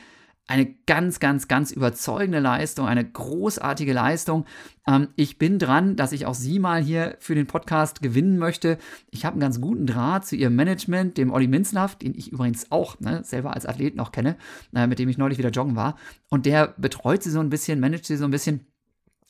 eine 0.46 0.66
ganz, 0.87 1.20
ganz, 1.20 1.48
ganz 1.48 1.70
überzeugende 1.70 2.38
Leistung, 2.38 2.87
eine 2.87 3.04
großartige 3.04 3.94
Leistung. 3.94 4.44
Ähm, 4.87 5.09
ich 5.16 5.38
bin 5.38 5.59
dran, 5.59 5.96
dass 5.96 6.12
ich 6.12 6.26
auch 6.26 6.35
Sie 6.35 6.59
mal 6.59 6.83
hier 6.83 7.16
für 7.18 7.35
den 7.35 7.46
Podcast 7.46 8.02
gewinnen 8.02 8.38
möchte. 8.38 8.78
Ich 9.11 9.24
habe 9.24 9.35
einen 9.35 9.40
ganz 9.40 9.61
guten 9.61 9.87
Draht 9.87 10.26
zu 10.26 10.37
Ihrem 10.37 10.54
Management, 10.54 11.16
dem 11.16 11.33
Olli 11.33 11.46
Minzlaff, 11.46 11.96
den 11.96 12.14
ich 12.14 12.30
übrigens 12.30 12.70
auch 12.70 13.00
ne, 13.00 13.24
selber 13.24 13.54
als 13.54 13.64
Athlet 13.64 13.96
noch 13.96 14.12
kenne, 14.12 14.37
äh, 14.74 14.87
mit 14.87 14.98
dem 14.98 15.09
ich 15.09 15.16
neulich 15.16 15.38
wieder 15.38 15.50
joggen 15.50 15.76
war. 15.76 15.96
Und 16.28 16.44
der 16.44 16.74
betreut 16.76 17.22
Sie 17.22 17.30
so 17.30 17.40
ein 17.40 17.50
bisschen, 17.50 17.80
managt 17.80 18.04
Sie 18.04 18.16
so 18.16 18.24
ein 18.24 18.30
bisschen. 18.30 18.66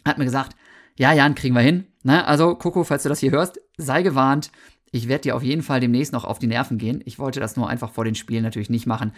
Hat 0.04 0.18
mir 0.18 0.24
gesagt, 0.24 0.56
ja, 0.96 1.12
Jan, 1.12 1.36
kriegen 1.36 1.54
wir 1.54 1.62
hin. 1.62 1.86
Ne? 2.02 2.26
Also, 2.26 2.56
Coco, 2.56 2.82
falls 2.82 3.04
du 3.04 3.08
das 3.08 3.20
hier 3.20 3.30
hörst, 3.30 3.60
sei 3.76 4.02
gewarnt. 4.02 4.50
Ich 4.90 5.08
werde 5.08 5.22
dir 5.22 5.36
auf 5.36 5.42
jeden 5.42 5.62
Fall 5.62 5.80
demnächst 5.80 6.12
noch 6.12 6.24
auf 6.24 6.38
die 6.38 6.46
Nerven 6.46 6.78
gehen. 6.78 7.02
Ich 7.04 7.18
wollte 7.18 7.40
das 7.40 7.56
nur 7.56 7.68
einfach 7.68 7.90
vor 7.90 8.04
den 8.04 8.14
Spielen 8.14 8.44
natürlich 8.44 8.70
nicht 8.70 8.86
machen 8.86 9.12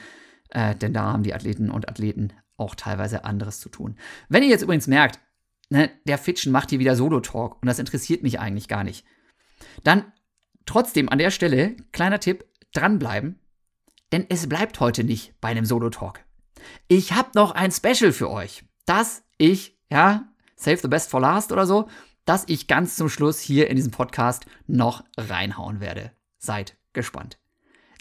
äh, 0.50 0.74
denn 0.74 0.92
da 0.92 1.12
haben 1.12 1.22
die 1.22 1.34
Athleten 1.34 1.70
und 1.70 1.88
Athleten 1.88 2.32
auch 2.56 2.74
teilweise 2.74 3.24
anderes 3.24 3.60
zu 3.60 3.68
tun. 3.68 3.96
Wenn 4.28 4.42
ihr 4.42 4.48
jetzt 4.48 4.62
übrigens 4.62 4.86
merkt, 4.86 5.20
ne, 5.68 5.90
der 6.04 6.18
Fitchen 6.18 6.52
macht 6.52 6.70
hier 6.70 6.78
wieder 6.78 6.96
Solo-Talk 6.96 7.60
und 7.60 7.66
das 7.66 7.78
interessiert 7.78 8.22
mich 8.22 8.40
eigentlich 8.40 8.68
gar 8.68 8.84
nicht, 8.84 9.04
dann 9.84 10.12
trotzdem 10.64 11.08
an 11.08 11.18
der 11.18 11.30
Stelle, 11.30 11.76
kleiner 11.92 12.20
Tipp, 12.20 12.44
dranbleiben, 12.72 13.38
denn 14.12 14.26
es 14.28 14.48
bleibt 14.48 14.80
heute 14.80 15.04
nicht 15.04 15.40
bei 15.40 15.48
einem 15.48 15.64
Solo-Talk. 15.64 16.20
Ich 16.88 17.12
habe 17.12 17.30
noch 17.34 17.52
ein 17.52 17.72
Special 17.72 18.12
für 18.12 18.30
euch, 18.30 18.64
das 18.86 19.22
ich, 19.38 19.78
ja, 19.90 20.28
Save 20.56 20.78
the 20.78 20.88
Best 20.88 21.10
for 21.10 21.20
Last 21.20 21.52
oder 21.52 21.66
so, 21.66 21.88
das 22.24 22.44
ich 22.48 22.66
ganz 22.66 22.96
zum 22.96 23.08
Schluss 23.08 23.40
hier 23.40 23.68
in 23.68 23.76
diesem 23.76 23.92
Podcast 23.92 24.46
noch 24.66 25.04
reinhauen 25.16 25.80
werde. 25.80 26.12
Seid 26.38 26.76
gespannt. 26.92 27.38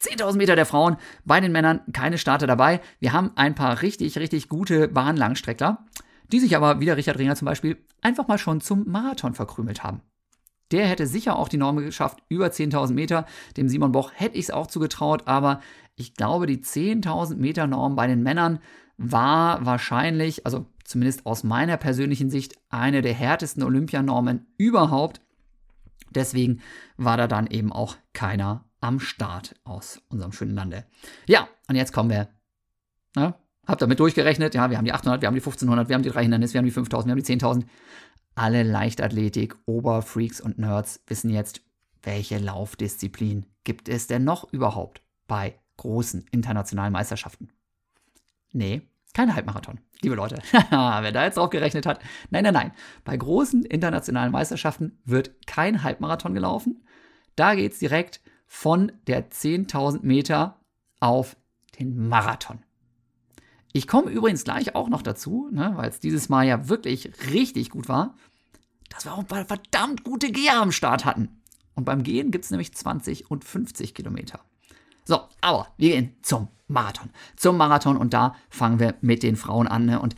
10.000 0.06 0.38
Meter 0.38 0.56
der 0.56 0.66
Frauen, 0.66 0.98
bei 1.24 1.40
den 1.40 1.52
Männern 1.52 1.82
keine 1.92 2.18
Starter 2.18 2.48
dabei. 2.48 2.82
Wir 3.00 3.14
haben 3.14 3.32
ein 3.36 3.56
paar 3.56 3.82
richtig, 3.82 4.18
richtig 4.18 4.50
gute 4.50 4.88
Bahnlangstreckler, 4.88 5.86
die 6.32 6.40
sich 6.40 6.56
aber, 6.56 6.80
wie 6.80 6.86
der 6.86 6.98
Richard 6.98 7.18
Ringer 7.18 7.36
zum 7.36 7.46
Beispiel, 7.46 7.78
einfach 8.02 8.28
mal 8.28 8.38
schon 8.38 8.62
zum 8.62 8.90
Marathon 8.90 9.34
verkrümelt 9.34 9.84
haben. 9.84 10.02
Der 10.72 10.88
hätte 10.88 11.06
sicher 11.06 11.38
auch 11.38 11.48
die 11.48 11.58
Norm 11.58 11.78
geschafft, 11.78 12.20
über 12.28 12.48
10.000 12.48 12.94
Meter. 12.94 13.26
Dem 13.56 13.70
Simon 13.70 13.92
Boch 13.92 14.12
hätte 14.14 14.38
ich 14.38 14.46
es 14.46 14.52
auch 14.52 14.68
zugetraut, 14.68 15.24
aber 15.26 15.62
ich 15.96 16.16
glaube, 16.16 16.48
die 16.48 16.58
10.000 16.58 17.36
Meter 17.36 17.68
Norm 17.68 17.96
bei 17.96 18.08
den 18.08 18.24
Männern 18.24 18.60
war 18.98 19.66
wahrscheinlich, 19.66 20.46
also 20.46 20.66
zumindest 20.84 21.26
aus 21.26 21.44
meiner 21.44 21.78
persönlichen 21.78 22.30
Sicht, 22.30 22.56
eine 22.70 23.02
der 23.02 23.14
härtesten 23.14 23.64
Olympianormen 23.64 24.48
überhaupt. 24.58 25.22
Deswegen 26.10 26.62
war 26.98 27.18
da 27.18 27.28
dann 27.28 27.48
eben 27.48 27.72
auch 27.72 27.96
keiner 28.14 28.66
am 28.86 29.00
Start 29.00 29.56
aus 29.64 30.00
unserem 30.10 30.32
schönen 30.32 30.54
Lande. 30.54 30.86
Ja, 31.26 31.50
und 31.68 31.76
jetzt 31.76 31.92
kommen 31.92 32.12
wir. 32.12 32.28
Na, 33.16 33.36
habt 33.66 33.82
damit 33.82 34.00
durchgerechnet? 34.00 34.54
Ja, 34.54 34.70
wir 34.70 34.78
haben 34.78 34.86
die 34.86 34.94
800, 34.94 35.22
wir 35.22 35.28
haben 35.28 35.34
die 35.34 35.42
1500, 35.42 35.90
wir 35.90 35.96
haben 35.96 36.04
die 36.04 36.10
drei 36.10 36.22
Hindernisse, 36.22 36.54
wir 36.54 36.60
haben 36.60 36.66
die 36.66 36.72
5000, 36.72 37.08
wir 37.08 37.12
haben 37.14 37.24
die 37.24 37.64
10.000. 37.64 37.66
Alle 38.36 38.62
Leichtathletik, 38.62 39.56
Oberfreaks 39.66 40.40
und 40.40 40.60
Nerds 40.60 41.02
wissen 41.08 41.32
jetzt, 41.32 41.62
welche 42.04 42.38
Laufdisziplin 42.38 43.48
gibt 43.64 43.90
es 43.90 44.06
denn 44.06 44.24
noch 44.24 44.54
überhaupt 44.54 45.02
bei 45.26 45.56
großen 45.78 46.26
internationalen 46.32 46.94
Meisterschaften? 46.94 47.50
Nee, 48.52 48.84
kein 49.16 49.34
Halbmarathon. 49.34 49.80
Liebe 50.02 50.14
Leute, 50.14 50.38
wer 50.52 51.12
da 51.12 51.24
jetzt 51.24 51.38
drauf 51.38 51.50
gerechnet 51.50 51.88
hat, 51.88 52.02
nein, 52.30 52.44
nein, 52.44 52.54
nein. 52.54 52.72
Bei 53.04 53.18
großen 53.18 53.64
internationalen 53.66 54.32
Meisterschaften 54.32 55.00
wird 55.06 55.48
kein 55.48 55.82
Halbmarathon 55.82 56.36
gelaufen. 56.36 56.86
Da 57.36 57.56
geht 57.56 57.74
es 57.74 57.80
direkt 57.80 58.22
von 58.56 58.94
der 59.06 59.30
10.000 59.30 60.00
Meter 60.04 60.62
auf 61.02 61.36
den 61.78 62.08
Marathon. 62.08 62.60
Ich 63.74 63.86
komme 63.86 64.10
übrigens 64.10 64.46
gleich 64.46 64.76
auch 64.76 64.88
noch 64.88 65.02
dazu, 65.02 65.50
ne, 65.52 65.74
weil 65.76 65.90
es 65.90 66.00
dieses 66.00 66.30
Mal 66.30 66.48
ja 66.48 66.70
wirklich 66.70 67.12
richtig 67.34 67.70
gut 67.70 67.90
war, 67.90 68.16
dass 68.90 69.04
wir 69.04 69.14
auch 69.14 69.20
ein 69.20 69.28
paar 69.28 69.44
verdammt 69.44 70.06
gute 70.06 70.32
Geher 70.32 70.62
am 70.62 70.72
Start 70.72 71.04
hatten. 71.04 71.42
Und 71.76 71.84
beim 71.84 72.02
Gehen 72.04 72.32
gibt 72.32 72.46
es 72.46 72.52
nämlich 72.52 72.74
20 72.74 73.30
und 73.30 73.44
50 73.44 73.94
Kilometer. 73.94 74.40
So, 75.04 75.20
aber 75.42 75.68
wir 75.76 75.90
gehen 75.90 76.16
zum 76.22 76.48
Marathon. 76.70 77.10
Zum 77.36 77.58
Marathon 77.58 77.98
und 77.98 78.14
da 78.14 78.36
fangen 78.50 78.80
wir 78.80 78.96
mit 79.02 79.22
den 79.22 79.36
Frauen 79.36 79.68
an. 79.68 79.86
Ne? 79.86 80.00
Und 80.00 80.16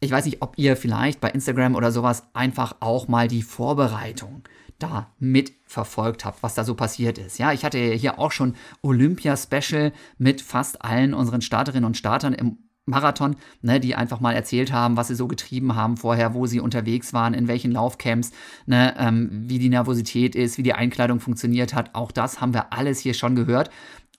ich 0.00 0.10
weiß 0.10 0.24
nicht, 0.26 0.42
ob 0.42 0.58
ihr 0.58 0.76
vielleicht 0.76 1.20
bei 1.20 1.30
Instagram 1.30 1.74
oder 1.74 1.90
sowas 1.90 2.24
einfach 2.34 2.76
auch 2.80 3.08
mal 3.08 3.28
die 3.28 3.42
Vorbereitung 3.42 4.42
da 4.78 5.10
mitverfolgt 5.18 6.24
habt, 6.24 6.42
was 6.42 6.54
da 6.54 6.64
so 6.64 6.74
passiert 6.74 7.18
ist. 7.18 7.38
Ja, 7.38 7.52
ich 7.52 7.64
hatte 7.64 7.78
hier 7.78 8.18
auch 8.18 8.32
schon 8.32 8.56
Olympia-Special 8.82 9.92
mit 10.18 10.42
fast 10.42 10.84
allen 10.84 11.14
unseren 11.14 11.40
Starterinnen 11.40 11.86
und 11.86 11.96
Startern 11.96 12.34
im 12.34 12.58
Marathon, 12.84 13.36
ne, 13.62 13.80
die 13.80 13.96
einfach 13.96 14.20
mal 14.20 14.32
erzählt 14.32 14.72
haben, 14.72 14.96
was 14.96 15.08
sie 15.08 15.16
so 15.16 15.26
getrieben 15.26 15.74
haben 15.74 15.96
vorher, 15.96 16.34
wo 16.34 16.46
sie 16.46 16.60
unterwegs 16.60 17.12
waren, 17.12 17.34
in 17.34 17.48
welchen 17.48 17.72
Laufcamps, 17.72 18.30
ne, 18.66 18.94
ähm, 18.96 19.30
wie 19.48 19.58
die 19.58 19.68
Nervosität 19.68 20.36
ist, 20.36 20.56
wie 20.56 20.62
die 20.62 20.74
Einkleidung 20.74 21.18
funktioniert 21.18 21.74
hat. 21.74 21.94
Auch 21.94 22.12
das 22.12 22.40
haben 22.40 22.54
wir 22.54 22.72
alles 22.72 23.00
hier 23.00 23.14
schon 23.14 23.34
gehört. 23.34 23.70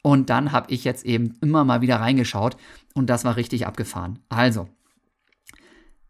Und 0.01 0.29
dann 0.29 0.51
habe 0.51 0.71
ich 0.71 0.83
jetzt 0.83 1.05
eben 1.05 1.37
immer 1.41 1.63
mal 1.63 1.81
wieder 1.81 1.97
reingeschaut 1.97 2.57
und 2.93 3.09
das 3.09 3.23
war 3.25 3.35
richtig 3.35 3.65
abgefahren. 3.67 4.19
Also, 4.29 4.67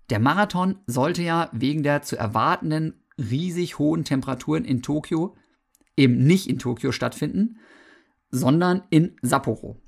der 0.09 0.19
Marathon 0.19 0.79
sollte 0.87 1.21
ja 1.21 1.49
wegen 1.51 1.83
der 1.83 2.01
zu 2.01 2.17
erwartenden 2.17 3.01
riesig 3.17 3.79
hohen 3.79 4.03
Temperaturen 4.03 4.65
in 4.65 4.81
Tokio 4.81 5.35
eben 5.97 6.23
nicht 6.23 6.47
in 6.47 6.59
Tokio 6.59 6.91
stattfinden, 6.91 7.57
sondern 8.29 8.83
in 8.89 9.15
Sapporo. 9.21 9.81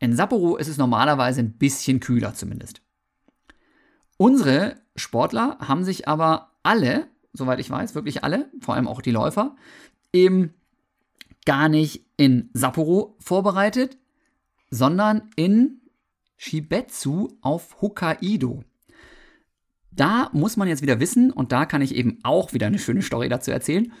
In 0.00 0.14
Sapporo 0.14 0.56
ist 0.56 0.68
es 0.68 0.76
normalerweise 0.76 1.40
ein 1.40 1.56
bisschen 1.56 2.00
kühler 2.00 2.34
zumindest. 2.34 2.82
Unsere 4.16 4.80
Sportler 4.96 5.58
haben 5.60 5.84
sich 5.84 6.08
aber 6.08 6.52
alle, 6.62 7.08
soweit 7.32 7.60
ich 7.60 7.70
weiß, 7.70 7.94
wirklich 7.94 8.24
alle, 8.24 8.50
vor 8.60 8.74
allem 8.74 8.88
auch 8.88 9.00
die 9.00 9.12
Läufer, 9.12 9.56
eben 10.12 10.54
gar 11.46 11.68
nicht 11.68 12.04
in 12.16 12.50
Sapporo 12.52 13.16
vorbereitet, 13.20 13.96
sondern 14.70 15.30
in 15.36 15.80
Shibetsu 16.36 17.28
auf 17.40 17.80
Hokkaido. 17.80 18.64
Da 19.98 20.30
muss 20.32 20.56
man 20.56 20.68
jetzt 20.68 20.80
wieder 20.80 21.00
wissen, 21.00 21.32
und 21.32 21.50
da 21.50 21.66
kann 21.66 21.82
ich 21.82 21.92
eben 21.92 22.18
auch 22.22 22.52
wieder 22.52 22.68
eine 22.68 22.78
schöne 22.78 23.02
Story 23.02 23.28
dazu 23.28 23.50
erzählen. 23.50 23.92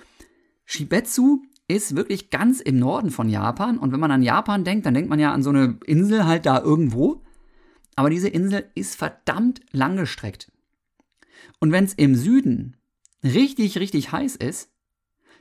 Shibetsu 0.64 1.42
ist 1.66 1.96
wirklich 1.96 2.30
ganz 2.30 2.60
im 2.60 2.78
Norden 2.78 3.10
von 3.10 3.28
Japan. 3.28 3.78
Und 3.78 3.92
wenn 3.92 3.98
man 3.98 4.12
an 4.12 4.22
Japan 4.22 4.62
denkt, 4.62 4.86
dann 4.86 4.94
denkt 4.94 5.10
man 5.10 5.18
ja 5.18 5.32
an 5.32 5.42
so 5.42 5.50
eine 5.50 5.76
Insel 5.86 6.24
halt 6.24 6.46
da 6.46 6.60
irgendwo. 6.62 7.24
Aber 7.96 8.10
diese 8.10 8.28
Insel 8.28 8.70
ist 8.76 8.94
verdammt 8.94 9.60
langgestreckt. 9.72 10.52
Und 11.58 11.72
wenn 11.72 11.82
es 11.82 11.94
im 11.94 12.14
Süden 12.14 12.76
richtig, 13.24 13.78
richtig 13.78 14.12
heiß 14.12 14.36
ist, 14.36 14.70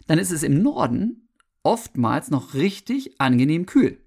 dann 0.08 0.18
ist 0.18 0.32
es 0.32 0.42
im 0.42 0.64
Norden 0.64 1.30
oftmals 1.62 2.32
noch 2.32 2.56
richtig 2.56 3.22
angenehm 3.22 3.68
kühl. 3.68 4.00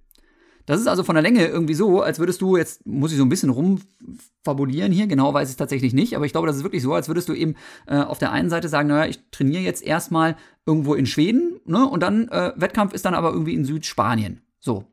Das 0.71 0.81
ist 0.81 0.87
also 0.87 1.03
von 1.03 1.17
der 1.17 1.23
Länge 1.23 1.47
irgendwie 1.47 1.75
so, 1.75 2.01
als 2.01 2.21
würdest 2.21 2.41
du, 2.41 2.57
jetzt 2.57 2.87
muss 2.87 3.11
ich 3.11 3.19
so 3.19 3.25
ein 3.25 3.29
bisschen 3.29 3.51
rumfabulieren 3.51 4.93
hier, 4.93 5.09
genau 5.09 5.35
weiß 5.35 5.49
ich 5.49 5.55
es 5.55 5.57
tatsächlich 5.57 5.95
nicht, 5.95 6.15
aber 6.15 6.27
ich 6.27 6.31
glaube, 6.31 6.47
das 6.47 6.55
ist 6.55 6.63
wirklich 6.63 6.85
so, 6.85 6.95
als 6.95 7.09
würdest 7.09 7.29
du 7.29 7.35
eben 7.35 7.57
äh, 7.89 7.97
auf 7.97 8.19
der 8.19 8.31
einen 8.31 8.51
Seite 8.51 8.69
sagen, 8.69 8.87
naja, 8.87 9.11
ich 9.11 9.19
trainiere 9.33 9.65
jetzt 9.65 9.83
erstmal 9.83 10.37
irgendwo 10.67 10.95
in 10.95 11.07
Schweden, 11.07 11.59
ne, 11.65 11.85
und 11.85 12.05
dann 12.05 12.29
äh, 12.29 12.53
Wettkampf 12.55 12.93
ist 12.93 13.05
dann 13.05 13.15
aber 13.17 13.33
irgendwie 13.33 13.55
in 13.55 13.65
Südspanien. 13.65 14.43
So. 14.61 14.85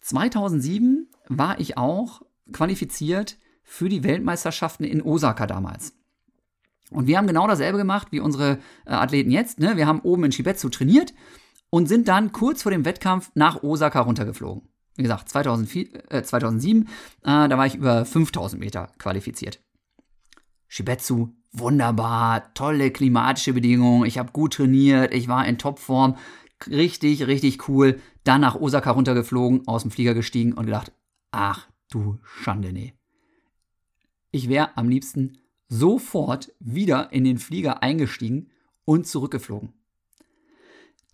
2007 0.00 1.10
war 1.28 1.60
ich 1.60 1.76
auch 1.76 2.22
qualifiziert 2.50 3.36
für 3.62 3.90
die 3.90 4.04
Weltmeisterschaften 4.04 4.84
in 4.84 5.02
Osaka 5.02 5.46
damals. 5.46 5.92
Und 6.90 7.06
wir 7.06 7.18
haben 7.18 7.26
genau 7.26 7.46
dasselbe 7.46 7.76
gemacht 7.76 8.08
wie 8.10 8.20
unsere 8.20 8.58
äh, 8.86 8.92
Athleten 8.92 9.30
jetzt. 9.30 9.60
Ne? 9.60 9.76
Wir 9.76 9.86
haben 9.86 10.00
oben 10.00 10.24
in 10.24 10.32
Shibetsu 10.32 10.70
trainiert 10.70 11.12
und 11.68 11.90
sind 11.90 12.08
dann 12.08 12.32
kurz 12.32 12.62
vor 12.62 12.72
dem 12.72 12.86
Wettkampf 12.86 13.30
nach 13.34 13.62
Osaka 13.62 14.00
runtergeflogen. 14.00 14.62
Wie 14.98 15.04
gesagt, 15.04 15.28
2004, 15.28 16.12
äh, 16.12 16.22
2007, 16.24 16.82
äh, 16.82 16.88
da 17.22 17.56
war 17.56 17.66
ich 17.66 17.76
über 17.76 18.04
5000 18.04 18.58
Meter 18.58 18.90
qualifiziert. 18.98 19.62
Shibetsu, 20.66 21.28
wunderbar, 21.52 22.52
tolle 22.52 22.90
klimatische 22.90 23.52
Bedingungen, 23.52 24.06
ich 24.06 24.18
habe 24.18 24.32
gut 24.32 24.54
trainiert, 24.54 25.14
ich 25.14 25.28
war 25.28 25.46
in 25.46 25.56
Topform, 25.56 26.16
richtig, 26.66 27.28
richtig 27.28 27.68
cool. 27.68 28.00
Dann 28.24 28.40
nach 28.40 28.56
Osaka 28.56 28.90
runtergeflogen, 28.90 29.68
aus 29.68 29.82
dem 29.82 29.92
Flieger 29.92 30.14
gestiegen 30.14 30.54
und 30.54 30.66
gedacht, 30.66 30.90
ach 31.30 31.68
du 31.90 32.18
Schande, 32.24 32.72
nee. 32.72 32.92
Ich 34.32 34.48
wäre 34.48 34.76
am 34.76 34.88
liebsten 34.88 35.38
sofort 35.68 36.52
wieder 36.58 37.12
in 37.12 37.22
den 37.22 37.38
Flieger 37.38 37.84
eingestiegen 37.84 38.50
und 38.84 39.06
zurückgeflogen. 39.06 39.72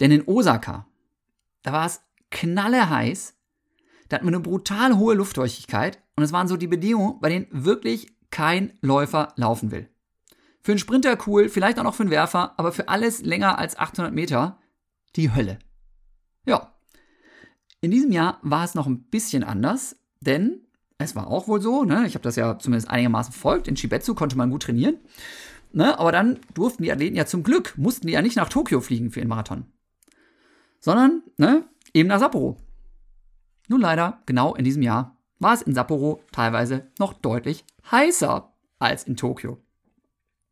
Denn 0.01 0.11
in 0.11 0.27
Osaka, 0.27 0.87
da 1.61 1.73
war 1.75 1.85
es 1.85 2.01
knalle 2.31 2.89
heiß, 2.89 3.35
da 4.09 4.17
hat 4.17 4.25
man 4.25 4.35
eine 4.35 4.43
brutal 4.43 4.97
hohe 4.97 5.15
Luftfeuchtigkeit 5.15 6.03
und 6.17 6.23
es 6.25 6.33
waren 6.33 6.49
so 6.49 6.57
die 6.57 6.67
Bedingungen, 6.67 7.21
bei 7.21 7.29
denen 7.29 7.47
wirklich 7.51 8.15
kein 8.31 8.73
Läufer 8.81 9.33
laufen 9.37 9.71
will. 9.71 9.89
Für 10.63 10.73
einen 10.73 10.79
Sprinter 10.79 11.19
cool, 11.27 11.49
vielleicht 11.49 11.79
auch 11.79 11.85
noch 11.85 11.95
für 11.95 12.03
einen 12.03 12.11
Werfer, 12.11 12.59
aber 12.59 12.73
für 12.73 12.89
alles 12.89 13.23
länger 13.23 13.59
als 13.59 13.79
800 13.79 14.15
Meter 14.15 14.59
die 15.15 15.35
Hölle. 15.35 15.59
Ja. 16.47 16.75
In 17.81 17.91
diesem 17.91 18.13
Jahr 18.13 18.39
war 18.43 18.65
es 18.65 18.75
noch 18.75 18.87
ein 18.87 19.05
bisschen 19.05 19.45
anders, 19.45 19.97
denn 20.21 20.63
es 20.99 21.15
war 21.15 21.27
auch 21.27 21.49
wohl 21.49 21.61
so, 21.61 21.85
ne? 21.85 22.07
ich 22.07 22.15
habe 22.15 22.23
das 22.23 22.37
ja 22.37 22.59
zumindest 22.59 22.89
einigermaßen 22.89 23.33
verfolgt, 23.33 23.69
in 23.69 23.77
Shibetsu 23.77 24.15
konnte 24.15 24.37
man 24.37 24.51
gut 24.51 24.63
trainieren, 24.63 24.97
ne? 25.73 25.99
aber 25.99 26.13
dann 26.13 26.41
durften 26.55 26.83
die 26.83 26.93
Athleten 26.93 27.17
ja 27.17 27.27
zum 27.27 27.43
Glück, 27.43 27.75
mussten 27.77 28.07
die 28.07 28.15
ja 28.15 28.23
nicht 28.23 28.37
nach 28.37 28.49
Tokio 28.49 28.81
fliegen 28.81 29.11
für 29.11 29.21
den 29.21 29.29
Marathon, 29.29 29.67
sondern 30.81 31.23
ne, 31.37 31.65
eben 31.93 32.09
nach 32.09 32.21
Sapporo. 32.21 32.57
Nun 33.69 33.81
leider, 33.81 34.23
genau 34.27 34.55
in 34.55 34.65
diesem 34.65 34.83
Jahr, 34.83 35.17
war 35.39 35.55
es 35.55 35.63
in 35.63 35.75
Sapporo 35.75 36.23
teilweise 36.33 36.91
noch 36.99 37.13
deutlich 37.13 37.65
heißer 37.91 38.53
als 38.79 39.05
in 39.05 39.17
Tokio. 39.17 39.59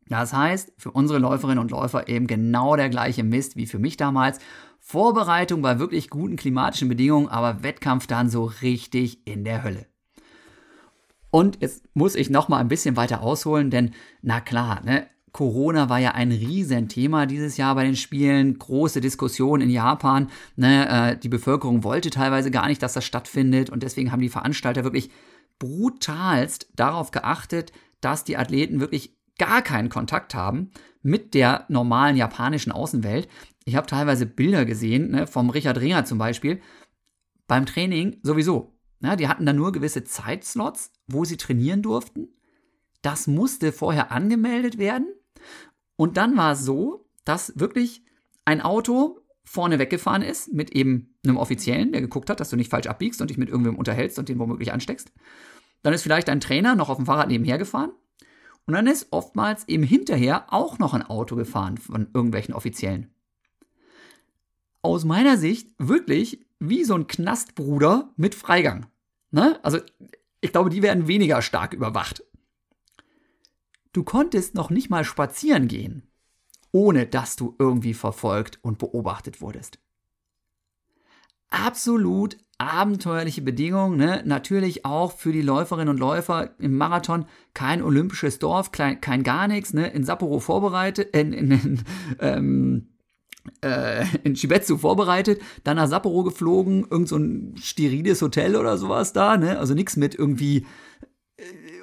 Das 0.07 0.33
heißt, 0.33 0.73
für 0.77 0.91
unsere 0.91 1.19
Läuferinnen 1.19 1.59
und 1.59 1.71
Läufer 1.71 2.07
eben 2.09 2.27
genau 2.27 2.75
der 2.75 2.89
gleiche 2.89 3.23
Mist 3.23 3.55
wie 3.55 3.65
für 3.65 3.79
mich 3.79 3.97
damals. 3.97 4.39
Vorbereitung 4.79 5.61
bei 5.61 5.79
wirklich 5.79 6.09
guten 6.09 6.35
klimatischen 6.35 6.89
Bedingungen, 6.89 7.29
aber 7.29 7.63
Wettkampf 7.63 8.05
dann 8.05 8.29
so 8.29 8.43
richtig 8.61 9.25
in 9.25 9.45
der 9.45 9.63
Hölle. 9.63 9.85
Und 11.31 11.61
jetzt 11.61 11.83
muss 11.95 12.15
ich 12.15 12.29
noch 12.29 12.49
mal 12.49 12.57
ein 12.57 12.67
bisschen 12.67 12.97
weiter 12.97 13.21
ausholen, 13.21 13.71
denn 13.71 13.93
na 14.21 14.39
klar, 14.39 14.81
ne, 14.83 15.07
Corona 15.33 15.89
war 15.89 15.97
ja 15.97 16.11
ein 16.11 16.31
Riesenthema 16.31 17.25
dieses 17.25 17.57
Jahr 17.57 17.73
bei 17.73 17.83
den 17.83 17.95
Spielen, 17.95 18.57
große 18.57 19.01
Diskussion 19.01 19.61
in 19.61 19.71
Japan. 19.71 20.29
Ne, 20.55 20.87
äh, 20.87 21.17
die 21.17 21.27
Bevölkerung 21.27 21.83
wollte 21.83 22.11
teilweise 22.11 22.51
gar 22.51 22.67
nicht, 22.67 22.83
dass 22.83 22.93
das 22.93 23.03
stattfindet 23.03 23.71
und 23.71 23.81
deswegen 23.81 24.11
haben 24.11 24.21
die 24.21 24.29
Veranstalter 24.29 24.83
wirklich 24.83 25.09
brutalst 25.57 26.67
darauf 26.75 27.09
geachtet, 27.09 27.71
dass 27.99 28.23
die 28.23 28.37
Athleten 28.37 28.79
wirklich 28.79 29.17
gar 29.39 29.63
keinen 29.63 29.89
Kontakt 29.89 30.35
haben 30.35 30.69
mit 31.01 31.33
der 31.33 31.65
normalen 31.67 32.15
japanischen 32.15 32.71
Außenwelt. 32.71 33.27
Ich 33.65 33.75
habe 33.75 33.87
teilweise 33.87 34.27
Bilder 34.27 34.65
gesehen, 34.65 35.11
ne, 35.11 35.25
vom 35.25 35.49
Richard 35.49 35.79
Ringer 35.79 36.05
zum 36.05 36.19
Beispiel, 36.19 36.61
beim 37.47 37.65
Training 37.65 38.19
sowieso. 38.21 38.77
Ja, 39.01 39.15
die 39.15 39.27
hatten 39.27 39.47
da 39.47 39.53
nur 39.53 39.71
gewisse 39.71 40.03
Zeitslots, 40.03 40.91
wo 41.07 41.25
sie 41.25 41.37
trainieren 41.37 41.81
durften. 41.81 42.29
Das 43.01 43.25
musste 43.27 43.71
vorher 43.71 44.11
angemeldet 44.11 44.77
werden. 44.77 45.07
Und 45.95 46.17
dann 46.17 46.37
war 46.37 46.53
es 46.53 46.63
so, 46.63 47.05
dass 47.25 47.57
wirklich 47.59 48.03
ein 48.45 48.61
Auto 48.61 49.19
vorne 49.43 49.79
weggefahren 49.79 50.21
ist 50.21 50.53
mit 50.53 50.71
eben 50.71 51.15
einem 51.25 51.37
Offiziellen, 51.37 51.91
der 51.91 52.01
geguckt 52.01 52.29
hat, 52.29 52.39
dass 52.39 52.49
du 52.49 52.55
nicht 52.55 52.69
falsch 52.71 52.87
abbiegst 52.87 53.21
und 53.21 53.29
dich 53.29 53.37
mit 53.37 53.49
irgendwem 53.49 53.75
unterhältst 53.75 54.17
und 54.19 54.29
den 54.29 54.39
womöglich 54.39 54.73
ansteckst. 54.73 55.11
Dann 55.81 55.93
ist 55.93 56.03
vielleicht 56.03 56.29
ein 56.29 56.39
Trainer 56.39 56.75
noch 56.75 56.89
auf 56.89 56.97
dem 56.97 57.05
Fahrrad 57.05 57.27
nebenher 57.27 57.57
gefahren. 57.57 57.91
Und 58.65 58.73
dann 58.73 58.87
ist 58.87 59.07
oftmals 59.11 59.67
eben 59.67 59.83
hinterher 59.83 60.51
auch 60.53 60.79
noch 60.79 60.93
ein 60.93 61.03
Auto 61.03 61.35
gefahren 61.35 61.77
von 61.77 62.07
irgendwelchen 62.13 62.53
Offiziellen. 62.53 63.13
Aus 64.81 65.03
meiner 65.03 65.37
Sicht 65.37 65.69
wirklich 65.77 66.45
wie 66.59 66.85
so 66.85 66.95
ein 66.95 67.07
Knastbruder 67.07 68.13
mit 68.15 68.35
Freigang. 68.35 68.85
Ne? 69.31 69.59
Also 69.63 69.79
ich 70.39 70.51
glaube, 70.51 70.69
die 70.69 70.81
werden 70.81 71.07
weniger 71.07 71.41
stark 71.41 71.73
überwacht. 71.73 72.23
Du 73.93 74.03
konntest 74.03 74.55
noch 74.55 74.71
nicht 74.71 74.89
mal 74.89 75.05
spazieren 75.05 75.67
gehen, 75.67 76.03
ohne 76.71 77.05
dass 77.05 77.35
du 77.35 77.55
irgendwie 77.59 77.93
verfolgt 77.93 78.59
und 78.63 78.79
beobachtet 78.79 79.39
wurdest. 79.39 79.79
Absolut 81.49 82.37
abenteuerliche 82.57 83.43
Bedingungen, 83.43 83.97
ne? 83.97 84.23
natürlich 84.25 84.85
auch 84.85 85.11
für 85.11 85.31
die 85.31 85.41
Läuferinnen 85.41 85.89
und 85.89 85.99
Läufer 85.99 86.51
im 86.59 86.75
Marathon 86.75 87.25
kein 87.53 87.83
olympisches 87.83 88.39
Dorf, 88.39 88.71
kein, 88.71 89.01
kein 89.01 89.21
gar 89.21 89.47
nichts, 89.47 89.73
ne? 89.73 89.87
in 89.87 90.03
Sapporo 90.03 90.39
vorbereitet, 90.39 91.15
in, 91.15 91.33
in, 91.33 91.51
in, 91.51 91.83
ähm, 92.19 92.87
äh, 93.61 94.05
in 94.23 94.35
Shibetsu 94.35 94.77
vorbereitet, 94.77 95.41
dann 95.63 95.77
nach 95.77 95.87
Sapporo 95.87 96.23
geflogen, 96.23 96.87
irgend 96.89 97.09
so 97.09 97.17
ein 97.17 97.55
steriles 97.57 98.21
Hotel 98.21 98.55
oder 98.55 98.77
sowas 98.77 99.13
da, 99.13 99.37
ne? 99.37 99.59
also 99.59 99.75
nichts 99.75 99.95
mit 99.95 100.15
irgendwie 100.15 100.65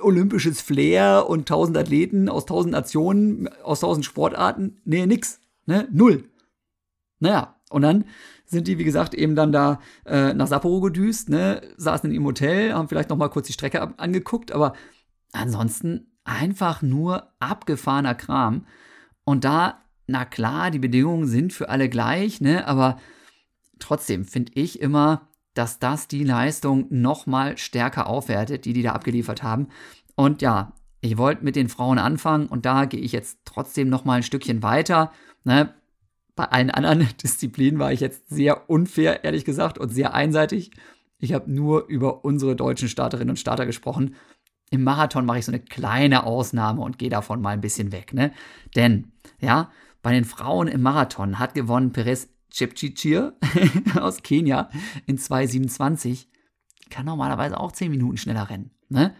olympisches 0.01 0.61
Flair 0.61 1.27
und 1.29 1.49
tausend 1.49 1.77
Athleten 1.77 2.29
aus 2.29 2.47
tausend 2.47 2.73
Nationen, 2.73 3.49
aus 3.63 3.81
tausend 3.81 4.05
Sportarten. 4.05 4.81
Nee, 4.85 5.07
nix. 5.07 5.41
Ne? 5.67 5.89
Null. 5.93 6.25
Naja, 7.21 7.57
und 7.71 7.83
dann 7.83 8.05
sind 8.47 8.67
die, 8.67 8.79
wie 8.79 8.85
gesagt, 8.85 9.15
eben 9.15 9.37
dann 9.37 9.53
da 9.53 9.81
äh, 10.05 10.35
nach 10.35 10.49
Sapporo 10.49 10.81
gedüst, 10.81 11.29
ne? 11.29 11.63
saßen 11.77 12.11
in 12.11 12.15
ihrem 12.15 12.27
Hotel, 12.27 12.73
haben 12.73 12.89
vielleicht 12.89 13.11
noch 13.11 13.17
mal 13.17 13.29
kurz 13.29 13.47
die 13.47 13.53
Strecke 13.53 13.99
angeguckt, 13.99 14.51
aber 14.51 14.75
ansonsten 15.33 16.13
einfach 16.25 16.83
nur 16.83 17.33
abgefahrener 17.39 18.15
Kram. 18.15 18.67
Und 19.25 19.45
da, 19.45 19.83
na 20.07 20.25
klar, 20.25 20.71
die 20.71 20.81
Bedingungen 20.81 21.27
sind 21.27 21.53
für 21.53 21.69
alle 21.69 21.89
gleich, 21.89 22.41
ne? 22.41 22.67
aber 22.67 22.99
trotzdem 23.79 24.25
finde 24.25 24.53
ich 24.55 24.81
immer, 24.81 25.29
dass 25.55 25.79
das 25.79 26.09
die 26.09 26.25
Leistung 26.25 26.87
noch 26.91 27.27
mal 27.27 27.59
stärker 27.59 28.07
aufwertet, 28.07 28.65
die 28.65 28.73
die 28.73 28.83
da 28.83 28.93
abgeliefert 28.93 29.43
haben. 29.43 29.69
Und 30.15 30.43
ja, 30.43 30.73
ich 31.01 31.17
wollte 31.17 31.45
mit 31.45 31.57
den 31.57 31.69
Frauen 31.69 31.99
anfangen 31.99 32.47
und 32.47 32.67
da 32.67 32.85
gehe 32.85 33.01
ich 33.01 33.13
jetzt 33.13 33.41
trotzdem 33.45 33.89
noch 33.89 34.05
mal 34.05 34.15
ein 34.15 34.23
Stückchen 34.23 34.63
weiter. 34.63 35.13
Ne? 35.45 35.75
Bei 36.37 36.45
allen 36.45 36.71
anderen 36.71 37.09
Disziplinen 37.23 37.79
war 37.79 37.93
ich 37.93 38.01
jetzt 38.01 38.29
sehr 38.29 38.69
unfair, 38.69 39.25
ehrlich 39.25 39.45
gesagt, 39.45 39.79
und 39.79 39.89
sehr 39.91 40.15
einseitig. 40.15 40.71
Ich 41.19 41.33
habe 41.33 41.51
nur 41.51 41.87
über 41.87 42.25
unsere 42.25 42.57
deutschen 42.57 42.89
Starterinnen 42.89 43.31
und 43.31 43.39
Starter 43.39 43.67
gesprochen. 43.67 44.15
Im 44.71 44.85
Marathon 44.85 45.27
mache 45.27 45.39
ich 45.39 45.45
so 45.45 45.53
eine 45.53 45.61
kleine 45.61 46.25
Ausnahme 46.25 46.83
und 46.83 46.99
gehe 46.99 47.11
davon 47.11 47.41
mal 47.41 47.51
ein 47.51 47.61
bisschen 47.61 47.93
weg. 47.93 48.15
Ne? 48.15 48.33
Denn, 48.77 49.13
ja, 49.41 49.71
bei 50.03 50.13
den 50.13 50.25
Frauen 50.25 50.69
im 50.69 50.83
Marathon 50.83 51.39
hat 51.39 51.55
gewonnen 51.55 51.93
Perez 51.93 52.29
Chepchichir 52.51 53.37
aus 54.01 54.23
Kenia 54.23 54.71
in 55.07 55.19
2,27 55.19 56.27
kann 56.91 57.07
normalerweise 57.07 57.59
auch 57.59 57.73
10 57.73 57.91
Minuten 57.91 58.17
schneller 58.17 58.51
rennen. 58.51 58.71
Ne? 58.89 59.15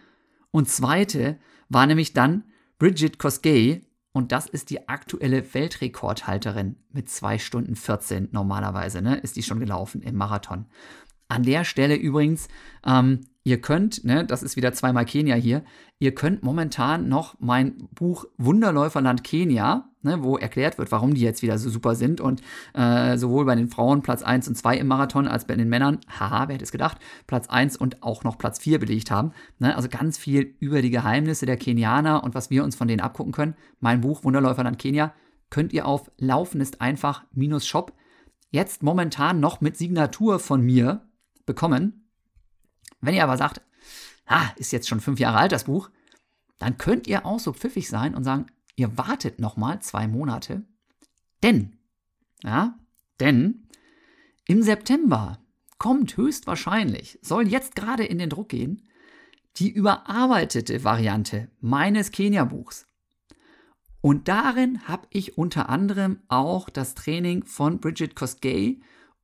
Und 0.51 0.69
zweite 0.69 1.39
war 1.69 1.87
nämlich 1.87 2.13
dann 2.13 2.43
Bridget 2.77 3.17
Kosgei 3.17 3.81
und 4.13 4.31
das 4.31 4.47
ist 4.47 4.69
die 4.69 4.89
aktuelle 4.89 5.53
Weltrekordhalterin 5.53 6.75
mit 6.91 7.09
2 7.09 7.39
Stunden 7.39 7.75
14 7.75 8.29
normalerweise, 8.31 9.01
ne? 9.01 9.17
ist 9.17 9.37
die 9.37 9.43
schon 9.43 9.59
gelaufen 9.59 10.01
im 10.01 10.15
Marathon. 10.15 10.65
An 11.29 11.43
der 11.43 11.63
Stelle 11.63 11.95
übrigens, 11.95 12.49
ähm, 12.85 13.21
ihr 13.43 13.59
könnt, 13.59 14.03
ne, 14.03 14.25
das 14.25 14.43
ist 14.43 14.55
wieder 14.55 14.73
zweimal 14.73 15.05
Kenia 15.05 15.35
hier, 15.35 15.63
ihr 15.99 16.13
könnt 16.13 16.43
momentan 16.43 17.09
noch 17.09 17.35
mein 17.39 17.87
Buch 17.93 18.25
Wunderläuferland 18.37 19.23
Kenia, 19.23 19.89
ne, 20.03 20.23
wo 20.23 20.37
erklärt 20.37 20.77
wird, 20.77 20.91
warum 20.91 21.13
die 21.13 21.21
jetzt 21.21 21.41
wieder 21.41 21.57
so 21.57 21.69
super 21.69 21.95
sind 21.95 22.21
und 22.21 22.41
äh, 22.73 23.17
sowohl 23.17 23.45
bei 23.45 23.55
den 23.55 23.69
Frauen 23.69 24.01
Platz 24.01 24.21
1 24.21 24.47
und 24.47 24.55
2 24.55 24.77
im 24.77 24.87
Marathon 24.87 25.27
als 25.27 25.45
bei 25.45 25.55
den 25.55 25.69
Männern, 25.69 25.99
haha, 26.19 26.47
wer 26.47 26.55
hätte 26.55 26.65
es 26.65 26.71
gedacht, 26.71 26.97
Platz 27.25 27.47
1 27.49 27.77
und 27.77 28.03
auch 28.03 28.23
noch 28.23 28.37
Platz 28.37 28.59
4 28.59 28.79
belegt 28.79 29.09
haben. 29.09 29.31
Ne, 29.59 29.75
also 29.75 29.89
ganz 29.89 30.17
viel 30.17 30.55
über 30.59 30.81
die 30.81 30.91
Geheimnisse 30.91 31.45
der 31.45 31.57
Kenianer 31.57 32.23
und 32.23 32.35
was 32.35 32.49
wir 32.49 32.63
uns 32.63 32.75
von 32.75 32.87
denen 32.87 33.01
abgucken 33.01 33.33
können. 33.33 33.55
Mein 33.79 34.01
Buch 34.01 34.23
Wunderläuferland 34.23 34.77
Kenia 34.77 35.13
könnt 35.49 35.73
ihr 35.73 35.87
auf 35.87 36.11
Laufen 36.17 36.61
ist 36.61 36.79
einfach 36.79 37.23
minus 37.33 37.65
Shop 37.65 37.93
jetzt 38.51 38.83
momentan 38.83 39.39
noch 39.39 39.61
mit 39.61 39.77
Signatur 39.77 40.39
von 40.39 40.61
mir 40.61 41.07
bekommen. 41.45 42.00
Wenn 43.01 43.15
ihr 43.15 43.23
aber 43.23 43.37
sagt, 43.37 43.61
ah, 44.25 44.49
ist 44.55 44.71
jetzt 44.71 44.87
schon 44.87 45.01
fünf 45.01 45.19
Jahre 45.19 45.37
alt 45.37 45.51
das 45.51 45.65
Buch, 45.65 45.89
dann 46.59 46.77
könnt 46.77 47.07
ihr 47.07 47.25
auch 47.25 47.39
so 47.39 47.53
pfiffig 47.53 47.89
sein 47.89 48.15
und 48.15 48.23
sagen, 48.23 48.45
ihr 48.75 48.97
wartet 48.97 49.39
noch 49.39 49.57
mal 49.57 49.81
zwei 49.81 50.07
Monate, 50.07 50.63
denn, 51.43 51.77
ja, 52.43 52.77
denn 53.19 53.67
im 54.47 54.61
September 54.61 55.39
kommt 55.77 56.15
höchstwahrscheinlich, 56.17 57.17
soll 57.21 57.47
jetzt 57.47 57.75
gerade 57.75 58.05
in 58.05 58.19
den 58.19 58.29
Druck 58.29 58.49
gehen, 58.49 58.87
die 59.57 59.69
überarbeitete 59.69 60.83
Variante 60.83 61.49
meines 61.59 62.11
Kenia-Buchs. 62.11 62.85
Und 64.01 64.27
darin 64.27 64.87
habe 64.87 65.07
ich 65.11 65.37
unter 65.37 65.69
anderem 65.69 66.19
auch 66.27 66.69
das 66.69 66.95
Training 66.95 67.43
von 67.45 67.79
Bridget 67.79 68.15
Kosgei 68.15 68.77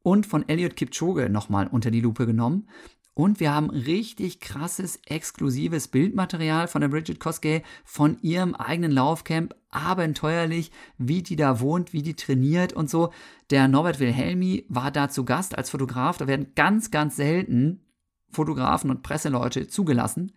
und 0.04 0.26
von 0.26 0.48
Elliot 0.48 0.76
Kipchoge 0.76 1.30
nochmal 1.30 1.68
unter 1.68 1.92
die 1.92 2.02
Lupe 2.02 2.26
genommen. 2.26 2.70
Und 3.18 3.40
wir 3.40 3.52
haben 3.52 3.72
richtig 3.72 4.42
krasses, 4.42 5.00
exklusives 5.08 5.88
Bildmaterial 5.88 6.68
von 6.68 6.82
der 6.82 6.88
Bridget 6.88 7.20
Koskey, 7.20 7.64
von 7.84 8.20
ihrem 8.22 8.54
eigenen 8.54 8.92
Laufcamp. 8.92 9.56
Abenteuerlich, 9.72 10.72
wie 11.00 11.24
die 11.24 11.36
da 11.36 11.60
wohnt, 11.60 11.94
wie 11.94 12.04
die 12.04 12.14
trainiert 12.14 12.74
und 12.74 12.92
so. 12.92 13.12
Der 13.50 13.68
Norbert 13.68 14.00
Wilhelmi 14.00 14.66
war 14.70 14.92
da 14.92 15.10
zu 15.10 15.26
Gast 15.26 15.58
als 15.58 15.72
Fotograf. 15.72 16.20
Da 16.20 16.28
werden 16.28 16.52
ganz, 16.54 16.92
ganz 16.92 17.16
selten 17.16 17.82
Fotografen 18.30 18.92
und 18.92 19.02
Presseleute 19.02 19.68
zugelassen. 19.68 20.32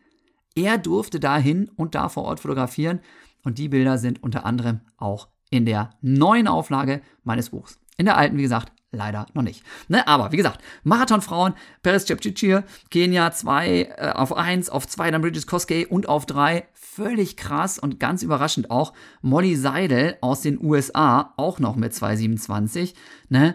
Er 0.54 0.78
durfte 0.78 1.20
dahin 1.20 1.68
und 1.76 1.94
da 1.94 2.08
vor 2.08 2.24
Ort 2.24 2.40
fotografieren. 2.40 3.00
Und 3.44 3.58
die 3.58 3.68
Bilder 3.68 3.98
sind 3.98 4.22
unter 4.22 4.46
anderem 4.46 4.80
auch 4.96 5.28
in 5.50 5.66
der 5.66 5.90
neuen 6.00 6.48
Auflage 6.48 7.02
meines 7.24 7.50
Buchs. 7.50 7.78
In 7.98 8.06
der 8.06 8.16
alten, 8.16 8.38
wie 8.38 8.42
gesagt, 8.42 8.72
leider 8.92 9.26
noch 9.34 9.42
nicht. 9.42 9.62
Ne, 9.88 10.06
aber 10.06 10.32
wie 10.32 10.36
gesagt, 10.36 10.60
Marathonfrauen, 10.82 11.54
Peres 11.82 12.06
Cepcici, 12.06 12.60
Kenia 12.90 13.30
2 13.30 13.82
äh, 13.82 14.12
auf 14.14 14.36
1, 14.36 14.70
auf 14.70 14.86
2 14.86 15.10
dann 15.10 15.22
Bridges 15.22 15.46
Koskei 15.46 15.86
und 15.86 16.08
auf 16.08 16.26
3. 16.26 16.66
Völlig 16.72 17.36
krass 17.36 17.78
und 17.78 18.00
ganz 18.00 18.22
überraschend 18.22 18.70
auch 18.70 18.92
Molly 19.22 19.56
Seidel 19.56 20.16
aus 20.20 20.40
den 20.42 20.62
USA, 20.62 21.34
auch 21.36 21.58
noch 21.58 21.76
mit 21.76 21.92
2,27. 21.92 22.94
Ne? 23.28 23.54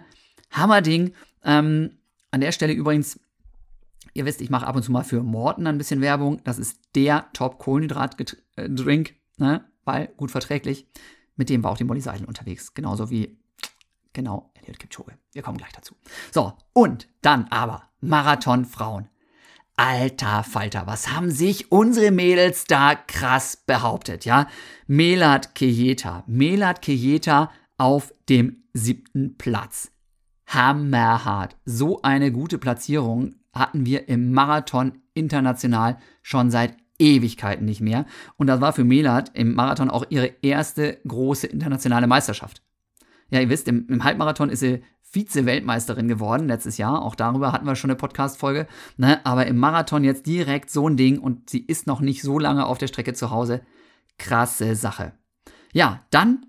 Hammerding. 0.52 1.14
Ähm, 1.44 1.98
an 2.32 2.42
der 2.42 2.52
Stelle 2.52 2.74
übrigens, 2.74 3.20
ihr 4.14 4.26
wisst, 4.26 4.42
ich 4.42 4.50
mache 4.50 4.66
ab 4.66 4.76
und 4.76 4.84
zu 4.84 4.92
mal 4.92 5.04
für 5.04 5.22
Morten 5.22 5.68
ein 5.68 5.78
bisschen 5.78 6.02
Werbung. 6.02 6.42
Das 6.44 6.58
ist 6.58 6.80
der 6.96 7.28
Top-Kohlenhydrat-Drink, 7.34 9.16
ne? 9.38 9.66
weil 9.84 10.08
gut 10.16 10.32
verträglich. 10.32 10.88
Mit 11.36 11.50
dem 11.50 11.64
war 11.64 11.72
auch 11.72 11.78
die 11.78 11.84
Molly 11.84 12.00
Seidel 12.00 12.26
unterwegs. 12.26 12.74
Genauso 12.74 13.10
wie 13.10 13.38
Genau, 14.16 14.50
Elliot 14.54 14.80
Kipchoge. 14.80 15.12
Wir 15.34 15.42
kommen 15.42 15.58
gleich 15.58 15.74
dazu. 15.74 15.94
So, 16.32 16.54
und 16.72 17.10
dann 17.22 17.48
aber 17.50 17.84
Marathonfrauen. 18.00 19.10
Alter 19.76 20.44
Falter, 20.44 20.88
was 20.88 21.12
haben 21.12 21.30
sich 21.30 21.70
unsere 21.70 22.12
Mädels 22.12 22.64
da 22.64 22.96
krass 22.96 23.58
behauptet, 23.58 24.24
ja? 24.24 24.48
Melat 24.88 25.54
Kejeta, 25.54 26.24
Melat 26.28 26.82
Kejeta 26.82 27.52
auf 27.78 28.14
dem 28.30 28.64
siebten 28.72 29.38
Platz. 29.38 29.92
Hammerhart. 30.48 31.58
So 31.66 32.02
eine 32.02 32.32
gute 32.32 32.58
Platzierung 32.58 33.36
hatten 33.52 33.86
wir 33.86 34.08
im 34.08 34.32
Marathon 34.32 35.02
international 35.14 35.98
schon 36.22 36.52
seit 36.52 36.78
Ewigkeiten 37.00 37.66
nicht 37.66 37.82
mehr. 37.82 38.06
Und 38.38 38.48
das 38.48 38.62
war 38.62 38.72
für 38.72 38.86
Melat 38.86 39.32
im 39.34 39.56
Marathon 39.56 39.90
auch 39.90 40.06
ihre 40.10 40.28
erste 40.42 41.02
große 41.06 41.48
internationale 41.48 42.08
Meisterschaft. 42.08 42.62
Ja, 43.30 43.40
ihr 43.40 43.50
wisst, 43.50 43.68
im, 43.68 43.88
im 43.88 44.04
Halbmarathon 44.04 44.50
ist 44.50 44.60
sie 44.60 44.84
Vize-Weltmeisterin 45.02 46.08
geworden 46.08 46.48
letztes 46.48 46.78
Jahr. 46.78 47.02
Auch 47.02 47.16
darüber 47.16 47.52
hatten 47.52 47.66
wir 47.66 47.76
schon 47.76 47.90
eine 47.90 47.98
Podcast-Folge. 47.98 48.68
Ne? 48.98 49.26
Aber 49.26 49.48
im 49.48 49.58
Marathon 49.58 50.04
jetzt 50.04 50.26
direkt 50.26 50.70
so 50.70 50.90
ein 50.90 50.98
Ding 50.98 51.20
und 51.20 51.50
sie 51.50 51.60
ist 51.60 51.88
noch 51.88 52.02
nicht 52.02 52.22
so 52.22 52.38
lange 52.38 52.66
auf 52.66 52.78
der 52.78 52.88
Strecke 52.88 53.14
zu 53.14 53.32
Hause. 53.32 53.62
Krasse 54.18 54.76
Sache. 54.76 55.14
Ja, 55.74 56.06
dann 56.10 56.46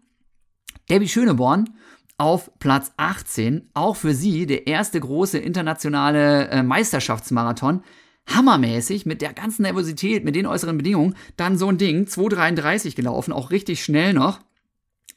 Debbie 0.91 1.09
Schöneborn 1.09 1.70
auf 2.18 2.51
Platz 2.59 2.93
18. 2.97 3.70
Auch 3.74 3.97
für 3.97 4.14
sie 4.14 4.47
der 4.47 4.66
erste 4.66 5.01
große 5.01 5.39
internationale 5.39 6.49
äh, 6.49 6.62
Meisterschaftsmarathon. 6.62 7.83
Hammermäßig 8.29 9.07
mit 9.07 9.22
der 9.22 9.33
ganzen 9.33 9.62
Nervosität, 9.62 10.24
mit 10.24 10.35
den 10.35 10.47
äußeren 10.47 10.77
Bedingungen. 10.77 11.14
Dann 11.37 11.59
so 11.59 11.68
ein 11.68 11.79
Ding, 11.79 12.07
2,33 12.07 12.97
gelaufen, 12.97 13.33
auch 13.33 13.51
richtig 13.51 13.85
schnell 13.85 14.12
noch. 14.12 14.41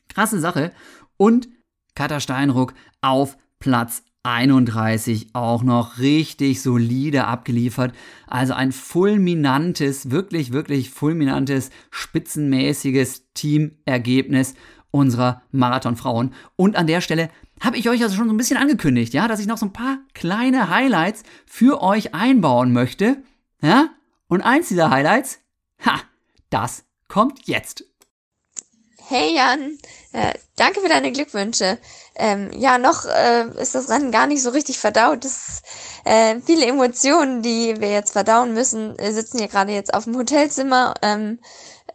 Krasse 0.10 0.40
Sache. 0.40 0.72
Und 1.20 1.50
Katha 1.96 2.22
Steinruck 2.22 2.74
auf 3.02 3.38
Platz 3.60 4.04
31 4.24 5.32
auch 5.34 5.64
noch 5.64 6.00
richtig 6.00 6.62
solide 6.62 7.26
abgeliefert. 7.26 7.94
Also 8.26 8.54
ein 8.54 8.72
fulminantes, 8.72 10.12
wirklich, 10.12 10.54
wirklich 10.54 10.92
fulminantes, 10.92 11.72
spitzenmäßiges 11.92 13.34
Teamergebnis 13.34 14.56
unserer 14.92 15.42
Marathonfrauen. 15.52 16.34
Und 16.56 16.78
an 16.78 16.88
der 16.88 17.02
Stelle 17.02 17.30
habe 17.60 17.76
ich 17.76 17.90
euch 17.90 18.02
also 18.02 18.16
schon 18.16 18.28
so 18.28 18.34
ein 18.34 18.38
bisschen 18.38 18.58
angekündigt, 18.58 19.14
ja, 19.14 19.28
dass 19.28 19.42
ich 19.42 19.48
noch 19.48 19.58
so 19.58 19.66
ein 19.66 19.74
paar 19.74 20.00
kleine 20.14 20.70
Highlights 20.70 21.24
für 21.46 21.82
euch 21.82 22.16
einbauen 22.16 22.72
möchte. 22.72 23.22
Ja? 23.62 23.90
Und 24.28 24.42
eins 24.42 24.70
dieser 24.70 24.90
Highlights, 24.90 25.42
ha, 25.86 26.00
das 26.50 26.86
kommt 27.10 27.46
jetzt. 27.46 27.89
Hey 29.10 29.34
Jan, 29.34 29.80
äh, 30.12 30.36
danke 30.56 30.82
für 30.82 30.88
deine 30.88 31.12
Glückwünsche. 31.12 31.80
Ähm, 32.14 32.52
ja, 32.54 32.78
noch 32.78 33.06
äh, 33.06 33.48
ist 33.60 33.74
das 33.74 33.90
Rennen 33.90 34.12
gar 34.12 34.28
nicht 34.28 34.44
so 34.44 34.52
richtig 34.52 34.78
verdaut. 34.78 35.26
Das 35.26 35.64
äh, 36.06 36.36
viele 36.46 36.68
Emotionen, 36.68 37.42
die 37.42 37.82
wir 37.82 37.92
jetzt 37.92 38.12
verdauen 38.12 38.54
müssen. 38.54 38.96
Wir 39.00 39.12
sitzen 39.12 39.40
hier 39.40 39.48
gerade 39.48 39.72
jetzt 39.72 39.96
auf 39.96 40.04
dem 40.04 40.16
Hotelzimmer 40.16 40.94
ähm, 41.02 41.40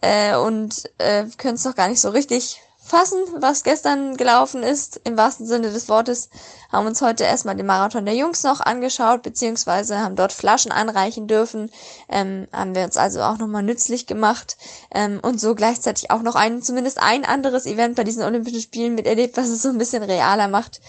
äh, 0.01 0.35
und 0.35 0.91
äh, 0.99 1.27
können 1.39 1.55
es 1.55 1.63
noch 1.65 1.77
gar 1.77 1.87
nicht 1.87 2.01
so 2.01 2.09
richtig 2.09 2.61
fassen, 2.85 3.19
was 3.39 3.65
gestern 3.65 4.17
gelaufen 4.17 4.63
ist, 4.63 5.01
im 5.05 5.17
wahrsten 5.17 5.47
Sinne 5.47 5.71
des 5.71 5.89
Wortes, 5.89 6.29
haben 6.71 6.87
uns 6.87 7.01
heute 7.01 7.25
erstmal 7.25 7.57
den 7.57 7.65
Marathon 7.65 8.05
der 8.05 8.15
Jungs 8.15 8.43
noch 8.43 8.61
angeschaut, 8.61 9.23
beziehungsweise 9.23 9.99
haben 10.01 10.17
dort 10.17 10.33
Flaschen 10.33 10.71
anreichen 10.71 11.27
dürfen, 11.27 11.71
ähm, 12.11 12.47
haben 12.53 12.75
wir 12.75 12.85
uns 12.85 12.99
also 12.99 13.23
auch 13.23 13.39
nochmal 13.39 13.63
nützlich 13.63 14.07
gemacht 14.07 14.59
ähm, 14.95 15.19
und 15.23 15.41
so 15.41 15.55
gleichzeitig 15.55 16.11
auch 16.11 16.23
noch 16.23 16.35
ein, 16.35 16.63
zumindest 16.63 16.99
ein 17.01 17.25
anderes 17.25 17.65
Event 17.65 17.97
bei 17.97 18.05
diesen 18.05 18.23
Olympischen 18.23 18.61
Spielen 18.61 18.95
miterlebt, 18.95 19.37
was 19.39 19.49
es 19.49 19.63
so 19.63 19.71
ein 19.71 19.79
bisschen 19.79 20.03
realer 20.03 20.49
macht. 20.49 20.81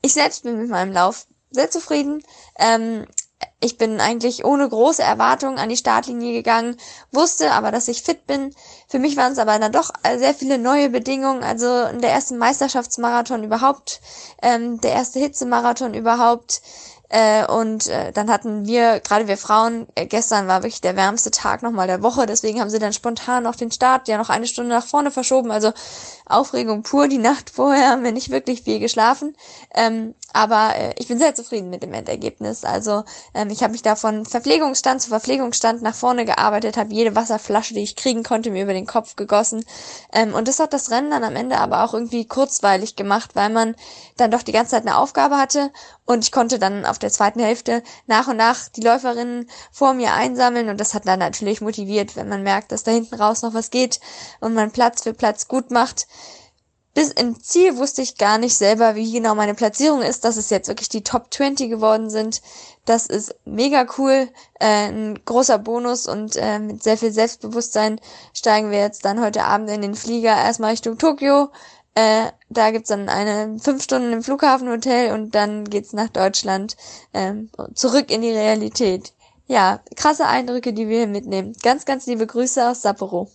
Ich 0.00 0.14
selbst 0.14 0.44
bin 0.44 0.58
mit 0.58 0.70
meinem 0.70 0.92
Lauf 0.92 1.26
sehr 1.50 1.70
zufrieden. 1.70 2.22
Ähm, 2.58 3.06
ich 3.60 3.78
bin 3.78 4.00
eigentlich 4.00 4.44
ohne 4.44 4.68
große 4.68 5.02
Erwartungen 5.02 5.58
an 5.58 5.68
die 5.68 5.76
Startlinie 5.76 6.32
gegangen, 6.32 6.76
wusste 7.12 7.52
aber, 7.52 7.70
dass 7.70 7.88
ich 7.88 8.02
fit 8.02 8.26
bin. 8.26 8.54
Für 8.88 8.98
mich 8.98 9.16
waren 9.16 9.32
es 9.32 9.38
aber 9.38 9.58
dann 9.58 9.72
doch 9.72 9.90
sehr 10.16 10.34
viele 10.34 10.58
neue 10.58 10.90
Bedingungen. 10.90 11.44
Also 11.44 11.66
der 11.92 12.10
erste 12.10 12.34
Meisterschaftsmarathon 12.34 13.44
überhaupt, 13.44 14.00
ähm, 14.42 14.80
der 14.80 14.92
erste 14.92 15.20
Hitzemarathon 15.20 15.94
überhaupt. 15.94 16.60
Äh, 17.14 17.44
und 17.44 17.88
äh, 17.88 18.10
dann 18.10 18.30
hatten 18.30 18.64
wir, 18.66 19.00
gerade 19.00 19.28
wir 19.28 19.36
Frauen, 19.36 19.86
äh, 19.96 20.06
gestern 20.06 20.48
war 20.48 20.62
wirklich 20.62 20.80
der 20.80 20.96
wärmste 20.96 21.30
Tag 21.30 21.62
nochmal 21.62 21.86
der 21.86 22.02
Woche, 22.02 22.24
deswegen 22.24 22.58
haben 22.58 22.70
sie 22.70 22.78
dann 22.78 22.94
spontan 22.94 23.42
noch 23.42 23.54
den 23.54 23.70
Start 23.70 24.08
ja 24.08 24.16
noch 24.16 24.30
eine 24.30 24.46
Stunde 24.46 24.70
nach 24.70 24.86
vorne 24.86 25.10
verschoben. 25.10 25.50
Also 25.50 25.72
Aufregung 26.24 26.82
pur, 26.82 27.08
die 27.08 27.18
Nacht 27.18 27.50
vorher 27.50 27.90
haben 27.90 28.02
wir 28.02 28.12
nicht 28.12 28.30
wirklich 28.30 28.62
viel 28.62 28.78
geschlafen. 28.78 29.36
Ähm, 29.74 30.14
aber 30.32 30.74
äh, 30.74 30.94
ich 30.96 31.08
bin 31.08 31.18
sehr 31.18 31.34
zufrieden 31.34 31.68
mit 31.68 31.82
dem 31.82 31.92
Endergebnis. 31.92 32.64
Also 32.64 33.04
ähm, 33.34 33.50
ich 33.50 33.62
habe 33.62 33.72
mich 33.72 33.82
da 33.82 33.94
von 33.94 34.24
Verpflegungsstand 34.24 35.02
zu 35.02 35.10
Verpflegungsstand 35.10 35.82
nach 35.82 35.94
vorne 35.94 36.24
gearbeitet, 36.24 36.78
habe 36.78 36.94
jede 36.94 37.14
Wasserflasche, 37.14 37.74
die 37.74 37.82
ich 37.82 37.96
kriegen 37.96 38.22
konnte, 38.22 38.50
mir 38.50 38.62
über 38.62 38.72
den 38.72 38.86
Kopf 38.86 39.16
gegossen. 39.16 39.66
Ähm, 40.14 40.32
und 40.32 40.48
das 40.48 40.60
hat 40.60 40.72
das 40.72 40.90
Rennen 40.90 41.10
dann 41.10 41.24
am 41.24 41.36
Ende 41.36 41.58
aber 41.58 41.84
auch 41.84 41.92
irgendwie 41.92 42.26
kurzweilig 42.26 42.96
gemacht, 42.96 43.32
weil 43.34 43.50
man 43.50 43.74
dann 44.16 44.30
doch 44.30 44.42
die 44.42 44.52
ganze 44.52 44.70
Zeit 44.70 44.86
eine 44.86 44.96
Aufgabe 44.96 45.36
hatte 45.36 45.70
und 46.04 46.24
ich 46.24 46.32
konnte 46.32 46.58
dann 46.58 46.84
auf 46.84 46.98
der 46.98 47.10
zweiten 47.10 47.40
Hälfte 47.40 47.82
nach 48.06 48.28
und 48.28 48.36
nach 48.36 48.68
die 48.68 48.80
Läuferinnen 48.80 49.48
vor 49.70 49.94
mir 49.94 50.14
einsammeln 50.14 50.68
und 50.68 50.80
das 50.80 50.94
hat 50.94 51.06
dann 51.06 51.20
natürlich 51.20 51.60
motiviert, 51.60 52.16
wenn 52.16 52.28
man 52.28 52.42
merkt, 52.42 52.72
dass 52.72 52.84
da 52.84 52.90
hinten 52.90 53.14
raus 53.14 53.42
noch 53.42 53.54
was 53.54 53.70
geht 53.70 54.00
und 54.40 54.54
man 54.54 54.72
Platz 54.72 55.02
für 55.02 55.14
Platz 55.14 55.48
gut 55.48 55.70
macht 55.70 56.06
bis 56.94 57.10
im 57.10 57.40
Ziel 57.40 57.78
wusste 57.78 58.02
ich 58.02 58.18
gar 58.18 58.36
nicht 58.38 58.54
selber, 58.54 58.94
wie 58.94 59.10
genau 59.10 59.34
meine 59.34 59.54
Platzierung 59.54 60.02
ist, 60.02 60.24
dass 60.24 60.36
es 60.36 60.50
jetzt 60.50 60.68
wirklich 60.68 60.90
die 60.90 61.02
Top 61.02 61.32
20 61.32 61.70
geworden 61.70 62.10
sind. 62.10 62.42
Das 62.84 63.06
ist 63.06 63.34
mega 63.46 63.86
cool, 63.96 64.28
äh, 64.60 64.88
ein 64.88 65.18
großer 65.24 65.58
Bonus 65.58 66.06
und 66.06 66.36
äh, 66.36 66.58
mit 66.58 66.82
sehr 66.82 66.98
viel 66.98 67.12
Selbstbewusstsein 67.12 67.98
steigen 68.34 68.70
wir 68.70 68.78
jetzt 68.78 69.04
dann 69.04 69.22
heute 69.22 69.44
Abend 69.44 69.70
in 69.70 69.80
den 69.80 69.94
Flieger 69.94 70.36
erstmal 70.36 70.72
Richtung 70.72 70.98
Tokio. 70.98 71.48
Äh, 71.94 72.32
da 72.48 72.70
gibt's 72.70 72.88
dann 72.88 73.08
eine 73.08 73.58
fünf 73.58 73.82
Stunden 73.82 74.12
im 74.12 74.22
Flughafenhotel 74.22 75.12
und 75.12 75.34
dann 75.34 75.64
geht's 75.64 75.92
nach 75.92 76.08
Deutschland 76.08 76.76
äh, 77.12 77.34
zurück 77.74 78.10
in 78.10 78.22
die 78.22 78.30
Realität. 78.30 79.12
Ja, 79.46 79.80
krasse 79.96 80.26
Eindrücke, 80.26 80.72
die 80.72 80.88
wir 80.88 80.98
hier 80.98 81.06
mitnehmen. 81.06 81.54
Ganz, 81.62 81.84
ganz 81.84 82.06
liebe 82.06 82.26
Grüße 82.26 82.66
aus 82.66 82.82
Sapporo. 82.82 83.30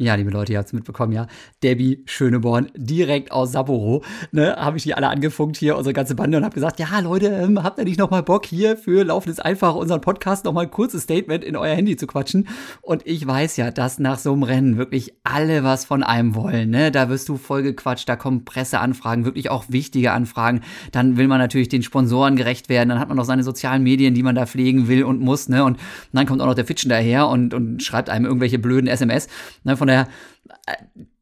Ja, 0.00 0.14
liebe 0.14 0.30
Leute, 0.30 0.52
ihr 0.52 0.58
habt 0.58 0.68
es 0.68 0.72
mitbekommen, 0.72 1.10
ja. 1.10 1.26
Debbie 1.60 2.04
Schöneborn, 2.06 2.70
direkt 2.76 3.32
aus 3.32 3.50
Sapporo, 3.50 4.04
ne, 4.30 4.54
habe 4.54 4.76
ich 4.76 4.84
die 4.84 4.94
alle 4.94 5.08
angefunkt 5.08 5.56
hier, 5.56 5.76
unsere 5.76 5.92
ganze 5.92 6.14
Bande 6.14 6.38
und 6.38 6.44
habe 6.44 6.54
gesagt, 6.54 6.78
ja, 6.78 7.00
Leute, 7.00 7.26
ähm, 7.26 7.64
habt 7.64 7.80
ihr 7.80 7.84
nicht 7.84 7.98
noch 7.98 8.08
mal 8.08 8.22
Bock 8.22 8.46
hier 8.46 8.76
für 8.76 9.02
Laufendes 9.02 9.40
Einfach 9.40 9.74
unseren 9.74 10.00
Podcast 10.00 10.44
noch 10.44 10.52
mal 10.52 10.60
ein 10.60 10.70
kurzes 10.70 11.02
Statement 11.02 11.42
in 11.42 11.56
euer 11.56 11.74
Handy 11.74 11.96
zu 11.96 12.06
quatschen? 12.06 12.46
Und 12.80 13.04
ich 13.08 13.26
weiß 13.26 13.56
ja, 13.56 13.72
dass 13.72 13.98
nach 13.98 14.20
so 14.20 14.32
einem 14.32 14.44
Rennen 14.44 14.76
wirklich 14.76 15.14
alle 15.24 15.64
was 15.64 15.84
von 15.84 16.04
einem 16.04 16.36
wollen, 16.36 16.70
ne? 16.70 16.92
Da 16.92 17.08
wirst 17.08 17.28
du 17.28 17.36
voll 17.36 17.64
gequatscht, 17.64 18.08
da 18.08 18.14
kommen 18.14 18.44
Presseanfragen, 18.44 19.24
wirklich 19.24 19.50
auch 19.50 19.64
wichtige 19.66 20.12
Anfragen. 20.12 20.60
Dann 20.92 21.16
will 21.16 21.26
man 21.26 21.40
natürlich 21.40 21.70
den 21.70 21.82
Sponsoren 21.82 22.36
gerecht 22.36 22.68
werden, 22.68 22.88
dann 22.90 23.00
hat 23.00 23.08
man 23.08 23.16
noch 23.16 23.24
seine 23.24 23.42
sozialen 23.42 23.82
Medien, 23.82 24.14
die 24.14 24.22
man 24.22 24.36
da 24.36 24.46
pflegen 24.46 24.86
will 24.86 25.02
und 25.02 25.20
muss, 25.20 25.48
ne? 25.48 25.64
Und 25.64 25.76
dann 26.12 26.26
kommt 26.26 26.40
auch 26.40 26.46
noch 26.46 26.54
der 26.54 26.66
Fitschen 26.66 26.88
daher 26.88 27.26
und, 27.26 27.52
und 27.52 27.82
schreibt 27.82 28.10
einem 28.10 28.26
irgendwelche 28.26 28.60
blöden 28.60 28.86
SMS, 28.86 29.26
ne? 29.64 29.76
Von 29.76 29.87
daher, 29.88 30.08
äh, 30.66 30.74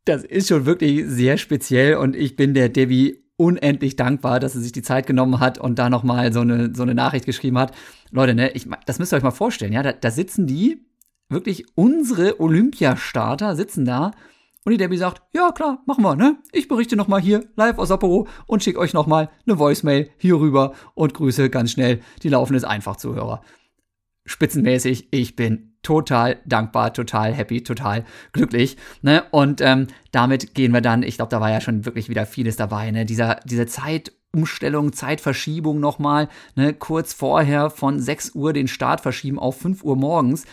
das 0.05 0.25
ist 0.25 0.49
schon 0.49 0.67
wirklich 0.67 1.05
sehr 1.07 1.37
speziell 1.37 1.97
und 1.97 2.15
ich 2.15 2.37
bin 2.37 2.55
der 2.55 2.69
Debbie 2.69 3.25
unendlich 3.37 3.97
dankbar, 3.97 4.41
dass 4.41 4.55
sie 4.55 4.63
sich 4.63 4.73
die 4.73 4.83
Zeit 4.83 5.07
genommen 5.07 5.41
hat 5.41 5.59
und 5.59 5.79
da 5.79 5.91
nochmal 5.91 6.33
so 6.33 6.41
eine, 6.41 6.75
so 6.75 6.83
eine 6.83 6.95
Nachricht 6.95 7.27
geschrieben 7.27 7.59
hat. 7.59 7.73
Leute, 8.11 8.35
ne, 8.35 8.51
ich, 8.53 8.67
das 8.87 8.99
müsst 8.99 9.13
ihr 9.13 9.17
euch 9.17 9.23
mal 9.23 9.31
vorstellen, 9.31 9.73
ja, 9.73 9.83
da, 9.83 9.93
da 9.93 10.11
sitzen 10.11 10.47
die, 10.47 10.87
wirklich 11.29 11.67
unsere 11.75 12.41
Olympiastarter 12.41 13.57
sitzen 13.57 13.85
da 13.85 14.13
und 14.65 14.73
die 14.73 14.79
Debbie 14.79 14.97
sagt, 14.97 15.23
ja 15.33 15.53
klar, 15.53 15.83
machen 15.87 16.03
wir, 16.03 16.17
ne? 16.17 16.39
Ich 16.53 16.69
berichte 16.69 16.97
nochmal 16.97 17.21
hier 17.21 17.45
live 17.57 17.79
aus 17.79 17.89
Sapporo 17.89 18.27
und 18.47 18.63
schicke 18.63 18.79
euch 18.79 18.95
nochmal 18.95 19.31
eine 19.47 19.59
Voicemail 19.59 20.11
hier 20.19 20.41
rüber 20.41 20.73
und 20.95 21.15
grüße 21.15 21.51
ganz 21.51 21.73
schnell 21.73 22.01
die 22.23 22.29
laufendes 22.29 22.65
Einfach-Zuhörer. 22.65 23.43
Spitzenmäßig, 24.25 25.09
ich 25.13 25.37
bin 25.37 25.76
total 25.87 26.39
dankbar, 26.45 26.93
total 26.93 27.33
happy, 27.33 27.63
total 27.63 28.05
glücklich. 28.33 28.77
Ne? 29.03 29.23
Und 29.31 29.61
ähm, 29.61 29.87
damit 30.11 30.53
gehen 30.53 30.73
wir 30.73 30.81
dann, 30.81 31.05
ich 31.05 31.15
glaube, 31.15 31.31
da 31.31 31.41
war 31.41 31.51
ja 31.51 31.61
schon 31.61 31.85
wirklich 31.85 32.09
wieder 32.09 32.27
vieles 32.27 32.57
dabei. 32.57 32.91
Ne? 32.91 33.07
Dieser, 33.07 33.37
diese 33.45 33.67
Zeitumstellung, 33.67 34.93
Zeitverschiebung 34.93 35.79
nochmal, 35.79 36.29
ne? 36.57 36.75
kurz 36.75 37.13
vorher 37.13 37.71
von 37.71 38.01
6 38.01 38.35
Uhr 38.35 38.53
den 38.53 38.67
Start 38.67 39.01
verschieben 39.01 39.39
auf 39.39 39.61
5 39.61 39.85
Uhr 39.85 39.95
morgens. 39.95 40.45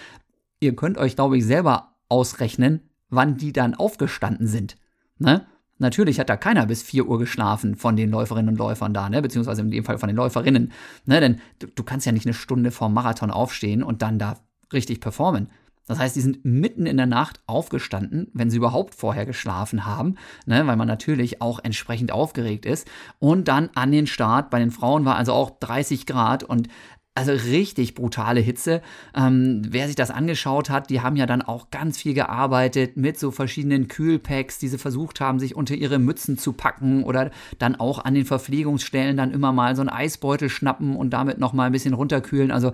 Ihr 0.60 0.76
könnt 0.76 1.00
euch, 1.00 1.16
glaube 1.16 1.40
ich, 1.40 1.46
selber 1.46 1.96
ausrechnen, 2.10 2.82
wann 3.10 3.36
die 3.36 3.54
dann 3.54 3.74
aufgestanden 3.74 4.46
sind. 4.46 4.78
Ne? 5.18 5.48
Natürlich 5.80 6.20
hat 6.20 6.30
da 6.30 6.38
keiner 6.38 6.68
bis 6.68 6.84
4 6.84 7.08
Uhr 7.08 7.18
geschlafen 7.18 7.74
von 7.74 7.96
den 7.96 8.12
Läuferinnen 8.12 8.50
und 8.50 8.60
Läufern 8.60 8.94
da, 8.94 9.10
ne? 9.10 9.20
beziehungsweise 9.24 9.64
in 9.64 9.72
dem 9.72 9.84
Fall 9.84 9.98
von 9.98 10.10
den 10.10 10.16
Läuferinnen. 10.16 10.72
Ne? 11.06 11.20
Denn 11.20 11.42
du, 11.58 11.66
du 11.66 11.82
kannst 11.82 12.06
ja 12.06 12.12
nicht 12.12 12.28
eine 12.28 12.36
Stunde 12.36 12.70
vorm 12.70 12.94
Marathon 12.94 13.32
aufstehen 13.32 13.82
und 13.82 14.04
dann 14.04 14.20
da 14.20 14.38
richtig 14.74 15.00
performen. 15.00 15.50
Das 15.86 16.00
heißt, 16.00 16.16
die 16.16 16.22
sind 16.22 16.46
mitten 16.46 16.86
in 16.86 16.96
der 16.96 17.08
Nacht 17.08 17.42
aufgestanden, 17.46 18.30
wenn 18.34 18.50
sie 18.50 18.58
überhaupt 18.58 18.96
vorher 18.96 19.26
geschlafen 19.26 19.86
haben, 19.86 20.16
ne, 20.46 20.66
weil 20.66 20.78
man 20.78 20.88
natürlich 20.88 21.42
auch 21.42 21.60
entsprechend 21.62 22.14
aufgeregt 22.14 22.66
ist. 22.66 22.88
Und 23.20 23.50
dann 23.50 23.70
an 23.76 23.92
den 23.92 24.08
Start. 24.08 24.50
Bei 24.50 24.60
den 24.60 24.72
Frauen 24.72 25.04
war 25.04 25.18
also 25.18 25.34
auch 25.34 25.52
30 25.60 26.06
Grad 26.06 26.44
und 26.44 26.70
also 27.16 27.32
richtig 27.32 27.94
brutale 27.94 28.40
Hitze. 28.40 28.82
Ähm, 29.14 29.62
wer 29.68 29.86
sich 29.88 29.96
das 29.96 30.10
angeschaut 30.10 30.70
hat, 30.70 30.90
die 30.90 31.02
haben 31.02 31.16
ja 31.16 31.28
dann 31.28 31.44
auch 31.44 31.70
ganz 31.70 31.98
viel 31.98 32.16
gearbeitet 32.16 32.98
mit 32.98 33.20
so 33.20 33.30
verschiedenen 33.30 33.88
Kühlpacks, 33.88 34.58
die 34.58 34.68
sie 34.68 34.80
versucht 34.80 35.22
haben, 35.22 35.38
sich 35.38 35.56
unter 35.56 35.76
ihre 35.76 36.00
Mützen 36.00 36.40
zu 36.40 36.54
packen 36.54 37.04
oder 37.04 37.30
dann 37.60 37.76
auch 37.76 38.04
an 38.04 38.16
den 38.16 38.26
Verpflegungsstellen 38.26 39.16
dann 39.16 39.32
immer 39.32 39.52
mal 39.52 39.76
so 39.76 39.82
einen 39.82 39.90
Eisbeutel 39.90 40.50
schnappen 40.50 40.96
und 40.96 41.12
damit 41.12 41.38
nochmal 41.38 41.68
ein 41.68 41.72
bisschen 41.72 41.94
runterkühlen. 41.94 42.52
Also 42.52 42.72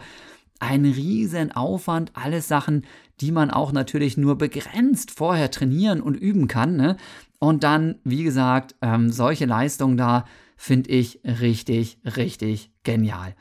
ein 0.59 0.85
riesen 0.85 1.51
Aufwand, 1.51 2.11
alles 2.13 2.47
Sachen, 2.47 2.85
die 3.21 3.31
man 3.31 3.51
auch 3.51 3.71
natürlich 3.71 4.17
nur 4.17 4.37
begrenzt 4.37 5.11
vorher 5.11 5.51
trainieren 5.51 6.01
und 6.01 6.15
üben 6.15 6.47
kann. 6.47 6.75
Ne? 6.75 6.97
Und 7.39 7.63
dann, 7.63 7.95
wie 8.03 8.23
gesagt, 8.23 8.75
ähm, 8.81 9.11
solche 9.11 9.45
Leistungen 9.45 9.97
da 9.97 10.25
finde 10.57 10.89
ich 10.91 11.21
richtig, 11.23 11.99
richtig 12.03 12.71
genial. 12.83 13.35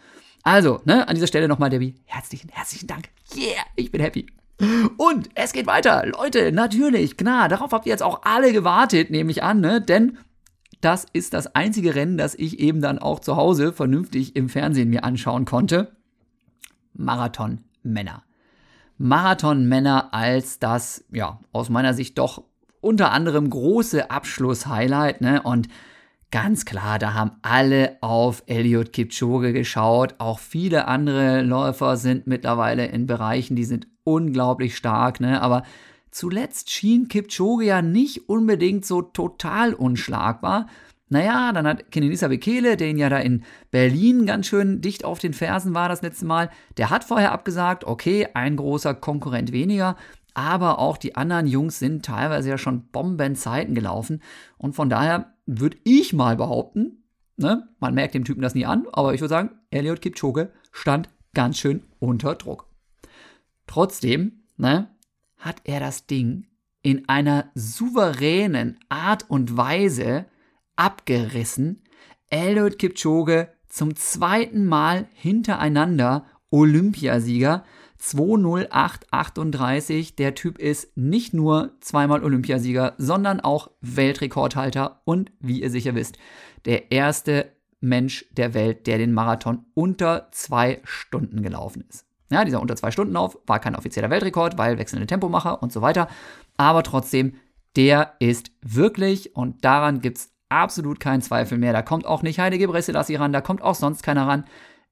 Also, 0.44 0.80
ne, 0.84 1.08
an 1.08 1.14
dieser 1.14 1.26
Stelle 1.26 1.48
nochmal, 1.48 1.68
Debbie, 1.68 1.96
herzlichen, 2.06 2.48
herzlichen 2.48 2.86
Dank. 2.86 3.08
Yeah, 3.36 3.62
ich 3.76 3.90
bin 3.90 4.00
happy. 4.00 4.26
Und 4.96 5.28
es 5.34 5.52
geht 5.52 5.66
weiter. 5.66 6.06
Leute, 6.06 6.52
natürlich, 6.52 7.16
klar, 7.16 7.48
darauf 7.48 7.72
habt 7.72 7.86
ihr 7.86 7.90
jetzt 7.90 8.02
auch 8.02 8.22
alle 8.22 8.52
gewartet, 8.52 9.10
nehme 9.10 9.30
ich 9.30 9.42
an, 9.42 9.60
ne? 9.60 9.80
Denn 9.80 10.18
das 10.80 11.06
ist 11.12 11.34
das 11.34 11.54
einzige 11.54 11.94
Rennen, 11.94 12.18
das 12.18 12.34
ich 12.34 12.60
eben 12.60 12.80
dann 12.80 12.98
auch 12.98 13.20
zu 13.20 13.36
Hause 13.36 13.72
vernünftig 13.72 14.36
im 14.36 14.48
Fernsehen 14.48 14.90
mir 14.90 15.04
anschauen 15.04 15.44
konnte. 15.44 15.97
Marathon-Männer. 16.98 18.22
Marathon-Männer 18.98 20.12
als 20.12 20.58
das, 20.58 21.04
ja, 21.10 21.40
aus 21.52 21.70
meiner 21.70 21.94
Sicht 21.94 22.18
doch 22.18 22.42
unter 22.80 23.12
anderem 23.12 23.48
große 23.48 24.10
Abschluss-Highlight, 24.10 25.20
ne? 25.20 25.42
Und 25.42 25.68
ganz 26.30 26.64
klar, 26.64 26.98
da 26.98 27.14
haben 27.14 27.32
alle 27.42 27.96
auf 28.00 28.42
Elliot 28.46 28.92
Kipchoge 28.92 29.52
geschaut. 29.52 30.16
Auch 30.18 30.38
viele 30.38 30.86
andere 30.88 31.42
Läufer 31.42 31.96
sind 31.96 32.26
mittlerweile 32.26 32.86
in 32.86 33.06
Bereichen, 33.06 33.56
die 33.56 33.64
sind 33.64 33.86
unglaublich 34.04 34.76
stark, 34.76 35.20
ne? 35.20 35.40
Aber 35.42 35.62
zuletzt 36.10 36.70
schien 36.70 37.08
Kipchoge 37.08 37.64
ja 37.64 37.82
nicht 37.82 38.28
unbedingt 38.28 38.84
so 38.84 39.02
total 39.02 39.74
unschlagbar. 39.74 40.66
Naja, 41.10 41.52
dann 41.52 41.66
hat 41.66 41.90
Kenenisa 41.90 42.28
Bekele, 42.28 42.76
der 42.76 42.88
ihn 42.88 42.98
ja 42.98 43.08
da 43.08 43.18
in 43.18 43.44
Berlin 43.70 44.26
ganz 44.26 44.46
schön 44.46 44.82
dicht 44.82 45.04
auf 45.04 45.18
den 45.18 45.32
Fersen 45.32 45.74
war 45.74 45.88
das 45.88 46.02
letzte 46.02 46.26
Mal, 46.26 46.50
der 46.76 46.90
hat 46.90 47.04
vorher 47.04 47.32
abgesagt, 47.32 47.84
okay, 47.84 48.28
ein 48.34 48.56
großer 48.56 48.94
Konkurrent 48.94 49.52
weniger, 49.52 49.96
aber 50.34 50.78
auch 50.78 50.98
die 50.98 51.16
anderen 51.16 51.46
Jungs 51.46 51.78
sind 51.78 52.04
teilweise 52.04 52.50
ja 52.50 52.58
schon 52.58 52.88
Bombenzeiten 52.88 53.74
gelaufen 53.74 54.22
und 54.58 54.74
von 54.74 54.90
daher 54.90 55.34
würde 55.46 55.78
ich 55.84 56.12
mal 56.12 56.36
behaupten, 56.36 57.04
ne, 57.36 57.68
man 57.80 57.94
merkt 57.94 58.14
dem 58.14 58.24
Typen 58.24 58.42
das 58.42 58.54
nie 58.54 58.66
an, 58.66 58.86
aber 58.92 59.14
ich 59.14 59.20
würde 59.22 59.30
sagen, 59.30 59.50
Elliot 59.70 60.02
Kipchoge 60.02 60.52
stand 60.72 61.08
ganz 61.32 61.58
schön 61.58 61.84
unter 62.00 62.34
Druck. 62.34 62.66
Trotzdem, 63.66 64.44
ne, 64.58 64.88
hat 65.38 65.62
er 65.64 65.80
das 65.80 66.06
Ding 66.06 66.46
in 66.82 67.08
einer 67.08 67.50
souveränen 67.54 68.78
Art 68.88 69.28
und 69.28 69.56
Weise 69.56 70.26
abgerissen. 70.78 71.82
Eliud 72.30 72.78
Kipchoge 72.78 73.48
zum 73.68 73.96
zweiten 73.96 74.64
Mal 74.64 75.08
hintereinander 75.12 76.24
Olympiasieger. 76.50 77.64
20838. 77.98 80.14
Der 80.14 80.36
Typ 80.36 80.58
ist 80.58 80.96
nicht 80.96 81.34
nur 81.34 81.72
zweimal 81.80 82.22
Olympiasieger, 82.22 82.94
sondern 82.96 83.40
auch 83.40 83.70
Weltrekordhalter 83.80 85.02
und, 85.04 85.32
wie 85.40 85.62
ihr 85.62 85.70
sicher 85.70 85.96
wisst, 85.96 86.16
der 86.64 86.92
erste 86.92 87.52
Mensch 87.80 88.26
der 88.30 88.54
Welt, 88.54 88.86
der 88.86 88.98
den 88.98 89.12
Marathon 89.12 89.64
unter 89.74 90.28
zwei 90.30 90.80
Stunden 90.84 91.42
gelaufen 91.42 91.84
ist. 91.88 92.06
Ja, 92.30 92.44
dieser 92.44 92.60
unter 92.60 92.76
zwei 92.76 92.90
Stunden 92.90 93.14
Lauf 93.14 93.38
war 93.46 93.58
kein 93.58 93.74
offizieller 93.74 94.10
Weltrekord, 94.10 94.58
weil 94.58 94.78
wechselnde 94.78 95.06
Tempomacher 95.06 95.62
und 95.62 95.72
so 95.72 95.82
weiter. 95.82 96.08
Aber 96.56 96.82
trotzdem, 96.82 97.34
der 97.74 98.14
ist 98.20 98.52
wirklich, 98.60 99.34
und 99.34 99.64
daran 99.64 100.00
gibt 100.00 100.18
es 100.18 100.37
absolut 100.48 101.00
kein 101.00 101.22
Zweifel 101.22 101.58
mehr. 101.58 101.72
Da 101.72 101.82
kommt 101.82 102.06
auch 102.06 102.22
nicht 102.22 102.38
Heide 102.38 102.58
Gebrselassie 102.58 103.16
ran, 103.16 103.32
da 103.32 103.40
kommt 103.40 103.62
auch 103.62 103.74
sonst 103.74 104.02
keiner 104.02 104.26
ran. 104.26 104.44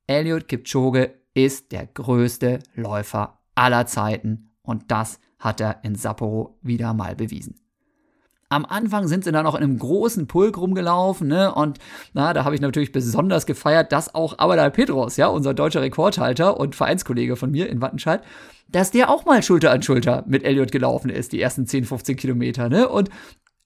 Elliot 0.07 0.49
Kipchoge 0.49 1.15
ist 1.35 1.73
der 1.73 1.87
größte 1.87 2.61
Läufer 2.75 3.39
aller 3.55 3.87
Zeiten 3.87 4.51
und 4.63 4.91
das 4.91 5.21
hat 5.39 5.61
er 5.61 5.81
in 5.83 5.95
Sapporo 5.95 6.59
wieder 6.63 6.95
mal 6.95 7.15
bewiesen. 7.17 7.61
Am 8.49 8.65
Anfang 8.65 9.09
sind 9.09 9.25
sie 9.25 9.33
dann 9.33 9.45
noch 9.45 9.57
in 9.57 9.65
einem 9.65 9.79
großen 9.79 10.29
Pulk 10.29 10.57
rumgelaufen, 10.57 11.27
ne? 11.27 11.53
Und 11.53 11.79
na, 12.15 12.33
da 12.33 12.45
habe 12.45 12.55
ich 12.55 12.61
natürlich 12.61 12.93
besonders 12.93 13.45
gefeiert, 13.45 13.91
dass 13.91 14.15
auch 14.15 14.39
Abadal 14.39 14.71
Petros, 14.71 15.17
ja, 15.17 15.27
unser 15.27 15.53
deutscher 15.53 15.83
Rekordhalter 15.83 16.59
und 16.59 16.77
Vereinskollege 16.77 17.35
von 17.35 17.51
mir 17.51 17.69
in 17.69 17.81
Wattenscheid, 17.81 18.23
dass 18.69 18.93
der 18.93 19.11
auch 19.11 19.25
mal 19.25 19.43
Schulter 19.43 19.73
an 19.73 19.83
Schulter 19.83 20.23
mit 20.29 20.45
Elliot 20.45 20.71
gelaufen 20.71 21.11
ist, 21.11 21.33
die 21.33 21.41
ersten 21.41 21.67
10, 21.67 21.87
15 21.87 22.17
Kilometer, 22.17 22.69
ne? 22.69 22.89
Und 22.89 23.11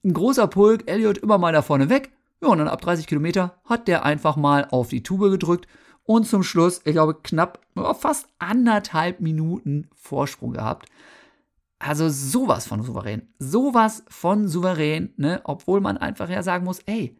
ein 0.03 0.13
großer 0.13 0.47
Pulk, 0.47 0.89
Elliot 0.89 1.17
immer 1.19 1.37
mal 1.37 1.53
da 1.53 1.61
vorne 1.61 1.89
weg. 1.89 2.11
Ja, 2.41 2.49
und 2.49 2.57
dann 2.57 2.67
ab 2.67 2.81
30 2.81 3.05
Kilometer 3.05 3.59
hat 3.65 3.87
der 3.87 4.03
einfach 4.03 4.35
mal 4.35 4.67
auf 4.71 4.89
die 4.89 5.03
Tube 5.03 5.29
gedrückt 5.29 5.67
und 6.03 6.27
zum 6.27 6.43
Schluss, 6.43 6.81
ich 6.85 6.93
glaube, 6.93 7.15
knapp, 7.21 7.59
fast 7.99 8.27
anderthalb 8.39 9.19
Minuten 9.19 9.87
Vorsprung 9.95 10.53
gehabt. 10.53 10.89
Also 11.79 12.09
sowas 12.09 12.67
von 12.67 12.83
souverän. 12.83 13.29
Sowas 13.39 14.03
von 14.07 14.47
souverän, 14.47 15.13
ne? 15.17 15.41
Obwohl 15.43 15.81
man 15.81 15.97
einfach 15.97 16.29
ja 16.29 16.43
sagen 16.43 16.65
muss, 16.65 16.79
ey, 16.85 17.17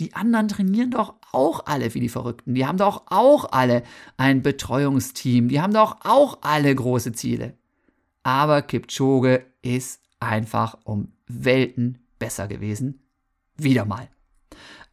die 0.00 0.14
anderen 0.14 0.48
trainieren 0.48 0.90
doch 0.90 1.14
auch 1.32 1.66
alle 1.66 1.92
wie 1.94 2.00
die 2.00 2.08
Verrückten. 2.08 2.54
Die 2.54 2.66
haben 2.66 2.78
doch 2.78 3.04
auch 3.08 3.52
alle 3.52 3.82
ein 4.16 4.42
Betreuungsteam. 4.42 5.48
Die 5.48 5.60
haben 5.60 5.74
doch 5.74 5.96
auch 6.04 6.38
alle 6.42 6.74
große 6.74 7.12
Ziele. 7.12 7.54
Aber 8.22 8.62
Kipchoge 8.62 9.44
ist 9.62 10.00
einfach 10.20 10.78
um 10.84 11.12
Welten 11.26 11.98
besser 12.18 12.48
gewesen. 12.48 13.02
Wieder 13.56 13.84
mal. 13.84 14.08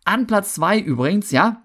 An 0.04 0.28
Platz 0.28 0.54
2 0.56 0.80
übrigens, 0.80 1.32
ja, 1.32 1.64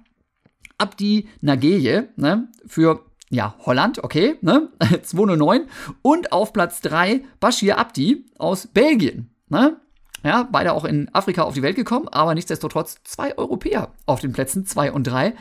Abdi 0.78 1.28
Nageye, 1.40 2.08
ne, 2.16 2.48
für 2.66 3.04
ja, 3.28 3.54
Holland, 3.60 4.02
okay, 4.02 4.36
ne, 4.40 4.70
209. 5.02 5.66
Und 6.02 6.32
auf 6.32 6.52
Platz 6.52 6.80
3 6.80 7.22
Bashir 7.38 7.78
Abdi 7.78 8.26
aus 8.38 8.66
Belgien, 8.66 9.34
ne. 9.48 9.80
Ja, 10.22 10.46
beide 10.50 10.74
auch 10.74 10.84
in 10.84 11.08
Afrika 11.14 11.42
auf 11.42 11.54
die 11.54 11.62
Welt 11.62 11.76
gekommen, 11.76 12.08
aber 12.08 12.34
nichtsdestotrotz 12.34 13.00
zwei 13.04 13.38
Europäer 13.38 13.94
auf 14.04 14.20
den 14.20 14.32
Plätzen 14.32 14.66
2 14.66 14.92
und 14.92 15.04
3. 15.04 15.34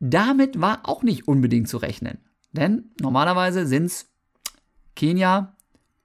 Damit 0.00 0.60
war 0.60 0.80
auch 0.84 1.02
nicht 1.02 1.28
unbedingt 1.28 1.68
zu 1.68 1.76
rechnen. 1.76 2.18
Denn 2.52 2.90
normalerweise 3.00 3.66
sind 3.66 3.86
es 3.86 4.10
Kenia, 4.96 5.54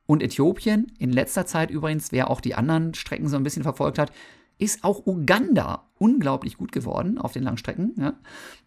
und 0.10 0.24
Äthiopien, 0.24 0.92
in 0.98 1.14
letzter 1.14 1.46
Zeit 1.46 1.70
übrigens, 1.70 2.12
wer 2.12 2.32
auch 2.32 2.42
die 2.42 2.56
anderen 2.56 2.96
Strecken 2.96 3.28
so 3.28 3.38
ein 3.38 3.44
bisschen 3.44 3.62
verfolgt 3.62 4.00
hat, 4.00 4.12
ist 4.58 4.84
auch 4.84 5.06
Uganda 5.06 5.84
unglaublich 6.00 6.58
gut 6.58 6.72
geworden 6.72 7.20
auf 7.20 7.32
den 7.32 7.44
Langstrecken. 7.44 7.94
Ja. 7.96 8.14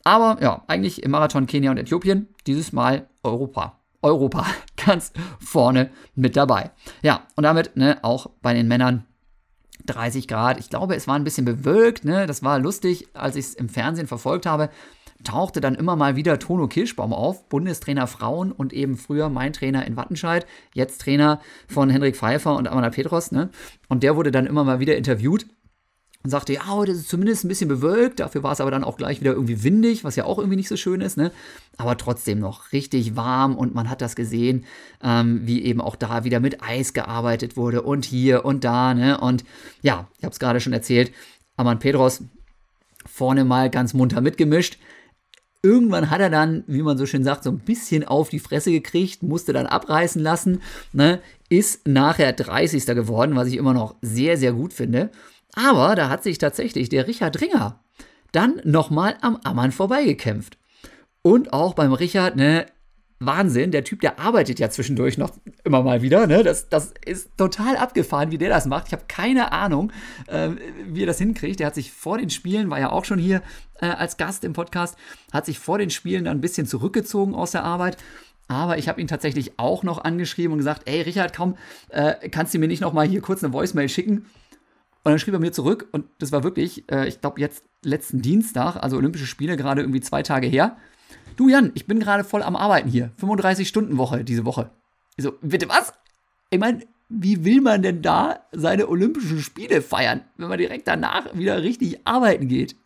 Aber 0.04 0.40
ja, 0.40 0.62
eigentlich 0.68 1.02
im 1.02 1.10
Marathon 1.10 1.48
Kenia 1.48 1.72
und 1.72 1.78
Äthiopien, 1.78 2.28
dieses 2.46 2.72
Mal 2.72 3.08
Europa. 3.24 3.80
Europa 4.02 4.46
ganz 4.86 5.12
vorne 5.40 5.90
mit 6.14 6.36
dabei. 6.36 6.70
Ja, 7.02 7.26
und 7.34 7.42
damit 7.42 7.76
ne, 7.76 7.98
auch 8.02 8.30
bei 8.40 8.54
den 8.54 8.68
Männern 8.68 9.04
30 9.86 10.28
Grad. 10.28 10.60
Ich 10.60 10.70
glaube, 10.70 10.94
es 10.94 11.08
war 11.08 11.16
ein 11.16 11.24
bisschen 11.24 11.44
bewölkt. 11.44 12.04
Ne? 12.04 12.28
Das 12.28 12.44
war 12.44 12.60
lustig, 12.60 13.08
als 13.14 13.34
ich 13.34 13.46
es 13.46 13.54
im 13.54 13.68
Fernsehen 13.68 14.06
verfolgt 14.06 14.46
habe 14.46 14.70
tauchte 15.24 15.60
dann 15.60 15.74
immer 15.74 15.96
mal 15.96 16.16
wieder 16.16 16.38
Tono 16.38 16.68
Kirschbaum 16.68 17.12
auf, 17.12 17.48
Bundestrainer 17.48 18.06
Frauen 18.06 18.52
und 18.52 18.72
eben 18.72 18.96
früher 18.96 19.28
mein 19.28 19.52
Trainer 19.52 19.86
in 19.86 19.96
Wattenscheid, 19.96 20.46
jetzt 20.74 21.00
Trainer 21.02 21.40
von 21.68 21.90
Hendrik 21.90 22.16
Pfeiffer 22.16 22.56
und 22.56 22.68
Amanda 22.68 22.90
Petros. 22.90 23.32
Ne? 23.32 23.50
Und 23.88 24.02
der 24.02 24.16
wurde 24.16 24.30
dann 24.30 24.46
immer 24.46 24.64
mal 24.64 24.80
wieder 24.80 24.96
interviewt. 24.96 25.46
und 26.24 26.30
sagte, 26.30 26.52
ja, 26.52 26.68
heute 26.68 26.92
ist 26.92 26.98
es 26.98 27.08
zumindest 27.08 27.44
ein 27.44 27.48
bisschen 27.48 27.68
bewölkt, 27.68 28.20
dafür 28.20 28.44
war 28.44 28.52
es 28.52 28.60
aber 28.60 28.70
dann 28.70 28.84
auch 28.84 28.96
gleich 28.96 29.20
wieder 29.20 29.32
irgendwie 29.32 29.64
windig, 29.64 30.04
was 30.04 30.14
ja 30.14 30.24
auch 30.24 30.38
irgendwie 30.38 30.56
nicht 30.56 30.68
so 30.68 30.76
schön 30.76 31.00
ist, 31.00 31.16
ne? 31.16 31.32
Aber 31.78 31.96
trotzdem 31.96 32.38
noch 32.38 32.70
richtig 32.70 33.16
warm 33.16 33.56
und 33.56 33.74
man 33.74 33.90
hat 33.90 34.00
das 34.00 34.14
gesehen, 34.14 34.64
ähm, 35.02 35.40
wie 35.46 35.64
eben 35.64 35.80
auch 35.80 35.96
da 35.96 36.22
wieder 36.22 36.38
mit 36.38 36.62
Eis 36.62 36.92
gearbeitet 36.92 37.56
wurde 37.56 37.82
und 37.82 38.04
hier 38.04 38.44
und 38.44 38.62
da, 38.62 38.94
ne? 38.94 39.18
Und 39.18 39.44
ja, 39.82 40.08
ich 40.18 40.24
habe 40.24 40.32
es 40.32 40.38
gerade 40.38 40.60
schon 40.60 40.72
erzählt, 40.72 41.12
Aman 41.56 41.80
Pedros 41.80 42.22
vorne 43.06 43.44
mal 43.44 43.70
ganz 43.70 43.94
munter 43.94 44.20
mitgemischt. 44.20 44.78
Irgendwann 45.64 46.10
hat 46.10 46.20
er 46.20 46.30
dann, 46.30 46.64
wie 46.66 46.82
man 46.82 46.98
so 46.98 47.06
schön 47.06 47.22
sagt, 47.22 47.44
so 47.44 47.50
ein 47.50 47.60
bisschen 47.60 48.04
auf 48.04 48.28
die 48.28 48.40
Fresse 48.40 48.72
gekriegt, 48.72 49.22
musste 49.22 49.52
dann 49.52 49.66
abreißen 49.66 50.20
lassen, 50.20 50.60
ne? 50.92 51.20
ist 51.48 51.86
nachher 51.86 52.32
30. 52.32 52.84
geworden, 52.86 53.36
was 53.36 53.46
ich 53.46 53.56
immer 53.56 53.72
noch 53.72 53.94
sehr, 54.00 54.36
sehr 54.36 54.52
gut 54.52 54.72
finde. 54.72 55.10
Aber 55.54 55.94
da 55.94 56.08
hat 56.08 56.22
sich 56.24 56.38
tatsächlich 56.38 56.88
der 56.88 57.06
Richard 57.06 57.40
Ringer 57.40 57.78
dann 58.32 58.60
nochmal 58.64 59.16
am 59.20 59.38
Ammann 59.44 59.70
vorbeigekämpft. 59.70 60.58
Und 61.20 61.52
auch 61.52 61.74
beim 61.74 61.92
Richard, 61.92 62.34
ne, 62.36 62.66
Wahnsinn, 63.26 63.70
der 63.70 63.84
Typ, 63.84 64.00
der 64.00 64.18
arbeitet 64.18 64.58
ja 64.58 64.70
zwischendurch 64.70 65.18
noch 65.18 65.30
immer 65.64 65.82
mal 65.82 66.02
wieder, 66.02 66.26
ne? 66.26 66.42
Das, 66.42 66.68
das 66.68 66.92
ist 67.04 67.36
total 67.36 67.76
abgefahren, 67.76 68.30
wie 68.30 68.38
der 68.38 68.48
das 68.48 68.66
macht. 68.66 68.88
Ich 68.88 68.92
habe 68.92 69.04
keine 69.08 69.52
Ahnung, 69.52 69.92
äh, 70.26 70.50
wie 70.86 71.02
er 71.02 71.06
das 71.06 71.18
hinkriegt. 71.18 71.60
Der 71.60 71.66
hat 71.66 71.74
sich 71.74 71.92
vor 71.92 72.18
den 72.18 72.30
Spielen, 72.30 72.70
war 72.70 72.80
ja 72.80 72.90
auch 72.90 73.04
schon 73.04 73.18
hier 73.18 73.42
äh, 73.80 73.86
als 73.86 74.16
Gast 74.16 74.44
im 74.44 74.52
Podcast, 74.52 74.96
hat 75.32 75.46
sich 75.46 75.58
vor 75.58 75.78
den 75.78 75.90
Spielen 75.90 76.24
dann 76.24 76.38
ein 76.38 76.40
bisschen 76.40 76.66
zurückgezogen 76.66 77.34
aus 77.34 77.52
der 77.52 77.64
Arbeit. 77.64 77.96
Aber 78.48 78.76
ich 78.78 78.88
habe 78.88 79.00
ihn 79.00 79.06
tatsächlich 79.06 79.58
auch 79.58 79.82
noch 79.82 80.04
angeschrieben 80.04 80.52
und 80.52 80.58
gesagt, 80.58 80.82
ey 80.86 81.00
Richard, 81.02 81.34
komm, 81.34 81.56
äh, 81.88 82.28
kannst 82.28 82.52
du 82.52 82.58
mir 82.58 82.68
nicht 82.68 82.82
noch 82.82 82.92
mal 82.92 83.06
hier 83.06 83.20
kurz 83.20 83.42
eine 83.42 83.52
Voicemail 83.52 83.88
schicken? 83.88 84.26
Und 85.04 85.10
dann 85.10 85.18
schrieb 85.18 85.34
er 85.34 85.40
mir 85.40 85.52
zurück 85.52 85.88
und 85.90 86.04
das 86.18 86.30
war 86.30 86.44
wirklich, 86.44 86.84
äh, 86.90 87.08
ich 87.08 87.20
glaube, 87.20 87.40
jetzt 87.40 87.64
letzten 87.82 88.22
Dienstag, 88.22 88.76
also 88.76 88.96
Olympische 88.96 89.26
Spiele, 89.26 89.56
gerade 89.56 89.80
irgendwie 89.80 90.00
zwei 90.00 90.22
Tage 90.22 90.46
her. 90.46 90.76
Du 91.36 91.48
Jan, 91.48 91.72
ich 91.74 91.86
bin 91.86 92.00
gerade 92.00 92.24
voll 92.24 92.42
am 92.42 92.56
Arbeiten 92.56 92.88
hier. 92.88 93.10
35-Stunden-Woche 93.20 94.24
diese 94.24 94.44
Woche. 94.44 94.70
Ich 95.16 95.24
so, 95.24 95.32
bitte 95.40 95.68
was? 95.68 95.92
Ich 96.50 96.58
meine, 96.58 96.80
wie 97.08 97.44
will 97.44 97.60
man 97.60 97.82
denn 97.82 98.02
da 98.02 98.40
seine 98.52 98.88
Olympischen 98.88 99.40
Spiele 99.40 99.82
feiern, 99.82 100.22
wenn 100.36 100.48
man 100.48 100.58
direkt 100.58 100.88
danach 100.88 101.34
wieder 101.34 101.62
richtig 101.62 102.06
arbeiten 102.06 102.48
geht? 102.48 102.76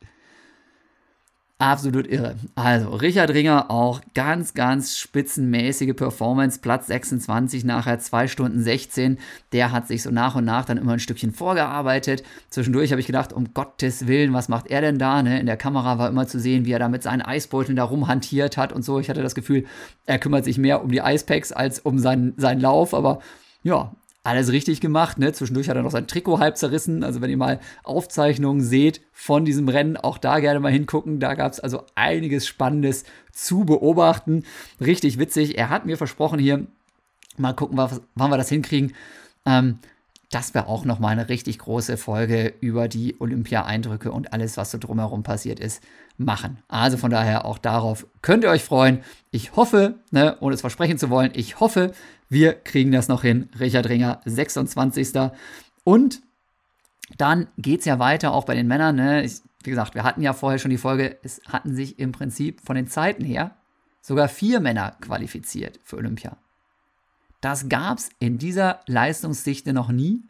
Absolut 1.59 2.07
irre. 2.07 2.37
Also, 2.55 2.91
Richard 2.91 3.31
Ringer 3.31 3.71
auch 3.71 4.03
ganz, 4.13 4.53
ganz 4.53 4.99
spitzenmäßige 4.99 5.97
Performance. 5.97 6.61
Platz 6.61 6.87
26, 6.89 7.65
nachher 7.65 7.99
2 7.99 8.29
Stunden 8.29 8.63
16. 8.63 9.17
Der 9.53 9.73
hat 9.73 9.89
sich 9.89 10.03
so 10.03 10.11
nach 10.11 10.35
und 10.35 10.45
nach 10.45 10.67
dann 10.67 10.77
immer 10.77 10.93
ein 10.93 11.01
Stückchen 11.01 11.33
vorgearbeitet. 11.33 12.25
Zwischendurch 12.51 12.91
habe 12.91 13.01
ich 13.01 13.07
gedacht, 13.07 13.33
um 13.33 13.55
Gottes 13.55 14.07
Willen, 14.07 14.35
was 14.35 14.51
macht 14.51 14.67
er 14.67 14.83
denn 14.83 14.99
da? 14.99 15.23
Ne? 15.23 15.41
In 15.41 15.47
der 15.47 15.57
Kamera 15.57 15.97
war 15.99 16.11
immer 16.11 16.27
zu 16.27 16.39
sehen, 16.39 16.67
wie 16.67 16.73
er 16.73 16.79
da 16.79 16.91
mit 16.91 17.03
seinen 17.03 17.23
Eisbeuteln 17.23 17.77
da 17.77 17.85
rumhantiert 17.85 18.59
hat 18.59 18.75
und 18.75 18.85
so. 18.85 19.01
Ich 19.01 19.09
hatte 19.09 19.23
das 19.23 19.35
Gefühl, 19.35 19.65
er 20.05 20.19
kümmert 20.19 20.45
sich 20.45 20.59
mehr 20.59 20.85
um 20.85 20.91
die 20.91 21.01
Eispacks 21.01 21.53
als 21.53 21.79
um 21.79 21.99
seinen, 21.99 22.35
seinen 22.37 22.61
Lauf. 22.61 22.93
Aber 22.93 23.21
ja, 23.63 23.93
alles 24.27 24.51
richtig 24.51 24.81
gemacht. 24.81 25.18
Ne? 25.18 25.33
Zwischendurch 25.33 25.68
hat 25.68 25.77
er 25.77 25.83
noch 25.83 25.91
sein 25.91 26.07
Trikot 26.07 26.39
halb 26.39 26.57
zerrissen. 26.57 27.05
Also 27.05 27.20
wenn 27.20 27.31
ihr 27.31 27.37
mal 27.37 27.61
Aufzeichnungen 27.85 28.61
seht 28.61 29.01
von 29.12 29.45
diesem 29.45 29.68
Rennen, 29.68 29.97
auch 29.97 30.18
da 30.18 30.41
gerne 30.41 30.61
mal 30.61 30.72
hingucken. 30.72 31.20
Da 31.20 31.35
gab 31.35 31.53
es 31.53 31.61
also 31.61 31.85
einiges 31.95 32.47
Spannendes 32.47 33.05
zu 33.33 33.64
beobachten. 33.64 34.45
Richtig 34.81 35.18
witzig. 35.18 35.57
Er 35.57 35.70
hat 35.70 35.87
mir 35.87 35.97
versprochen 35.97 36.39
hier, 36.39 36.66
mal 37.37 37.55
gucken, 37.55 37.79
wann 37.79 38.31
wir 38.31 38.37
das 38.37 38.49
hinkriegen. 38.49 38.95
Ähm, 39.47 39.79
das 40.31 40.55
wäre 40.55 40.66
auch 40.66 40.85
noch 40.85 40.99
mal 40.99 41.11
eine 41.11 41.29
richtig 41.29 41.61
große 41.61 41.97
Folge 41.97 42.53
über 42.61 42.89
die 42.89 43.14
Olympia-Eindrücke 43.20 44.11
und 44.11 44.33
alles, 44.33 44.57
was 44.57 44.72
so 44.72 44.79
drumherum 44.79 45.22
passiert 45.22 45.61
ist, 45.61 45.83
machen. 46.19 46.59
Also 46.69 46.97
von 46.97 47.11
daher 47.11 47.45
auch 47.45 47.59
darauf 47.59 48.07
könnt 48.23 48.45
ihr 48.45 48.51
euch 48.51 48.64
freuen. 48.64 49.03
Ich 49.31 49.57
hoffe, 49.57 50.01
ne, 50.11 50.37
ohne 50.41 50.55
es 50.55 50.61
versprechen 50.61 50.99
zu 50.99 51.11
wollen, 51.11 51.31
ich 51.35 51.61
hoffe, 51.61 51.93
wir 52.29 52.55
kriegen 52.55 52.93
das 52.93 53.09
noch 53.09 53.23
hin. 53.23 53.49
Richard 53.59 53.89
Ringer, 53.89 54.21
26. 54.25 55.31
Und 55.85 56.23
dann 57.19 57.49
geht 57.57 57.81
es 57.81 57.87
ja 57.87 57.99
weiter, 57.99 58.33
auch 58.33 58.45
bei 58.45 58.55
den 58.55 58.67
Männern. 58.67 58.97
Ne? 58.97 59.25
Ich, 59.25 59.41
wie 59.62 59.71
gesagt, 59.71 59.95
wir 59.95 60.05
hatten 60.05 60.23
ja 60.23 60.33
vorher 60.33 60.59
schon 60.59 60.71
die 60.71 60.79
Folge, 60.79 61.19
es 61.23 61.41
hatten 61.47 61.75
sich 61.75 61.99
im 61.99 62.12
Prinzip 62.12 62.61
von 62.61 62.77
den 62.77 62.89
Zeiten 62.89 63.25
her 63.25 63.57
sogar 64.01 64.29
vier 64.29 64.61
Männer 64.61 64.97
qualifiziert 65.01 65.81
für 65.85 65.97
Olympia. 65.97 66.37
Das 67.41 67.69
gab 67.69 67.99
es 67.99 68.09
in 68.19 68.39
dieser 68.39 68.81
Leistungsdichte 68.87 69.73
noch 69.73 69.89
nie. 69.89 70.23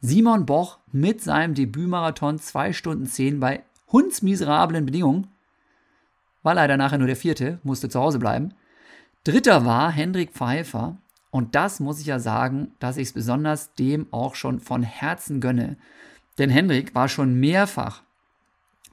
Simon 0.00 0.46
Boch 0.46 0.78
mit 0.92 1.22
seinem 1.22 1.54
Debütmarathon 1.54 2.38
2 2.38 2.72
Stunden 2.72 3.06
10 3.06 3.40
bei 3.40 3.64
hundsmiserablen 3.92 4.86
Bedingungen. 4.86 5.28
War 6.42 6.54
leider 6.54 6.76
nachher 6.76 6.98
nur 6.98 7.06
der 7.06 7.16
vierte, 7.16 7.58
musste 7.62 7.88
zu 7.88 8.00
Hause 8.00 8.18
bleiben. 8.18 8.54
Dritter 9.24 9.64
war 9.64 9.90
Hendrik 9.90 10.32
Pfeiffer 10.32 10.96
und 11.30 11.54
das 11.54 11.80
muss 11.80 12.00
ich 12.00 12.06
ja 12.06 12.18
sagen, 12.18 12.72
dass 12.78 12.96
ich 12.96 13.08
es 13.08 13.12
besonders 13.12 13.74
dem 13.74 14.06
auch 14.12 14.34
schon 14.34 14.60
von 14.60 14.82
Herzen 14.82 15.40
gönne. 15.40 15.76
Denn 16.38 16.50
Hendrik 16.50 16.94
war 16.94 17.08
schon 17.08 17.34
mehrfach 17.34 18.02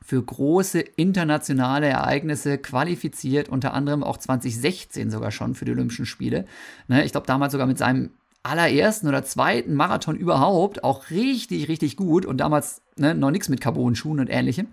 für 0.06 0.22
große 0.22 0.80
internationale 0.80 1.88
Ereignisse 1.88 2.58
qualifiziert, 2.58 3.50
unter 3.50 3.74
anderem 3.74 4.04
auch 4.04 4.18
2016 4.18 5.10
sogar 5.10 5.32
schon 5.32 5.56
für 5.56 5.66
die 5.66 5.72
Olympischen 5.72 6.06
Spiele. 6.06 6.46
Ne, 6.88 7.04
ich 7.06 7.12
glaube 7.12 7.26
damals 7.26 7.54
sogar 7.54 7.66
mit 7.66 7.78
seinem 7.78 8.12
allerersten 8.46 9.08
oder 9.08 9.24
zweiten 9.24 9.74
Marathon 9.74 10.16
überhaupt 10.16 10.84
auch 10.84 11.10
richtig, 11.10 11.68
richtig 11.68 11.98
gut 11.98 12.26
und 12.26 12.38
damals 12.38 12.82
ne, 12.96 13.16
noch 13.16 13.32
nichts 13.32 13.50
mit 13.50 13.62
Carbon-Schuhen 13.62 14.20
und 14.20 14.30
ähnlichem. 14.30 14.68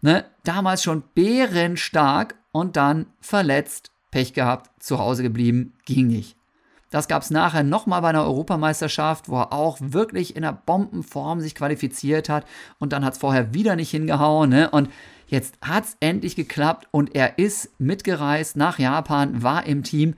Ne, 0.00 0.24
damals 0.44 0.82
schon 0.82 1.02
bärenstark 1.14 2.36
und 2.52 2.76
dann 2.76 3.06
verletzt, 3.20 3.90
Pech 4.10 4.32
gehabt, 4.32 4.70
zu 4.82 4.98
Hause 4.98 5.22
geblieben, 5.22 5.74
ging 5.84 6.06
nicht. 6.06 6.38
Das 6.90 7.08
gab 7.08 7.22
es 7.22 7.30
nachher 7.30 7.64
nochmal 7.64 8.00
bei 8.00 8.08
einer 8.08 8.24
Europameisterschaft, 8.24 9.28
wo 9.28 9.40
er 9.40 9.52
auch 9.52 9.76
wirklich 9.80 10.36
in 10.36 10.44
einer 10.44 10.54
Bombenform 10.54 11.40
sich 11.40 11.54
qualifiziert 11.54 12.30
hat. 12.30 12.46
Und 12.78 12.92
dann 12.92 13.04
hat 13.04 13.14
es 13.14 13.18
vorher 13.18 13.52
wieder 13.52 13.76
nicht 13.76 13.90
hingehauen. 13.90 14.48
Ne? 14.48 14.70
Und 14.70 14.88
jetzt 15.26 15.56
hat 15.60 15.84
es 15.84 15.96
endlich 16.00 16.34
geklappt 16.34 16.88
und 16.90 17.14
er 17.14 17.38
ist 17.38 17.78
mitgereist 17.78 18.56
nach 18.56 18.78
Japan, 18.78 19.42
war 19.42 19.66
im 19.66 19.82
Team. 19.82 20.14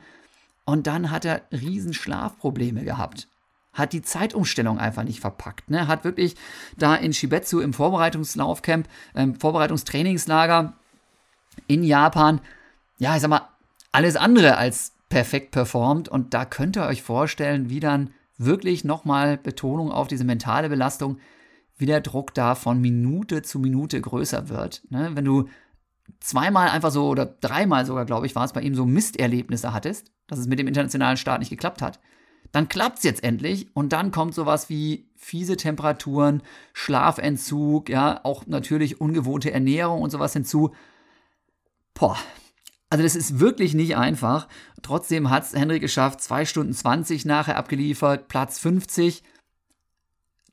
Und 0.70 0.86
dann 0.86 1.10
hat 1.10 1.24
er 1.24 1.42
riesen 1.50 1.92
Schlafprobleme 1.92 2.84
gehabt. 2.84 3.26
Hat 3.72 3.92
die 3.92 4.02
Zeitumstellung 4.02 4.78
einfach 4.78 5.02
nicht 5.02 5.18
verpackt. 5.18 5.68
Ne? 5.68 5.88
Hat 5.88 6.04
wirklich 6.04 6.36
da 6.78 6.94
in 6.94 7.12
Shibetsu 7.12 7.58
im 7.58 7.72
Vorbereitungslaufcamp, 7.72 8.86
ähm, 9.16 9.34
Vorbereitungstrainingslager 9.34 10.74
in 11.66 11.82
Japan, 11.82 12.40
ja, 12.98 13.16
ich 13.16 13.22
sag 13.22 13.30
mal, 13.30 13.48
alles 13.90 14.14
andere 14.14 14.58
als 14.58 14.92
perfekt 15.08 15.50
performt. 15.50 16.08
Und 16.08 16.34
da 16.34 16.44
könnt 16.44 16.76
ihr 16.76 16.86
euch 16.86 17.02
vorstellen, 17.02 17.68
wie 17.68 17.80
dann 17.80 18.14
wirklich 18.38 18.84
nochmal 18.84 19.38
Betonung 19.38 19.90
auf 19.90 20.06
diese 20.06 20.22
mentale 20.22 20.68
Belastung, 20.68 21.18
wie 21.78 21.86
der 21.86 22.00
Druck 22.00 22.32
da 22.32 22.54
von 22.54 22.80
Minute 22.80 23.42
zu 23.42 23.58
Minute 23.58 24.00
größer 24.00 24.48
wird. 24.48 24.82
Ne? 24.88 25.10
Wenn 25.14 25.24
du 25.24 25.48
zweimal 26.20 26.68
einfach 26.68 26.92
so 26.92 27.08
oder 27.08 27.26
dreimal 27.26 27.84
sogar, 27.86 28.04
glaube 28.04 28.26
ich, 28.26 28.36
war 28.36 28.44
es 28.44 28.52
bei 28.52 28.60
ihm 28.60 28.76
so 28.76 28.86
Misterlebnisse 28.86 29.72
hattest, 29.72 30.12
dass 30.31 30.39
es 30.39 30.47
mit 30.47 30.59
dem 30.59 30.68
internationalen 30.68 31.16
Start 31.16 31.41
nicht 31.41 31.51
geklappt 31.51 31.83
hat, 31.83 32.01
dann 32.53 32.68
klappt 32.68 32.99
es 32.99 33.05
jetzt 33.05 33.22
endlich 33.22 33.68
und 33.74 33.93
dann 33.93 34.11
kommt 34.11 34.35
sowas 34.35 34.68
wie 34.68 35.09
fiese 35.16 35.57
Temperaturen, 35.57 36.43
Schlafentzug, 36.72 37.89
ja, 37.89 38.20
auch 38.24 38.47
natürlich 38.47 39.01
ungewohnte 39.01 39.53
Ernährung 39.53 40.03
und 40.03 40.11
sowas 40.11 40.33
hinzu. 40.33 40.74
Boah, 41.95 42.16
also 42.89 43.05
das 43.05 43.14
ist 43.14 43.39
wirklich 43.39 43.74
nicht 43.74 43.97
einfach. 43.97 44.49
Trotzdem 44.83 45.31
hat 45.31 45.45
es 45.45 45.55
Henrik 45.55 45.81
geschafft, 45.81 46.20
2 46.20 46.45
Stunden 46.45 46.72
20 46.72 47.24
nachher 47.24 47.57
abgeliefert, 47.57 48.26
Platz 48.28 48.59
50. 48.59 49.22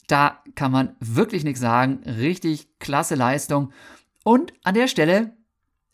Da 0.08 0.42
kann 0.56 0.72
man 0.72 0.96
wirklich 1.00 1.44
nichts 1.44 1.60
sagen. 1.60 2.04
Richtig 2.06 2.68
klasse 2.80 3.16
Leistung. 3.16 3.72
Und 4.24 4.54
an 4.64 4.76
der 4.76 4.88
Stelle, 4.88 5.36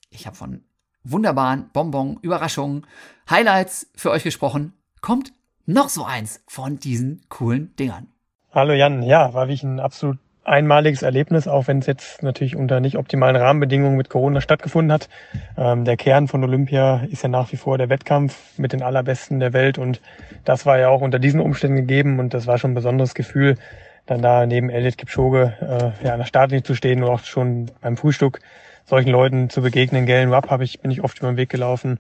ich 0.10 0.28
habe 0.28 0.36
von 0.36 0.64
wunderbaren 1.04 1.70
Bonbon, 1.74 2.18
Überraschungen, 2.22 2.86
Highlights 3.30 3.90
für 3.96 4.12
euch 4.12 4.24
gesprochen. 4.24 4.74
Kommt 5.02 5.34
noch 5.66 5.90
so 5.90 6.04
eins 6.04 6.42
von 6.48 6.80
diesen 6.80 7.22
coolen 7.30 7.76
Dingern. 7.78 8.08
Hallo 8.52 8.74
Jan, 8.74 9.04
ja, 9.04 9.34
war 9.34 9.48
wirklich 9.48 9.64
ein 9.64 9.80
absolut 9.80 10.18
einmaliges 10.46 11.02
Erlebnis, 11.02 11.48
auch 11.48 11.68
wenn 11.68 11.80
es 11.80 11.88
jetzt 11.88 12.22
natürlich 12.22 12.56
unter 12.56 12.80
nicht 12.80 12.98
optimalen 12.98 13.36
Rahmenbedingungen 13.36 13.98
mit 13.98 14.10
Corona 14.10 14.42
stattgefunden 14.42 14.92
hat. 14.92 15.10
Ähm, 15.58 15.86
der 15.86 15.98
Kern 15.98 16.28
von 16.28 16.44
Olympia 16.44 17.06
ist 17.10 17.24
ja 17.24 17.30
nach 17.30 17.52
wie 17.52 17.58
vor 17.58 17.78
der 17.78 17.90
Wettkampf 17.90 18.58
mit 18.58 18.74
den 18.74 18.84
allerbesten 18.84 19.40
der 19.40 19.54
Welt 19.54 19.78
und 19.78 20.02
das 20.44 20.66
war 20.66 20.78
ja 20.78 20.90
auch 20.90 21.02
unter 21.02 21.20
diesen 21.20 21.40
Umständen 21.40 21.78
gegeben 21.78 22.20
und 22.20 22.34
das 22.34 22.46
war 22.46 22.58
schon 22.58 22.72
ein 22.72 22.76
besonderes 22.76 23.14
Gefühl, 23.14 23.58
dann 24.06 24.22
da 24.22 24.46
neben 24.46 24.70
Elliot 24.70 24.98
Kipchoge 24.98 25.54
äh, 25.62 26.06
ja, 26.06 26.14
an 26.14 26.20
der 26.20 26.26
Startlinie 26.26 26.64
zu 26.64 26.76
stehen 26.76 27.04
und 27.04 27.10
auch 27.10 27.24
schon 27.24 27.72
beim 27.82 27.98
Frühstück 27.98 28.40
solchen 28.86 29.10
Leuten 29.10 29.50
zu 29.50 29.62
begegnen. 29.62 30.06
Galen 30.06 30.34
Rupp 30.34 30.50
habe 30.50 30.64
ich, 30.64 30.82
bin 30.82 30.92
ich 30.92 31.04
oft 31.04 31.20
über 31.20 31.32
den 31.32 31.38
Weg 31.38 31.50
gelaufen 31.50 32.00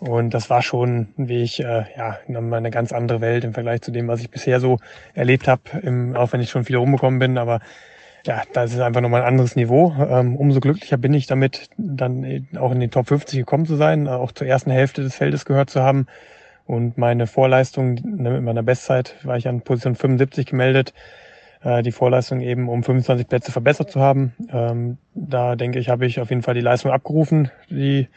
und 0.00 0.32
das 0.32 0.48
war 0.48 0.62
schon 0.62 1.08
ein 1.18 1.28
Weg, 1.28 1.58
äh, 1.60 1.84
ja, 1.96 2.18
in 2.26 2.54
eine 2.54 2.70
ganz 2.70 2.92
andere 2.92 3.20
Welt 3.20 3.44
im 3.44 3.52
Vergleich 3.52 3.82
zu 3.82 3.90
dem, 3.90 4.08
was 4.08 4.20
ich 4.20 4.30
bisher 4.30 4.58
so 4.58 4.78
erlebt 5.14 5.46
habe, 5.46 6.14
auch 6.14 6.32
wenn 6.32 6.40
ich 6.40 6.50
schon 6.50 6.64
viel 6.64 6.76
rumgekommen 6.76 7.18
bin. 7.18 7.36
Aber 7.36 7.60
ja, 8.26 8.42
das 8.54 8.72
ist 8.72 8.80
einfach 8.80 9.02
nochmal 9.02 9.22
ein 9.22 9.28
anderes 9.28 9.56
Niveau. 9.56 9.94
Ähm, 9.98 10.36
umso 10.36 10.60
glücklicher 10.60 10.96
bin 10.96 11.12
ich 11.12 11.26
damit, 11.26 11.68
dann 11.76 12.48
auch 12.58 12.72
in 12.72 12.80
den 12.80 12.90
Top 12.90 13.08
50 13.08 13.40
gekommen 13.40 13.66
zu 13.66 13.76
sein, 13.76 14.08
auch 14.08 14.32
zur 14.32 14.46
ersten 14.46 14.70
Hälfte 14.70 15.02
des 15.02 15.16
Feldes 15.16 15.44
gehört 15.44 15.68
zu 15.68 15.82
haben. 15.82 16.06
Und 16.66 16.96
meine 16.96 17.26
Vorleistung 17.26 17.94
ne, 17.94 18.30
mit 18.30 18.42
meiner 18.42 18.62
Bestzeit 18.62 19.16
war 19.22 19.36
ich 19.36 19.48
an 19.48 19.60
Position 19.60 19.96
75 19.96 20.46
gemeldet. 20.46 20.94
Äh, 21.62 21.82
die 21.82 21.92
Vorleistung 21.92 22.40
eben 22.40 22.68
um 22.68 22.82
25 22.82 23.28
Plätze 23.28 23.52
verbessert 23.52 23.90
zu 23.90 24.00
haben. 24.00 24.32
Ähm, 24.50 24.98
da 25.14 25.56
denke 25.56 25.78
ich, 25.78 25.88
habe 25.88 26.06
ich 26.06 26.20
auf 26.20 26.30
jeden 26.30 26.42
Fall 26.42 26.54
die 26.54 26.60
Leistung 26.60 26.90
abgerufen, 26.90 27.50
die, 27.68 28.08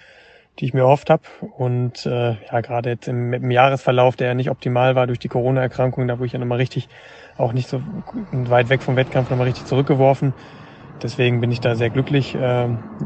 die 0.60 0.66
ich 0.66 0.74
mir 0.74 0.82
erhofft 0.82 1.10
habe. 1.10 1.24
Und 1.58 2.06
äh, 2.06 2.36
ja, 2.52 2.62
gerade 2.62 2.92
jetzt 2.92 3.08
im, 3.08 3.34
im 3.34 3.52
Jahresverlauf, 3.52 4.16
der 4.16 4.28
ja 4.28 4.34
nicht 4.34 4.50
optimal 4.50 4.96
war 4.96 5.08
durch 5.08 5.20
die 5.20 5.30
Corona-Erkrankung, 5.30 6.08
da 6.08 6.20
wo 6.20 6.26
ich 6.26 6.32
ja 6.34 6.40
nochmal 6.40 6.60
richtig 6.60 6.88
auch 7.38 7.54
nicht 7.54 7.68
so 7.68 7.82
weit 8.32 8.70
weg 8.70 8.84
vom 8.84 8.96
Wettkampf 8.96 9.30
nochmal 9.30 9.48
richtig 9.48 9.66
zurückgeworfen. 9.66 10.36
Deswegen 11.02 11.42
bin 11.42 11.52
ich 11.52 11.60
da 11.60 11.76
sehr 11.76 11.90
glücklich, 11.90 12.36
äh, 12.36 12.40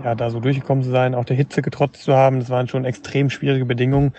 ja, 0.03 0.15
da 0.15 0.29
so 0.29 0.39
durchgekommen 0.39 0.83
zu 0.83 0.91
sein, 0.91 1.15
auch 1.15 1.25
der 1.25 1.35
Hitze 1.37 1.63
getrotzt 1.63 2.03
zu 2.03 2.15
haben. 2.15 2.39
Das 2.39 2.49
waren 2.49 2.67
schon 2.67 2.85
extrem 2.85 3.29
schwierige 3.31 3.65
Bedingungen. 3.65 4.13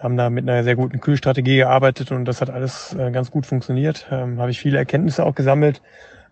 Haben 0.00 0.16
da 0.16 0.30
mit 0.30 0.48
einer 0.48 0.64
sehr 0.64 0.76
guten 0.76 1.00
Kühlstrategie 1.00 1.56
gearbeitet 1.56 2.10
und 2.10 2.24
das 2.24 2.40
hat 2.40 2.50
alles 2.50 2.94
äh, 2.94 3.10
ganz 3.10 3.30
gut 3.30 3.46
funktioniert. 3.46 4.06
Ähm, 4.10 4.40
Habe 4.40 4.50
ich 4.50 4.58
viele 4.58 4.78
Erkenntnisse 4.78 5.24
auch 5.24 5.34
gesammelt, 5.34 5.82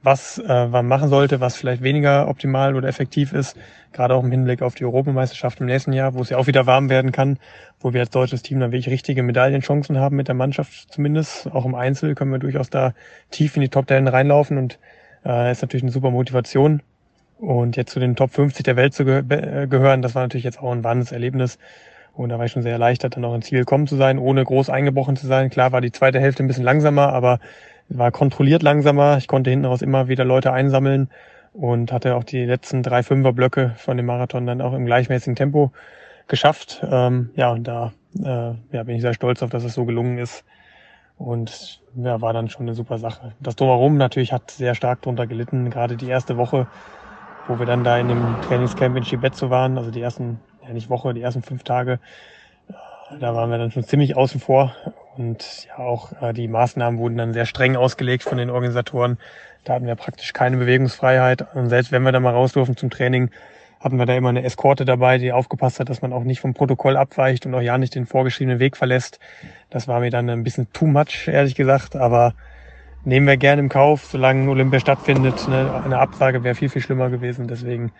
was 0.02 0.38
äh, 0.38 0.66
man 0.68 0.86
machen 0.86 1.08
sollte, 1.08 1.40
was 1.40 1.56
vielleicht 1.56 1.82
weniger 1.82 2.28
optimal 2.28 2.76
oder 2.76 2.88
effektiv 2.88 3.32
ist. 3.32 3.56
Gerade 3.92 4.14
auch 4.14 4.24
im 4.24 4.30
Hinblick 4.30 4.62
auf 4.62 4.74
die 4.74 4.84
Europameisterschaft 4.84 5.60
im 5.60 5.66
nächsten 5.66 5.92
Jahr, 5.92 6.14
wo 6.14 6.22
es 6.22 6.30
ja 6.30 6.38
auch 6.38 6.46
wieder 6.46 6.66
warm 6.66 6.88
werden 6.88 7.12
kann, 7.12 7.38
wo 7.80 7.92
wir 7.92 8.00
als 8.00 8.10
deutsches 8.10 8.42
Team 8.42 8.60
dann 8.60 8.72
wirklich 8.72 8.88
richtige 8.88 9.22
Medaillenchancen 9.22 9.98
haben 9.98 10.16
mit 10.16 10.28
der 10.28 10.34
Mannschaft 10.34 10.92
zumindest. 10.92 11.50
Auch 11.52 11.66
im 11.66 11.74
Einzel 11.74 12.14
können 12.14 12.30
wir 12.30 12.38
durchaus 12.38 12.70
da 12.70 12.94
tief 13.30 13.56
in 13.56 13.62
die 13.62 13.68
Top 13.68 13.88
10 13.88 14.08
reinlaufen 14.08 14.56
und 14.56 14.78
äh, 15.26 15.52
ist 15.52 15.62
natürlich 15.62 15.84
eine 15.84 15.92
super 15.92 16.10
Motivation. 16.10 16.82
Und 17.38 17.76
jetzt 17.76 17.92
zu 17.92 18.00
den 18.00 18.16
Top 18.16 18.32
50 18.32 18.64
der 18.64 18.76
Welt 18.76 18.94
zu 18.94 19.04
ge 19.04 19.18
äh, 19.28 19.66
gehören, 19.68 20.02
das 20.02 20.14
war 20.14 20.22
natürlich 20.22 20.44
jetzt 20.44 20.60
auch 20.60 20.72
ein 20.72 20.82
wahnsinniges 20.82 21.12
Erlebnis. 21.12 21.58
Und 22.18 22.30
da 22.30 22.38
war 22.38 22.46
ich 22.46 22.52
schon 22.52 22.62
sehr 22.62 22.72
erleichtert, 22.72 23.16
dann 23.16 23.24
auch 23.24 23.34
ins 23.34 23.46
Ziel 23.46 23.60
gekommen 23.60 23.86
zu 23.86 23.94
sein, 23.94 24.18
ohne 24.18 24.42
groß 24.42 24.70
eingebrochen 24.70 25.14
zu 25.14 25.28
sein. 25.28 25.50
Klar 25.50 25.70
war 25.70 25.80
die 25.80 25.92
zweite 25.92 26.18
Hälfte 26.18 26.42
ein 26.42 26.48
bisschen 26.48 26.64
langsamer, 26.64 27.12
aber 27.12 27.38
war 27.88 28.10
kontrolliert 28.10 28.62
langsamer. 28.64 29.18
Ich 29.18 29.28
konnte 29.28 29.50
hinten 29.50 29.66
raus 29.66 29.82
immer 29.82 30.08
wieder 30.08 30.24
Leute 30.24 30.52
einsammeln 30.52 31.10
und 31.52 31.92
hatte 31.92 32.16
auch 32.16 32.24
die 32.24 32.44
letzten 32.44 32.82
drei 32.82 33.04
Fünferblöcke 33.04 33.74
von 33.76 33.96
dem 33.96 34.06
Marathon 34.06 34.46
dann 34.46 34.60
auch 34.60 34.72
im 34.72 34.84
gleichmäßigen 34.84 35.36
Tempo 35.36 35.70
geschafft. 36.26 36.84
Ähm, 36.90 37.30
ja, 37.36 37.52
und 37.52 37.68
da 37.68 37.92
äh, 38.18 38.54
ja, 38.72 38.82
bin 38.82 38.96
ich 38.96 39.02
sehr 39.02 39.14
stolz 39.14 39.40
auf, 39.44 39.50
dass 39.50 39.62
es 39.62 39.74
so 39.74 39.84
gelungen 39.84 40.18
ist. 40.18 40.44
Und 41.18 41.80
ja, 41.94 42.20
war 42.20 42.32
dann 42.32 42.48
schon 42.48 42.62
eine 42.62 42.74
super 42.74 42.98
Sache. 42.98 43.32
Das 43.38 43.54
Drumherum 43.54 43.96
natürlich 43.96 44.32
hat 44.32 44.50
sehr 44.50 44.74
stark 44.74 45.02
drunter 45.02 45.28
gelitten, 45.28 45.70
gerade 45.70 45.96
die 45.96 46.08
erste 46.08 46.36
Woche, 46.36 46.66
wo 47.46 47.60
wir 47.60 47.66
dann 47.66 47.84
da 47.84 47.96
in 47.96 48.08
dem 48.08 48.36
Trainingscamp 48.42 48.96
in 48.96 49.04
Chibetzo 49.04 49.50
waren, 49.50 49.78
also 49.78 49.92
die 49.92 50.00
ersten, 50.00 50.40
ja 50.68 50.74
nicht 50.74 50.90
Woche, 50.90 51.14
die 51.14 51.22
ersten 51.22 51.42
fünf 51.42 51.64
Tage, 51.64 51.98
da 53.18 53.34
waren 53.34 53.50
wir 53.50 53.58
dann 53.58 53.72
schon 53.72 53.84
ziemlich 53.84 54.16
außen 54.16 54.40
vor 54.40 54.74
und 55.16 55.66
ja 55.66 55.78
auch 55.78 56.12
äh, 56.22 56.32
die 56.32 56.46
Maßnahmen 56.46 57.00
wurden 57.00 57.16
dann 57.16 57.32
sehr 57.32 57.46
streng 57.46 57.74
ausgelegt 57.74 58.22
von 58.22 58.38
den 58.38 58.50
Organisatoren. 58.50 59.18
Da 59.64 59.74
hatten 59.74 59.86
wir 59.86 59.94
praktisch 59.96 60.32
keine 60.32 60.58
Bewegungsfreiheit 60.58 61.54
und 61.54 61.70
selbst 61.70 61.90
wenn 61.90 62.02
wir 62.02 62.12
da 62.12 62.20
mal 62.20 62.34
raus 62.34 62.52
durften 62.52 62.76
zum 62.76 62.90
Training, 62.90 63.30
hatten 63.80 63.98
wir 63.98 64.06
da 64.06 64.14
immer 64.14 64.28
eine 64.28 64.44
Eskorte 64.44 64.84
dabei, 64.84 65.18
die 65.18 65.32
aufgepasst 65.32 65.80
hat, 65.80 65.88
dass 65.88 66.02
man 66.02 66.12
auch 66.12 66.24
nicht 66.24 66.40
vom 66.40 66.52
Protokoll 66.52 66.96
abweicht 66.96 67.46
und 67.46 67.54
auch 67.54 67.60
ja 67.60 67.78
nicht 67.78 67.94
den 67.94 68.06
vorgeschriebenen 68.06 68.58
Weg 68.58 68.76
verlässt. 68.76 69.20
Das 69.70 69.88
war 69.88 70.00
mir 70.00 70.10
dann 70.10 70.28
ein 70.28 70.42
bisschen 70.42 70.72
too 70.72 70.86
much, 70.86 71.28
ehrlich 71.28 71.54
gesagt, 71.54 71.96
aber 71.96 72.34
nehmen 73.04 73.26
wir 73.26 73.36
gerne 73.36 73.62
im 73.62 73.68
Kauf, 73.68 74.04
solange 74.04 74.50
Olympia 74.50 74.80
stattfindet. 74.80 75.44
Eine, 75.46 75.82
eine 75.84 75.98
Absage 75.98 76.42
wäre 76.44 76.54
viel, 76.54 76.68
viel 76.68 76.82
schlimmer 76.82 77.08
gewesen. 77.08 77.46
Deswegen 77.46 77.92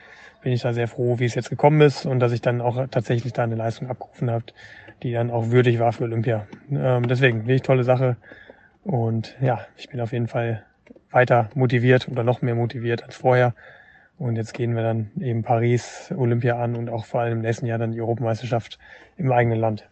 bin 0.43 0.53
ich 0.53 0.63
da 0.63 0.73
sehr 0.73 0.89
froh, 0.89 1.19
wie 1.19 1.25
es 1.25 1.35
jetzt 1.35 1.51
gekommen 1.51 1.81
ist 1.81 2.07
und 2.07 2.21
dass 2.21 2.33
ich 2.33 2.41
dann 2.41 2.61
auch 2.61 2.87
tatsächlich 2.89 3.33
da 3.33 3.43
eine 3.43 3.57
Leistung 3.57 3.89
abgerufen 3.89 4.31
habe, 4.31 4.45
die 5.03 5.13
dann 5.13 5.31
auch 5.31 5.51
würdig 5.51 5.79
war 5.79 5.93
für 5.93 6.05
Olympia. 6.05 6.47
Ähm, 6.71 7.09
deswegen, 7.09 7.47
wirklich 7.47 7.63
tolle 7.63 7.85
Sache. 7.85 8.17
Und 8.85 9.37
ja, 9.41 9.61
ich 9.77 9.89
bin 9.89 10.01
auf 10.01 10.13
jeden 10.13 10.29
Fall 10.29 10.65
weiter 11.11 11.51
motiviert 11.55 12.09
oder 12.09 12.25
noch 12.25 12.43
mehr 12.43 12.55
motiviert 12.55 13.05
als 13.05 13.17
vorher. 13.17 13.55
Und 14.19 14.37
jetzt 14.37 14.53
gehen 14.55 14.75
wir 14.75 14.83
dann 14.83 15.11
eben 15.21 15.43
Paris, 15.43 16.13
Olympia 16.17 16.59
an 16.61 16.75
und 16.75 16.89
auch 16.91 17.05
vor 17.05 17.21
allem 17.21 17.35
im 17.35 17.41
nächsten 17.43 17.67
Jahr 17.67 17.79
dann 17.79 17.93
die 17.93 18.01
Europameisterschaft 18.01 18.79
im 19.17 19.31
eigenen 19.31 19.61
Land. 19.61 19.89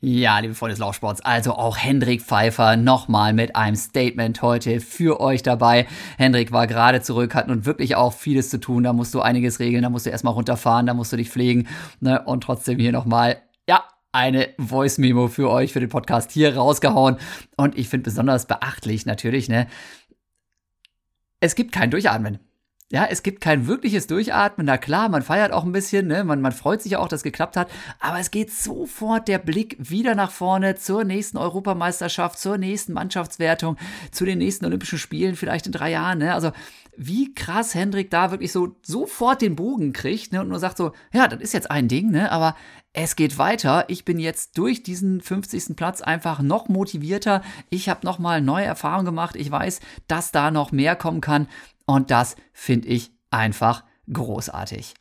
Ja, 0.00 0.38
liebe 0.38 0.54
Freunde 0.54 0.74
des 0.74 0.78
Laufsports, 0.78 1.22
also 1.22 1.54
auch 1.54 1.76
Hendrik 1.76 2.22
Pfeiffer 2.22 2.76
nochmal 2.76 3.32
mit 3.32 3.56
einem 3.56 3.74
Statement 3.74 4.42
heute 4.42 4.78
für 4.78 5.18
euch 5.18 5.42
dabei. 5.42 5.88
Hendrik 6.18 6.52
war 6.52 6.68
gerade 6.68 7.02
zurück, 7.02 7.34
hat 7.34 7.48
nun 7.48 7.66
wirklich 7.66 7.96
auch 7.96 8.12
vieles 8.12 8.48
zu 8.48 8.60
tun, 8.60 8.84
da 8.84 8.92
musst 8.92 9.12
du 9.12 9.20
einiges 9.20 9.58
regeln, 9.58 9.82
da 9.82 9.90
musst 9.90 10.06
du 10.06 10.10
erstmal 10.10 10.34
runterfahren, 10.34 10.86
da 10.86 10.94
musst 10.94 11.12
du 11.12 11.16
dich 11.16 11.30
pflegen 11.30 11.66
ne? 11.98 12.22
und 12.26 12.44
trotzdem 12.44 12.78
hier 12.78 12.92
nochmal, 12.92 13.42
ja, 13.68 13.82
eine 14.12 14.50
Voice-Memo 14.58 15.26
für 15.26 15.50
euch, 15.50 15.72
für 15.72 15.80
den 15.80 15.88
Podcast 15.88 16.30
hier 16.30 16.56
rausgehauen. 16.56 17.16
Und 17.56 17.76
ich 17.76 17.88
finde 17.88 18.04
besonders 18.04 18.46
beachtlich 18.46 19.04
natürlich, 19.04 19.48
ne, 19.48 19.66
es 21.40 21.56
gibt 21.56 21.72
kein 21.72 21.90
Durchatmen. 21.90 22.38
Ja, 22.90 23.04
es 23.04 23.22
gibt 23.22 23.42
kein 23.42 23.66
wirkliches 23.66 24.06
Durchatmen. 24.06 24.66
Na 24.66 24.78
klar, 24.78 25.10
man 25.10 25.20
feiert 25.20 25.52
auch 25.52 25.64
ein 25.64 25.72
bisschen, 25.72 26.06
ne? 26.06 26.24
man, 26.24 26.40
man 26.40 26.52
freut 26.52 26.80
sich 26.80 26.96
auch, 26.96 27.06
dass 27.06 27.18
es 27.20 27.24
geklappt 27.24 27.58
hat. 27.58 27.68
Aber 28.00 28.18
es 28.18 28.30
geht 28.30 28.50
sofort 28.50 29.28
der 29.28 29.36
Blick 29.36 29.76
wieder 29.78 30.14
nach 30.14 30.30
vorne 30.30 30.74
zur 30.74 31.04
nächsten 31.04 31.36
Europameisterschaft, 31.36 32.38
zur 32.38 32.56
nächsten 32.56 32.94
Mannschaftswertung, 32.94 33.76
zu 34.10 34.24
den 34.24 34.38
nächsten 34.38 34.64
Olympischen 34.64 34.98
Spielen, 34.98 35.36
vielleicht 35.36 35.66
in 35.66 35.72
drei 35.72 35.90
Jahren. 35.90 36.20
Ne? 36.20 36.32
Also, 36.32 36.52
wie 36.96 37.34
krass 37.34 37.74
Hendrik 37.74 38.10
da 38.10 38.30
wirklich 38.30 38.52
so 38.52 38.74
sofort 38.82 39.42
den 39.42 39.54
Bogen 39.54 39.92
kriegt 39.92 40.32
ne? 40.32 40.40
und 40.40 40.48
nur 40.48 40.58
sagt 40.58 40.78
so: 40.78 40.92
Ja, 41.12 41.28
das 41.28 41.42
ist 41.42 41.52
jetzt 41.52 41.70
ein 41.70 41.88
Ding, 41.88 42.10
ne? 42.10 42.32
aber 42.32 42.56
es 42.94 43.16
geht 43.16 43.36
weiter. 43.36 43.84
Ich 43.88 44.06
bin 44.06 44.18
jetzt 44.18 44.56
durch 44.56 44.82
diesen 44.82 45.20
50. 45.20 45.76
Platz 45.76 46.00
einfach 46.00 46.40
noch 46.40 46.68
motivierter. 46.68 47.42
Ich 47.68 47.90
habe 47.90 48.06
nochmal 48.06 48.40
neue 48.40 48.64
Erfahrungen 48.64 49.04
gemacht. 49.04 49.36
Ich 49.36 49.50
weiß, 49.50 49.80
dass 50.06 50.32
da 50.32 50.50
noch 50.50 50.72
mehr 50.72 50.96
kommen 50.96 51.20
kann. 51.20 51.48
Und 51.88 52.10
das 52.10 52.36
finde 52.52 52.88
ich 52.88 53.12
einfach 53.30 53.82
großartig. 54.12 54.92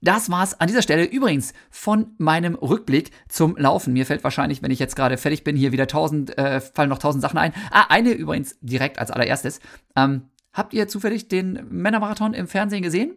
Das 0.00 0.30
war's 0.30 0.58
an 0.58 0.68
dieser 0.68 0.80
Stelle 0.80 1.04
übrigens 1.04 1.52
von 1.70 2.14
meinem 2.18 2.54
Rückblick 2.54 3.10
zum 3.28 3.56
Laufen. 3.56 3.92
Mir 3.92 4.06
fällt 4.06 4.22
wahrscheinlich, 4.22 4.62
wenn 4.62 4.70
ich 4.70 4.78
jetzt 4.78 4.94
gerade 4.94 5.18
fertig 5.18 5.42
bin, 5.42 5.56
hier 5.56 5.72
wieder 5.72 5.88
tausend, 5.88 6.38
äh, 6.38 6.60
fallen 6.60 6.88
noch 6.88 6.98
tausend 6.98 7.20
Sachen 7.20 7.36
ein. 7.36 7.52
Ah, 7.72 7.86
eine 7.88 8.12
übrigens 8.12 8.56
direkt 8.60 9.00
als 9.00 9.10
allererstes. 9.10 9.58
Ähm, 9.96 10.30
habt 10.52 10.72
ihr 10.72 10.86
zufällig 10.86 11.26
den 11.26 11.66
Männermarathon 11.68 12.32
im 12.32 12.46
Fernsehen 12.46 12.82
gesehen? 12.82 13.16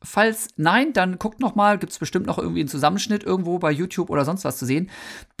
Falls 0.00 0.48
nein, 0.56 0.92
dann 0.92 1.18
guckt 1.18 1.40
noch 1.40 1.56
mal, 1.56 1.78
gibt's 1.78 1.98
bestimmt 1.98 2.26
noch 2.26 2.38
irgendwie 2.38 2.60
einen 2.60 2.68
Zusammenschnitt 2.68 3.24
irgendwo 3.24 3.58
bei 3.58 3.72
YouTube 3.72 4.08
oder 4.08 4.24
sonst 4.24 4.44
was 4.44 4.56
zu 4.56 4.66
sehen. 4.66 4.88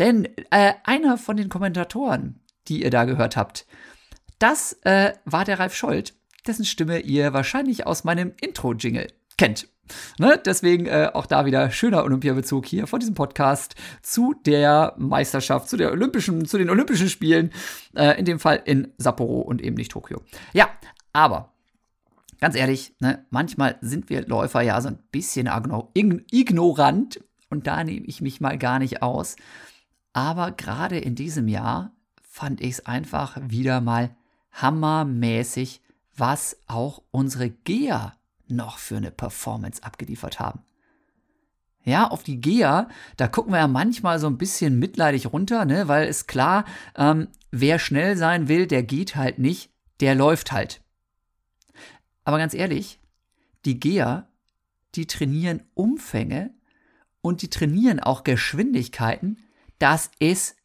Denn 0.00 0.28
äh, 0.50 0.74
einer 0.82 1.18
von 1.18 1.36
den 1.36 1.48
Kommentatoren, 1.48 2.40
die 2.66 2.82
ihr 2.82 2.90
da 2.90 3.04
gehört 3.04 3.36
habt, 3.36 3.64
das 4.40 4.72
äh, 4.82 5.12
war 5.24 5.44
der 5.44 5.60
Ralf 5.60 5.76
Scholz 5.76 6.14
dessen 6.46 6.64
Stimme 6.64 7.00
ihr 7.00 7.32
wahrscheinlich 7.32 7.86
aus 7.86 8.04
meinem 8.04 8.32
Intro-Jingle 8.40 9.08
kennt. 9.36 9.68
Ne? 10.18 10.40
Deswegen 10.44 10.86
äh, 10.86 11.10
auch 11.12 11.26
da 11.26 11.46
wieder 11.46 11.70
schöner 11.70 12.04
Olympiabezug 12.04 12.66
hier 12.66 12.86
von 12.86 13.00
diesem 13.00 13.14
Podcast 13.14 13.74
zu 14.02 14.34
der 14.46 14.94
Meisterschaft, 14.98 15.68
zu 15.68 15.76
der 15.76 15.90
Olympischen, 15.90 16.44
zu 16.46 16.58
den 16.58 16.70
Olympischen 16.70 17.08
Spielen, 17.08 17.50
äh, 17.94 18.18
in 18.18 18.24
dem 18.24 18.38
Fall 18.38 18.62
in 18.64 18.92
Sapporo 18.98 19.40
und 19.40 19.62
eben 19.62 19.76
nicht 19.76 19.92
Tokio. 19.92 20.22
Ja, 20.52 20.68
aber 21.12 21.52
ganz 22.40 22.54
ehrlich, 22.54 22.94
ne, 23.00 23.24
manchmal 23.30 23.76
sind 23.80 24.10
wir 24.10 24.26
Läufer 24.26 24.62
ja 24.62 24.80
so 24.80 24.88
ein 24.88 24.98
bisschen 25.10 25.48
ignorant 25.94 27.20
und 27.48 27.66
da 27.66 27.84
nehme 27.84 28.06
ich 28.06 28.20
mich 28.20 28.40
mal 28.40 28.58
gar 28.58 28.78
nicht 28.78 29.02
aus. 29.02 29.36
Aber 30.12 30.50
gerade 30.52 30.98
in 30.98 31.14
diesem 31.14 31.48
Jahr 31.48 31.92
fand 32.22 32.60
ich 32.60 32.70
es 32.70 32.86
einfach 32.86 33.38
wieder 33.48 33.80
mal 33.80 34.16
hammermäßig 34.52 35.80
was 36.20 36.58
auch 36.66 37.02
unsere 37.10 37.50
Geher 37.50 38.14
noch 38.46 38.78
für 38.78 38.96
eine 38.96 39.10
Performance 39.10 39.82
abgeliefert 39.82 40.38
haben. 40.38 40.60
Ja, 41.82 42.08
auf 42.08 42.22
die 42.22 42.40
Geher, 42.40 42.88
da 43.16 43.26
gucken 43.26 43.52
wir 43.52 43.58
ja 43.58 43.66
manchmal 43.66 44.18
so 44.18 44.26
ein 44.26 44.36
bisschen 44.36 44.78
mitleidig 44.78 45.32
runter, 45.32 45.64
ne, 45.64 45.88
weil 45.88 46.06
es 46.08 46.26
klar, 46.26 46.66
ähm, 46.94 47.28
wer 47.50 47.78
schnell 47.78 48.16
sein 48.16 48.48
will, 48.48 48.66
der 48.66 48.82
geht 48.82 49.16
halt 49.16 49.38
nicht, 49.38 49.70
der 50.00 50.14
läuft 50.14 50.52
halt. 50.52 50.82
Aber 52.24 52.36
ganz 52.36 52.52
ehrlich, 52.52 53.00
die 53.64 53.80
Geher, 53.80 54.28
die 54.94 55.06
trainieren 55.06 55.62
Umfänge 55.74 56.52
und 57.22 57.42
die 57.42 57.50
trainieren 57.50 57.98
auch 57.98 58.24
Geschwindigkeiten, 58.24 59.38
das 59.78 60.10
ist 60.18 60.56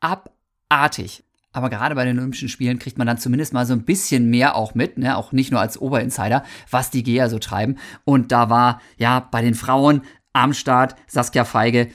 abartig. 0.00 1.24
Aber 1.52 1.70
gerade 1.70 1.94
bei 1.94 2.04
den 2.04 2.18
Olympischen 2.18 2.48
Spielen 2.48 2.78
kriegt 2.78 2.98
man 2.98 3.06
dann 3.06 3.18
zumindest 3.18 3.52
mal 3.52 3.66
so 3.66 3.74
ein 3.74 3.84
bisschen 3.84 4.30
mehr 4.30 4.56
auch 4.56 4.74
mit, 4.74 4.98
ne? 4.98 5.16
auch 5.16 5.32
nicht 5.32 5.50
nur 5.50 5.60
als 5.60 5.80
Oberinsider, 5.80 6.44
was 6.70 6.90
die 6.90 7.02
Geher 7.02 7.28
so 7.28 7.38
treiben. 7.38 7.76
Und 8.04 8.32
da 8.32 8.48
war 8.48 8.80
ja 8.96 9.20
bei 9.20 9.42
den 9.42 9.54
Frauen 9.54 10.02
am 10.32 10.54
Start 10.54 10.96
Saskia 11.06 11.44
Feige 11.44 11.88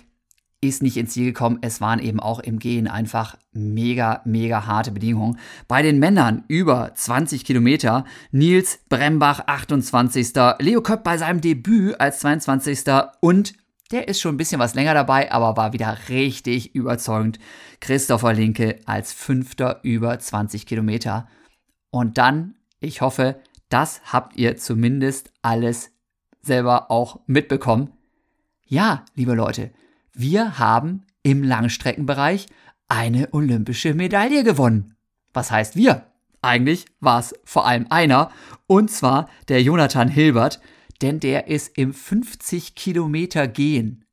ist 0.60 0.82
nicht 0.82 0.98
ins 0.98 1.14
Ziel 1.14 1.26
gekommen. 1.26 1.60
Es 1.62 1.82
waren 1.82 2.00
eben 2.00 2.20
auch 2.20 2.40
im 2.40 2.58
Gehen 2.58 2.88
einfach 2.88 3.38
mega, 3.52 4.22
mega 4.26 4.66
harte 4.66 4.92
Bedingungen. 4.92 5.38
Bei 5.68 5.84
den 5.84 6.00
Männern 6.00 6.44
über 6.48 6.92
20 6.96 7.46
Kilometer. 7.46 8.06
Nils 8.32 8.80
Brembach 8.90 9.42
28. 9.46 10.34
Leo 10.60 10.82
Köpp 10.82 11.04
bei 11.04 11.18
seinem 11.18 11.42
Debüt 11.42 12.00
als 12.00 12.20
22. 12.20 12.80
Und 13.20 13.54
der 13.92 14.08
ist 14.08 14.20
schon 14.20 14.36
ein 14.36 14.38
bisschen 14.38 14.60
was 14.60 14.76
länger 14.76 14.94
dabei, 14.94 15.32
aber 15.32 15.58
war 15.58 15.74
wieder 15.74 15.98
richtig 16.10 16.76
überzeugend. 16.76 17.40
Christopher 17.80 18.34
Linke 18.34 18.80
als 18.86 19.14
Fünfter 19.14 19.80
über 19.84 20.18
20 20.20 20.66
Kilometer. 20.66 21.28
Und 21.90 22.18
dann, 22.18 22.56
ich 22.80 23.02
hoffe, 23.02 23.40
das 23.70 24.02
habt 24.12 24.36
ihr 24.38 24.58
zumindest 24.58 25.32
alles 25.42 25.92
selber 26.42 26.92
auch 26.92 27.22
mitbekommen. 27.28 27.92
Ja, 28.66 29.06
liebe 29.16 29.34
Leute, 29.34 29.72
wir 30.14 30.60
haben 30.60 31.06
im 31.24 31.44
Langstreckenbereich 31.44 32.48
eine 32.88 33.34
olympische 33.34 33.94
Medaille 33.94 34.44
gewonnen. 34.44 34.96
Was 35.34 35.52
heißt 35.52 35.76
wir? 35.76 36.08
Eigentlich 36.42 36.86
war 37.00 37.20
es 37.20 37.36
vor 37.44 37.66
allem 37.68 37.88
einer, 37.90 38.32
und 38.68 38.92
zwar 38.92 39.30
der 39.50 39.62
Jonathan 39.62 40.08
Hilbert, 40.08 40.60
denn 41.02 41.20
der 41.20 41.48
ist 41.48 41.78
im 41.78 41.94
50 41.94 42.76
Kilometer 42.76 43.48
Gehen. 43.48 44.06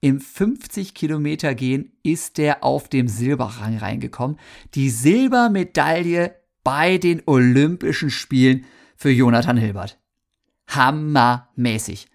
Im 0.00 0.20
50 0.20 0.94
Kilometer 0.94 1.54
Gehen 1.54 1.92
ist 2.02 2.38
der 2.38 2.62
auf 2.62 2.88
dem 2.88 3.08
Silberrang 3.08 3.78
reingekommen. 3.78 4.38
Die 4.74 4.90
Silbermedaille 4.90 6.36
bei 6.62 6.98
den 6.98 7.22
Olympischen 7.26 8.10
Spielen 8.10 8.66
für 8.96 9.10
Jonathan 9.10 9.56
Hilbert. 9.56 9.98
Hammermäßig 10.68 12.08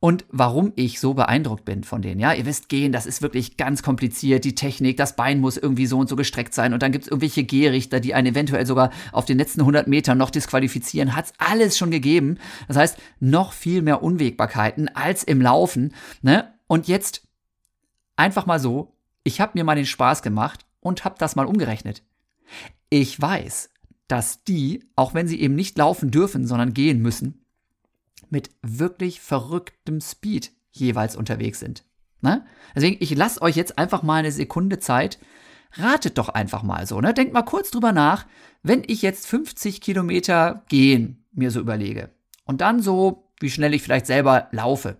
und 0.00 0.24
warum 0.30 0.72
ich 0.76 0.98
so 0.98 1.12
beeindruckt 1.12 1.66
bin 1.66 1.84
von 1.84 2.00
denen. 2.00 2.20
Ja, 2.20 2.32
ihr 2.32 2.46
wisst, 2.46 2.70
gehen, 2.70 2.90
das 2.90 3.04
ist 3.04 3.20
wirklich 3.20 3.58
ganz 3.58 3.82
kompliziert. 3.82 4.44
Die 4.44 4.54
Technik, 4.54 4.96
das 4.96 5.14
Bein 5.14 5.40
muss 5.40 5.58
irgendwie 5.58 5.84
so 5.84 5.98
und 5.98 6.08
so 6.08 6.16
gestreckt 6.16 6.54
sein 6.54 6.72
und 6.72 6.82
dann 6.82 6.90
gibt 6.90 7.04
es 7.04 7.10
irgendwelche 7.10 7.44
Gehrichter, 7.44 8.00
die 8.00 8.14
einen 8.14 8.28
eventuell 8.28 8.64
sogar 8.64 8.90
auf 9.12 9.26
den 9.26 9.36
letzten 9.36 9.60
100 9.60 9.86
Metern 9.88 10.16
noch 10.16 10.30
disqualifizieren. 10.30 11.14
Hat's 11.14 11.34
alles 11.36 11.76
schon 11.76 11.90
gegeben. 11.90 12.38
Das 12.66 12.78
heißt, 12.78 12.98
noch 13.20 13.52
viel 13.52 13.82
mehr 13.82 14.02
Unwägbarkeiten 14.02 14.88
als 14.88 15.22
im 15.22 15.42
Laufen. 15.42 15.94
Ne? 16.22 16.50
Und 16.66 16.88
jetzt 16.88 17.28
einfach 18.16 18.46
mal 18.46 18.58
so, 18.58 18.94
ich 19.22 19.40
habe 19.42 19.52
mir 19.54 19.64
mal 19.64 19.76
den 19.76 19.86
Spaß 19.86 20.22
gemacht 20.22 20.64
und 20.80 21.04
habe 21.04 21.16
das 21.18 21.36
mal 21.36 21.46
umgerechnet. 21.46 22.02
Ich 22.88 23.20
weiß, 23.20 23.68
dass 24.08 24.44
die, 24.44 24.82
auch 24.96 25.12
wenn 25.12 25.28
sie 25.28 25.40
eben 25.40 25.54
nicht 25.54 25.76
laufen 25.76 26.10
dürfen, 26.10 26.46
sondern 26.46 26.72
gehen 26.72 27.02
müssen, 27.02 27.39
mit 28.30 28.50
wirklich 28.62 29.20
verrücktem 29.20 30.00
Speed 30.00 30.52
jeweils 30.70 31.16
unterwegs 31.16 31.60
sind. 31.60 31.84
Ne? 32.20 32.44
Deswegen, 32.74 32.96
ich 33.00 33.14
lasse 33.14 33.42
euch 33.42 33.56
jetzt 33.56 33.78
einfach 33.78 34.02
mal 34.02 34.16
eine 34.16 34.32
Sekunde 34.32 34.78
Zeit. 34.78 35.18
Ratet 35.72 36.18
doch 36.18 36.28
einfach 36.28 36.62
mal 36.62 36.86
so. 36.86 37.00
Ne? 37.00 37.14
Denkt 37.14 37.32
mal 37.32 37.42
kurz 37.42 37.70
drüber 37.70 37.92
nach, 37.92 38.26
wenn 38.62 38.82
ich 38.86 39.02
jetzt 39.02 39.26
50 39.26 39.80
Kilometer 39.80 40.64
gehen 40.68 41.24
mir 41.32 41.50
so 41.50 41.60
überlege 41.60 42.10
und 42.44 42.60
dann 42.60 42.82
so, 42.82 43.30
wie 43.38 43.50
schnell 43.50 43.72
ich 43.74 43.82
vielleicht 43.82 44.06
selber 44.06 44.48
laufe. 44.50 44.96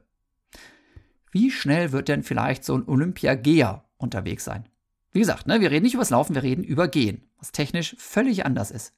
Wie 1.32 1.50
schnell 1.50 1.92
wird 1.92 2.08
denn 2.08 2.22
vielleicht 2.22 2.64
so 2.64 2.74
ein 2.76 2.88
Olympiageher 2.88 3.84
unterwegs 3.96 4.44
sein? 4.44 4.68
Wie 5.12 5.20
gesagt, 5.20 5.46
ne, 5.46 5.60
wir 5.60 5.70
reden 5.70 5.84
nicht 5.84 5.94
über 5.94 6.02
das 6.02 6.10
Laufen, 6.10 6.34
wir 6.34 6.42
reden 6.42 6.64
über 6.64 6.88
Gehen, 6.88 7.28
was 7.38 7.52
technisch 7.52 7.96
völlig 7.98 8.46
anders 8.46 8.70
ist. 8.70 8.94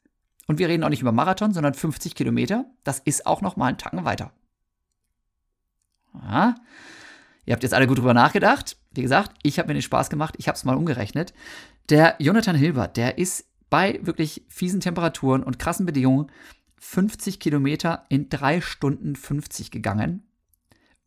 Und 0.47 0.59
wir 0.59 0.69
reden 0.69 0.85
auch 0.85 0.89
nicht 0.89 1.03
über 1.03 1.13
Marathon, 1.13 1.53
sondern 1.53 1.75
50 1.75 2.15
Kilometer. 2.15 2.67
Das 2.85 2.99
ist 2.99 3.27
auch 3.27 3.41
noch 3.41 3.57
mal 3.57 3.69
einen 3.69 3.79
Tacken 3.79 4.05
weiter. 4.05 4.33
Ja. 6.15 6.57
Ihr 7.45 7.55
habt 7.55 7.63
jetzt 7.63 7.75
alle 7.75 7.87
gut 7.87 7.99
drüber 7.99 8.15
nachgedacht. 8.15 8.77
Wie 8.93 9.03
gesagt, 9.03 9.37
ich 9.43 9.59
habe 9.59 9.69
mir 9.69 9.75
den 9.75 9.83
Spaß 9.83 10.11
gemacht. 10.11 10.35
Ich 10.39 10.49
habe 10.49 10.57
es 10.57 10.65
mal 10.65 10.77
umgerechnet. 10.77 11.33
Der 11.89 12.17
Jonathan 12.19 12.57
Hilbert, 12.57 12.97
der 12.97 13.19
ist 13.19 13.47
bei 13.71 13.99
wirklich 14.03 14.45
fiesen 14.49 14.81
Temperaturen 14.81 15.43
und 15.43 15.59
krassen 15.59 15.87
Bedingungen 15.87 16.31
50 16.79 17.41
Kilometer 17.41 18.05
in 18.09 18.29
3 18.29 18.61
Stunden 18.61 19.17
50 19.17 19.71
gegangen. 19.71 20.25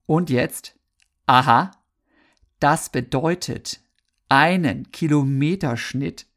Und 0.05 0.29
jetzt, 0.29 0.75
aha, 1.25 1.71
das 2.59 2.89
bedeutet 2.89 3.81
einen 4.29 4.91
Kilometerschnitt 4.91 6.27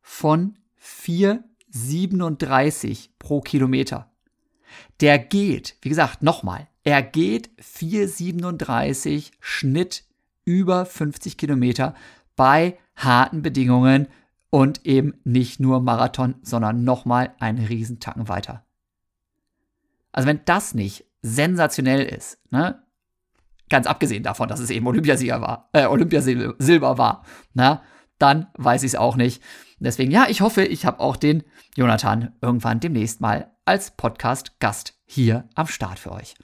von 0.00 0.58
4 0.76 1.42
37 1.72 3.18
pro 3.18 3.40
Kilometer. 3.40 4.10
Der 5.00 5.18
geht, 5.18 5.76
wie 5.82 5.88
gesagt, 5.88 6.22
nochmal, 6.22 6.68
er 6.84 7.02
geht 7.02 7.50
4,37 7.60 9.32
Schnitt 9.40 10.04
über 10.44 10.86
50 10.86 11.36
Kilometer 11.36 11.94
bei 12.36 12.78
harten 12.96 13.42
Bedingungen 13.42 14.08
und 14.50 14.84
eben 14.84 15.14
nicht 15.24 15.60
nur 15.60 15.80
Marathon, 15.80 16.34
sondern 16.42 16.84
nochmal 16.84 17.34
einen 17.38 17.64
Riesentacken 17.64 18.28
weiter. 18.28 18.64
Also 20.12 20.28
wenn 20.28 20.40
das 20.44 20.74
nicht 20.74 21.06
sensationell 21.22 22.02
ist, 22.02 22.38
ne? 22.50 22.82
ganz 23.70 23.86
abgesehen 23.86 24.22
davon, 24.22 24.48
dass 24.48 24.60
es 24.60 24.70
eben 24.70 24.86
Olympiasieger 24.86 25.40
war, 25.40 25.70
äh, 25.72 25.86
Olympiasilber 25.86 26.98
war, 26.98 27.24
ne? 27.54 27.80
dann 28.18 28.48
weiß 28.54 28.82
ich 28.82 28.92
es 28.92 28.96
auch 28.96 29.16
nicht. 29.16 29.42
Deswegen, 29.84 30.10
ja, 30.10 30.26
ich 30.28 30.40
hoffe, 30.40 30.64
ich 30.64 30.86
habe 30.86 31.00
auch 31.00 31.16
den 31.16 31.42
Jonathan 31.76 32.32
irgendwann 32.40 32.80
demnächst 32.80 33.20
mal 33.20 33.50
als 33.64 33.92
Podcast-Gast 33.92 34.94
hier 35.04 35.44
am 35.54 35.66
Start 35.66 35.98
für 35.98 36.12
euch. 36.12 36.34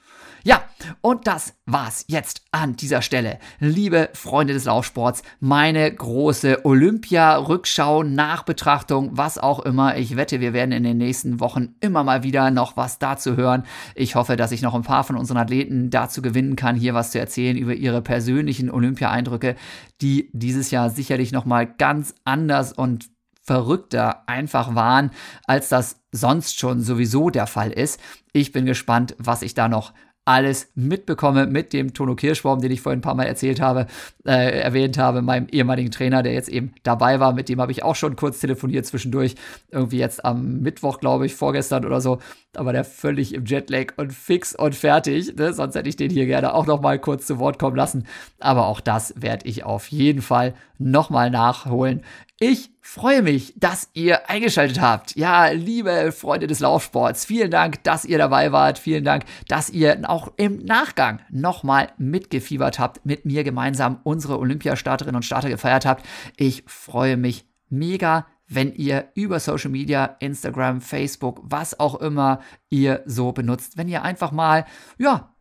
Ja, 0.43 0.63
und 1.01 1.27
das 1.27 1.53
war's 1.65 2.05
jetzt 2.07 2.43
an 2.51 2.75
dieser 2.75 3.01
Stelle. 3.01 3.39
Liebe 3.59 4.09
Freunde 4.13 4.53
des 4.53 4.65
Laufsports, 4.65 5.23
meine 5.39 5.93
große 5.93 6.65
Olympia-Rückschau, 6.65 8.03
Nachbetrachtung, 8.03 9.17
was 9.17 9.37
auch 9.37 9.59
immer. 9.59 9.97
Ich 9.97 10.15
wette, 10.15 10.39
wir 10.39 10.53
werden 10.53 10.71
in 10.71 10.83
den 10.83 10.97
nächsten 10.97 11.39
Wochen 11.39 11.75
immer 11.81 12.03
mal 12.03 12.23
wieder 12.23 12.51
noch 12.51 12.77
was 12.77 12.99
dazu 12.99 13.35
hören. 13.35 13.63
Ich 13.95 14.15
hoffe, 14.15 14.37
dass 14.37 14.51
ich 14.51 14.61
noch 14.61 14.75
ein 14.75 14.83
paar 14.83 15.03
von 15.03 15.17
unseren 15.17 15.37
Athleten 15.37 15.89
dazu 15.89 16.21
gewinnen 16.21 16.55
kann, 16.55 16.75
hier 16.75 16.93
was 16.93 17.11
zu 17.11 17.19
erzählen 17.19 17.57
über 17.57 17.73
ihre 17.73 18.01
persönlichen 18.01 18.71
Olympia-Eindrücke, 18.71 19.55
die 20.01 20.29
dieses 20.31 20.71
Jahr 20.71 20.89
sicherlich 20.89 21.31
nochmal 21.31 21.67
ganz 21.67 22.15
anders 22.23 22.71
und 22.71 23.09
verrückter 23.41 24.27
einfach 24.27 24.75
waren, 24.75 25.11
als 25.45 25.69
das 25.69 26.01
sonst 26.11 26.59
schon 26.59 26.81
sowieso 26.81 27.29
der 27.29 27.47
Fall 27.47 27.71
ist. 27.71 27.99
Ich 28.33 28.51
bin 28.51 28.65
gespannt, 28.65 29.15
was 29.17 29.41
ich 29.41 29.53
da 29.53 29.67
noch 29.67 29.93
alles 30.29 30.71
mitbekomme 30.75 31.47
mit 31.47 31.73
dem 31.73 31.95
Tono 31.95 32.13
Kirschbaum, 32.13 32.61
den 32.61 32.69
ich 32.71 32.81
vorhin 32.81 32.99
ein 32.99 33.01
paar 33.01 33.15
Mal 33.15 33.23
erzählt 33.23 33.59
habe, 33.59 33.87
äh, 34.27 34.59
erwähnt 34.59 34.99
habe, 34.99 35.23
meinem 35.23 35.47
ehemaligen 35.47 35.89
Trainer, 35.89 36.21
der 36.21 36.33
jetzt 36.33 36.49
eben 36.49 36.73
dabei 36.83 37.19
war. 37.19 37.33
Mit 37.33 37.49
dem 37.49 37.59
habe 37.59 37.71
ich 37.71 37.81
auch 37.81 37.95
schon 37.95 38.15
kurz 38.15 38.39
telefoniert 38.39 38.85
zwischendurch. 38.85 39.33
Irgendwie 39.71 39.97
jetzt 39.97 40.23
am 40.23 40.59
Mittwoch, 40.59 40.99
glaube 40.99 41.25
ich, 41.25 41.33
vorgestern 41.33 41.83
oder 41.83 41.99
so. 41.99 42.19
Da 42.51 42.63
war 42.63 42.73
der 42.73 42.83
völlig 42.83 43.33
im 43.33 43.45
Jetlag 43.45 43.93
und 43.97 44.13
fix 44.13 44.53
und 44.53 44.75
fertig. 44.75 45.35
Ne? 45.35 45.51
Sonst 45.51 45.73
hätte 45.73 45.89
ich 45.89 45.95
den 45.95 46.11
hier 46.11 46.27
gerne 46.27 46.53
auch 46.53 46.67
noch 46.67 46.79
mal 46.79 46.99
kurz 46.99 47.25
zu 47.25 47.39
Wort 47.39 47.57
kommen 47.57 47.75
lassen. 47.75 48.05
Aber 48.39 48.67
auch 48.67 48.81
das 48.81 49.15
werde 49.17 49.47
ich 49.47 49.63
auf 49.63 49.87
jeden 49.87 50.21
Fall 50.21 50.53
noch 50.77 51.09
mal 51.09 51.31
nachholen. 51.31 52.03
Ich 52.41 52.71
freue 52.79 53.21
mich, 53.21 53.53
dass 53.57 53.89
ihr 53.91 54.29
eingeschaltet 54.29 54.79
habt. 54.79 55.13
Ja, 55.17 55.47
liebe 55.47 56.13
Freunde 56.13 56.47
des 56.47 56.61
Laufsports, 56.61 57.25
vielen 57.25 57.51
Dank, 57.51 57.83
dass 57.83 58.05
ihr 58.05 58.17
dabei 58.17 58.53
wart. 58.53 58.79
Vielen 58.79 59.03
Dank, 59.03 59.25
dass 59.49 59.69
ihr 59.69 60.09
auch 60.09 60.31
im 60.37 60.63
Nachgang 60.63 61.19
nochmal 61.29 61.91
mitgefiebert 61.97 62.79
habt, 62.79 63.05
mit 63.05 63.25
mir 63.25 63.43
gemeinsam 63.43 63.99
unsere 64.03 64.39
Olympiastarterinnen 64.39 65.17
und 65.17 65.23
Starter 65.23 65.49
gefeiert 65.49 65.85
habt. 65.85 66.05
Ich 66.37 66.63
freue 66.65 67.17
mich 67.17 67.45
mega, 67.67 68.25
wenn 68.47 68.73
ihr 68.73 69.09
über 69.15 69.41
Social 69.41 69.69
Media, 69.69 70.15
Instagram, 70.21 70.79
Facebook, 70.79 71.41
was 71.43 71.77
auch 71.77 71.95
immer 71.95 72.39
ihr 72.69 73.03
so 73.05 73.33
benutzt, 73.33 73.77
wenn 73.77 73.89
ihr 73.89 74.03
einfach 74.03 74.31
mal, 74.31 74.63
ja, 74.97 75.35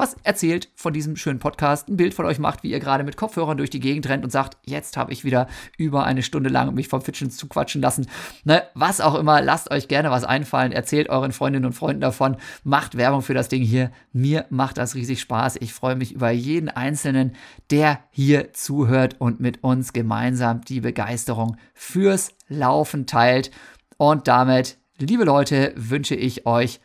was 0.00 0.16
erzählt 0.22 0.70
von 0.76 0.94
diesem 0.94 1.14
schönen 1.14 1.40
Podcast, 1.40 1.88
ein 1.88 1.98
Bild 1.98 2.14
von 2.14 2.24
euch 2.24 2.38
macht, 2.38 2.62
wie 2.62 2.70
ihr 2.70 2.80
gerade 2.80 3.04
mit 3.04 3.18
Kopfhörern 3.18 3.58
durch 3.58 3.68
die 3.68 3.80
Gegend 3.80 4.08
rennt 4.08 4.24
und 4.24 4.30
sagt, 4.30 4.56
jetzt 4.64 4.96
habe 4.96 5.12
ich 5.12 5.24
wieder 5.24 5.46
über 5.76 6.04
eine 6.04 6.22
Stunde 6.22 6.48
lang 6.48 6.74
mich 6.74 6.88
vom 6.88 7.02
Fitchen 7.02 7.30
zu 7.30 7.48
quatschen 7.48 7.82
lassen. 7.82 8.06
Ne, 8.44 8.62
was 8.72 9.02
auch 9.02 9.14
immer, 9.14 9.42
lasst 9.42 9.70
euch 9.70 9.88
gerne 9.88 10.10
was 10.10 10.24
einfallen, 10.24 10.72
erzählt 10.72 11.10
euren 11.10 11.32
Freundinnen 11.32 11.66
und 11.66 11.74
Freunden 11.74 12.00
davon, 12.00 12.38
macht 12.64 12.96
Werbung 12.96 13.20
für 13.20 13.34
das 13.34 13.48
Ding 13.48 13.62
hier. 13.62 13.90
Mir 14.14 14.46
macht 14.48 14.78
das 14.78 14.94
riesig 14.94 15.20
Spaß. 15.20 15.56
Ich 15.60 15.74
freue 15.74 15.96
mich 15.96 16.12
über 16.12 16.30
jeden 16.30 16.70
Einzelnen, 16.70 17.32
der 17.70 18.00
hier 18.10 18.54
zuhört 18.54 19.16
und 19.18 19.38
mit 19.38 19.62
uns 19.62 19.92
gemeinsam 19.92 20.62
die 20.62 20.80
Begeisterung 20.80 21.58
fürs 21.74 22.32
Laufen 22.48 23.06
teilt. 23.06 23.50
Und 23.98 24.28
damit, 24.28 24.78
liebe 24.98 25.24
Leute, 25.24 25.74
wünsche 25.76 26.14
ich 26.14 26.46
euch 26.46 26.80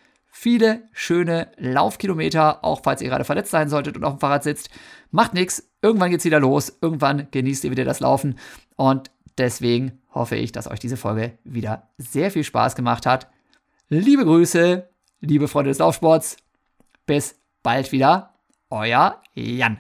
viele 0.46 0.84
schöne 0.92 1.48
Laufkilometer, 1.58 2.64
auch 2.64 2.82
falls 2.84 3.02
ihr 3.02 3.10
gerade 3.10 3.24
verletzt 3.24 3.50
sein 3.50 3.68
solltet 3.68 3.98
und 3.98 4.04
auf 4.04 4.14
dem 4.14 4.20
Fahrrad 4.20 4.44
sitzt. 4.44 4.70
Macht 5.10 5.34
nichts, 5.34 5.68
irgendwann 5.82 6.12
geht's 6.12 6.24
wieder 6.24 6.40
los, 6.40 6.78
irgendwann 6.82 7.28
genießt 7.32 7.64
ihr 7.64 7.72
wieder 7.72 7.84
das 7.84 8.00
Laufen 8.00 8.38
und 8.76 9.10
deswegen 9.40 10.04
hoffe 10.14 10.36
ich, 10.36 10.52
dass 10.52 10.70
euch 10.70 10.78
diese 10.78 10.98
Folge 10.98 11.40
wieder 11.46 11.90
sehr 11.98 12.30
viel 12.30 12.44
Spaß 12.44 12.76
gemacht 12.76 13.08
hat. 13.08 13.28
Liebe 13.90 14.24
Grüße, 14.24 14.88
liebe 15.20 15.48
Freunde 15.48 15.72
des 15.72 15.80
Laufsports, 15.80 16.38
bis 17.08 17.40
bald 17.64 17.92
wieder, 17.92 18.36
euer 18.70 19.24
Jan. 19.34 19.80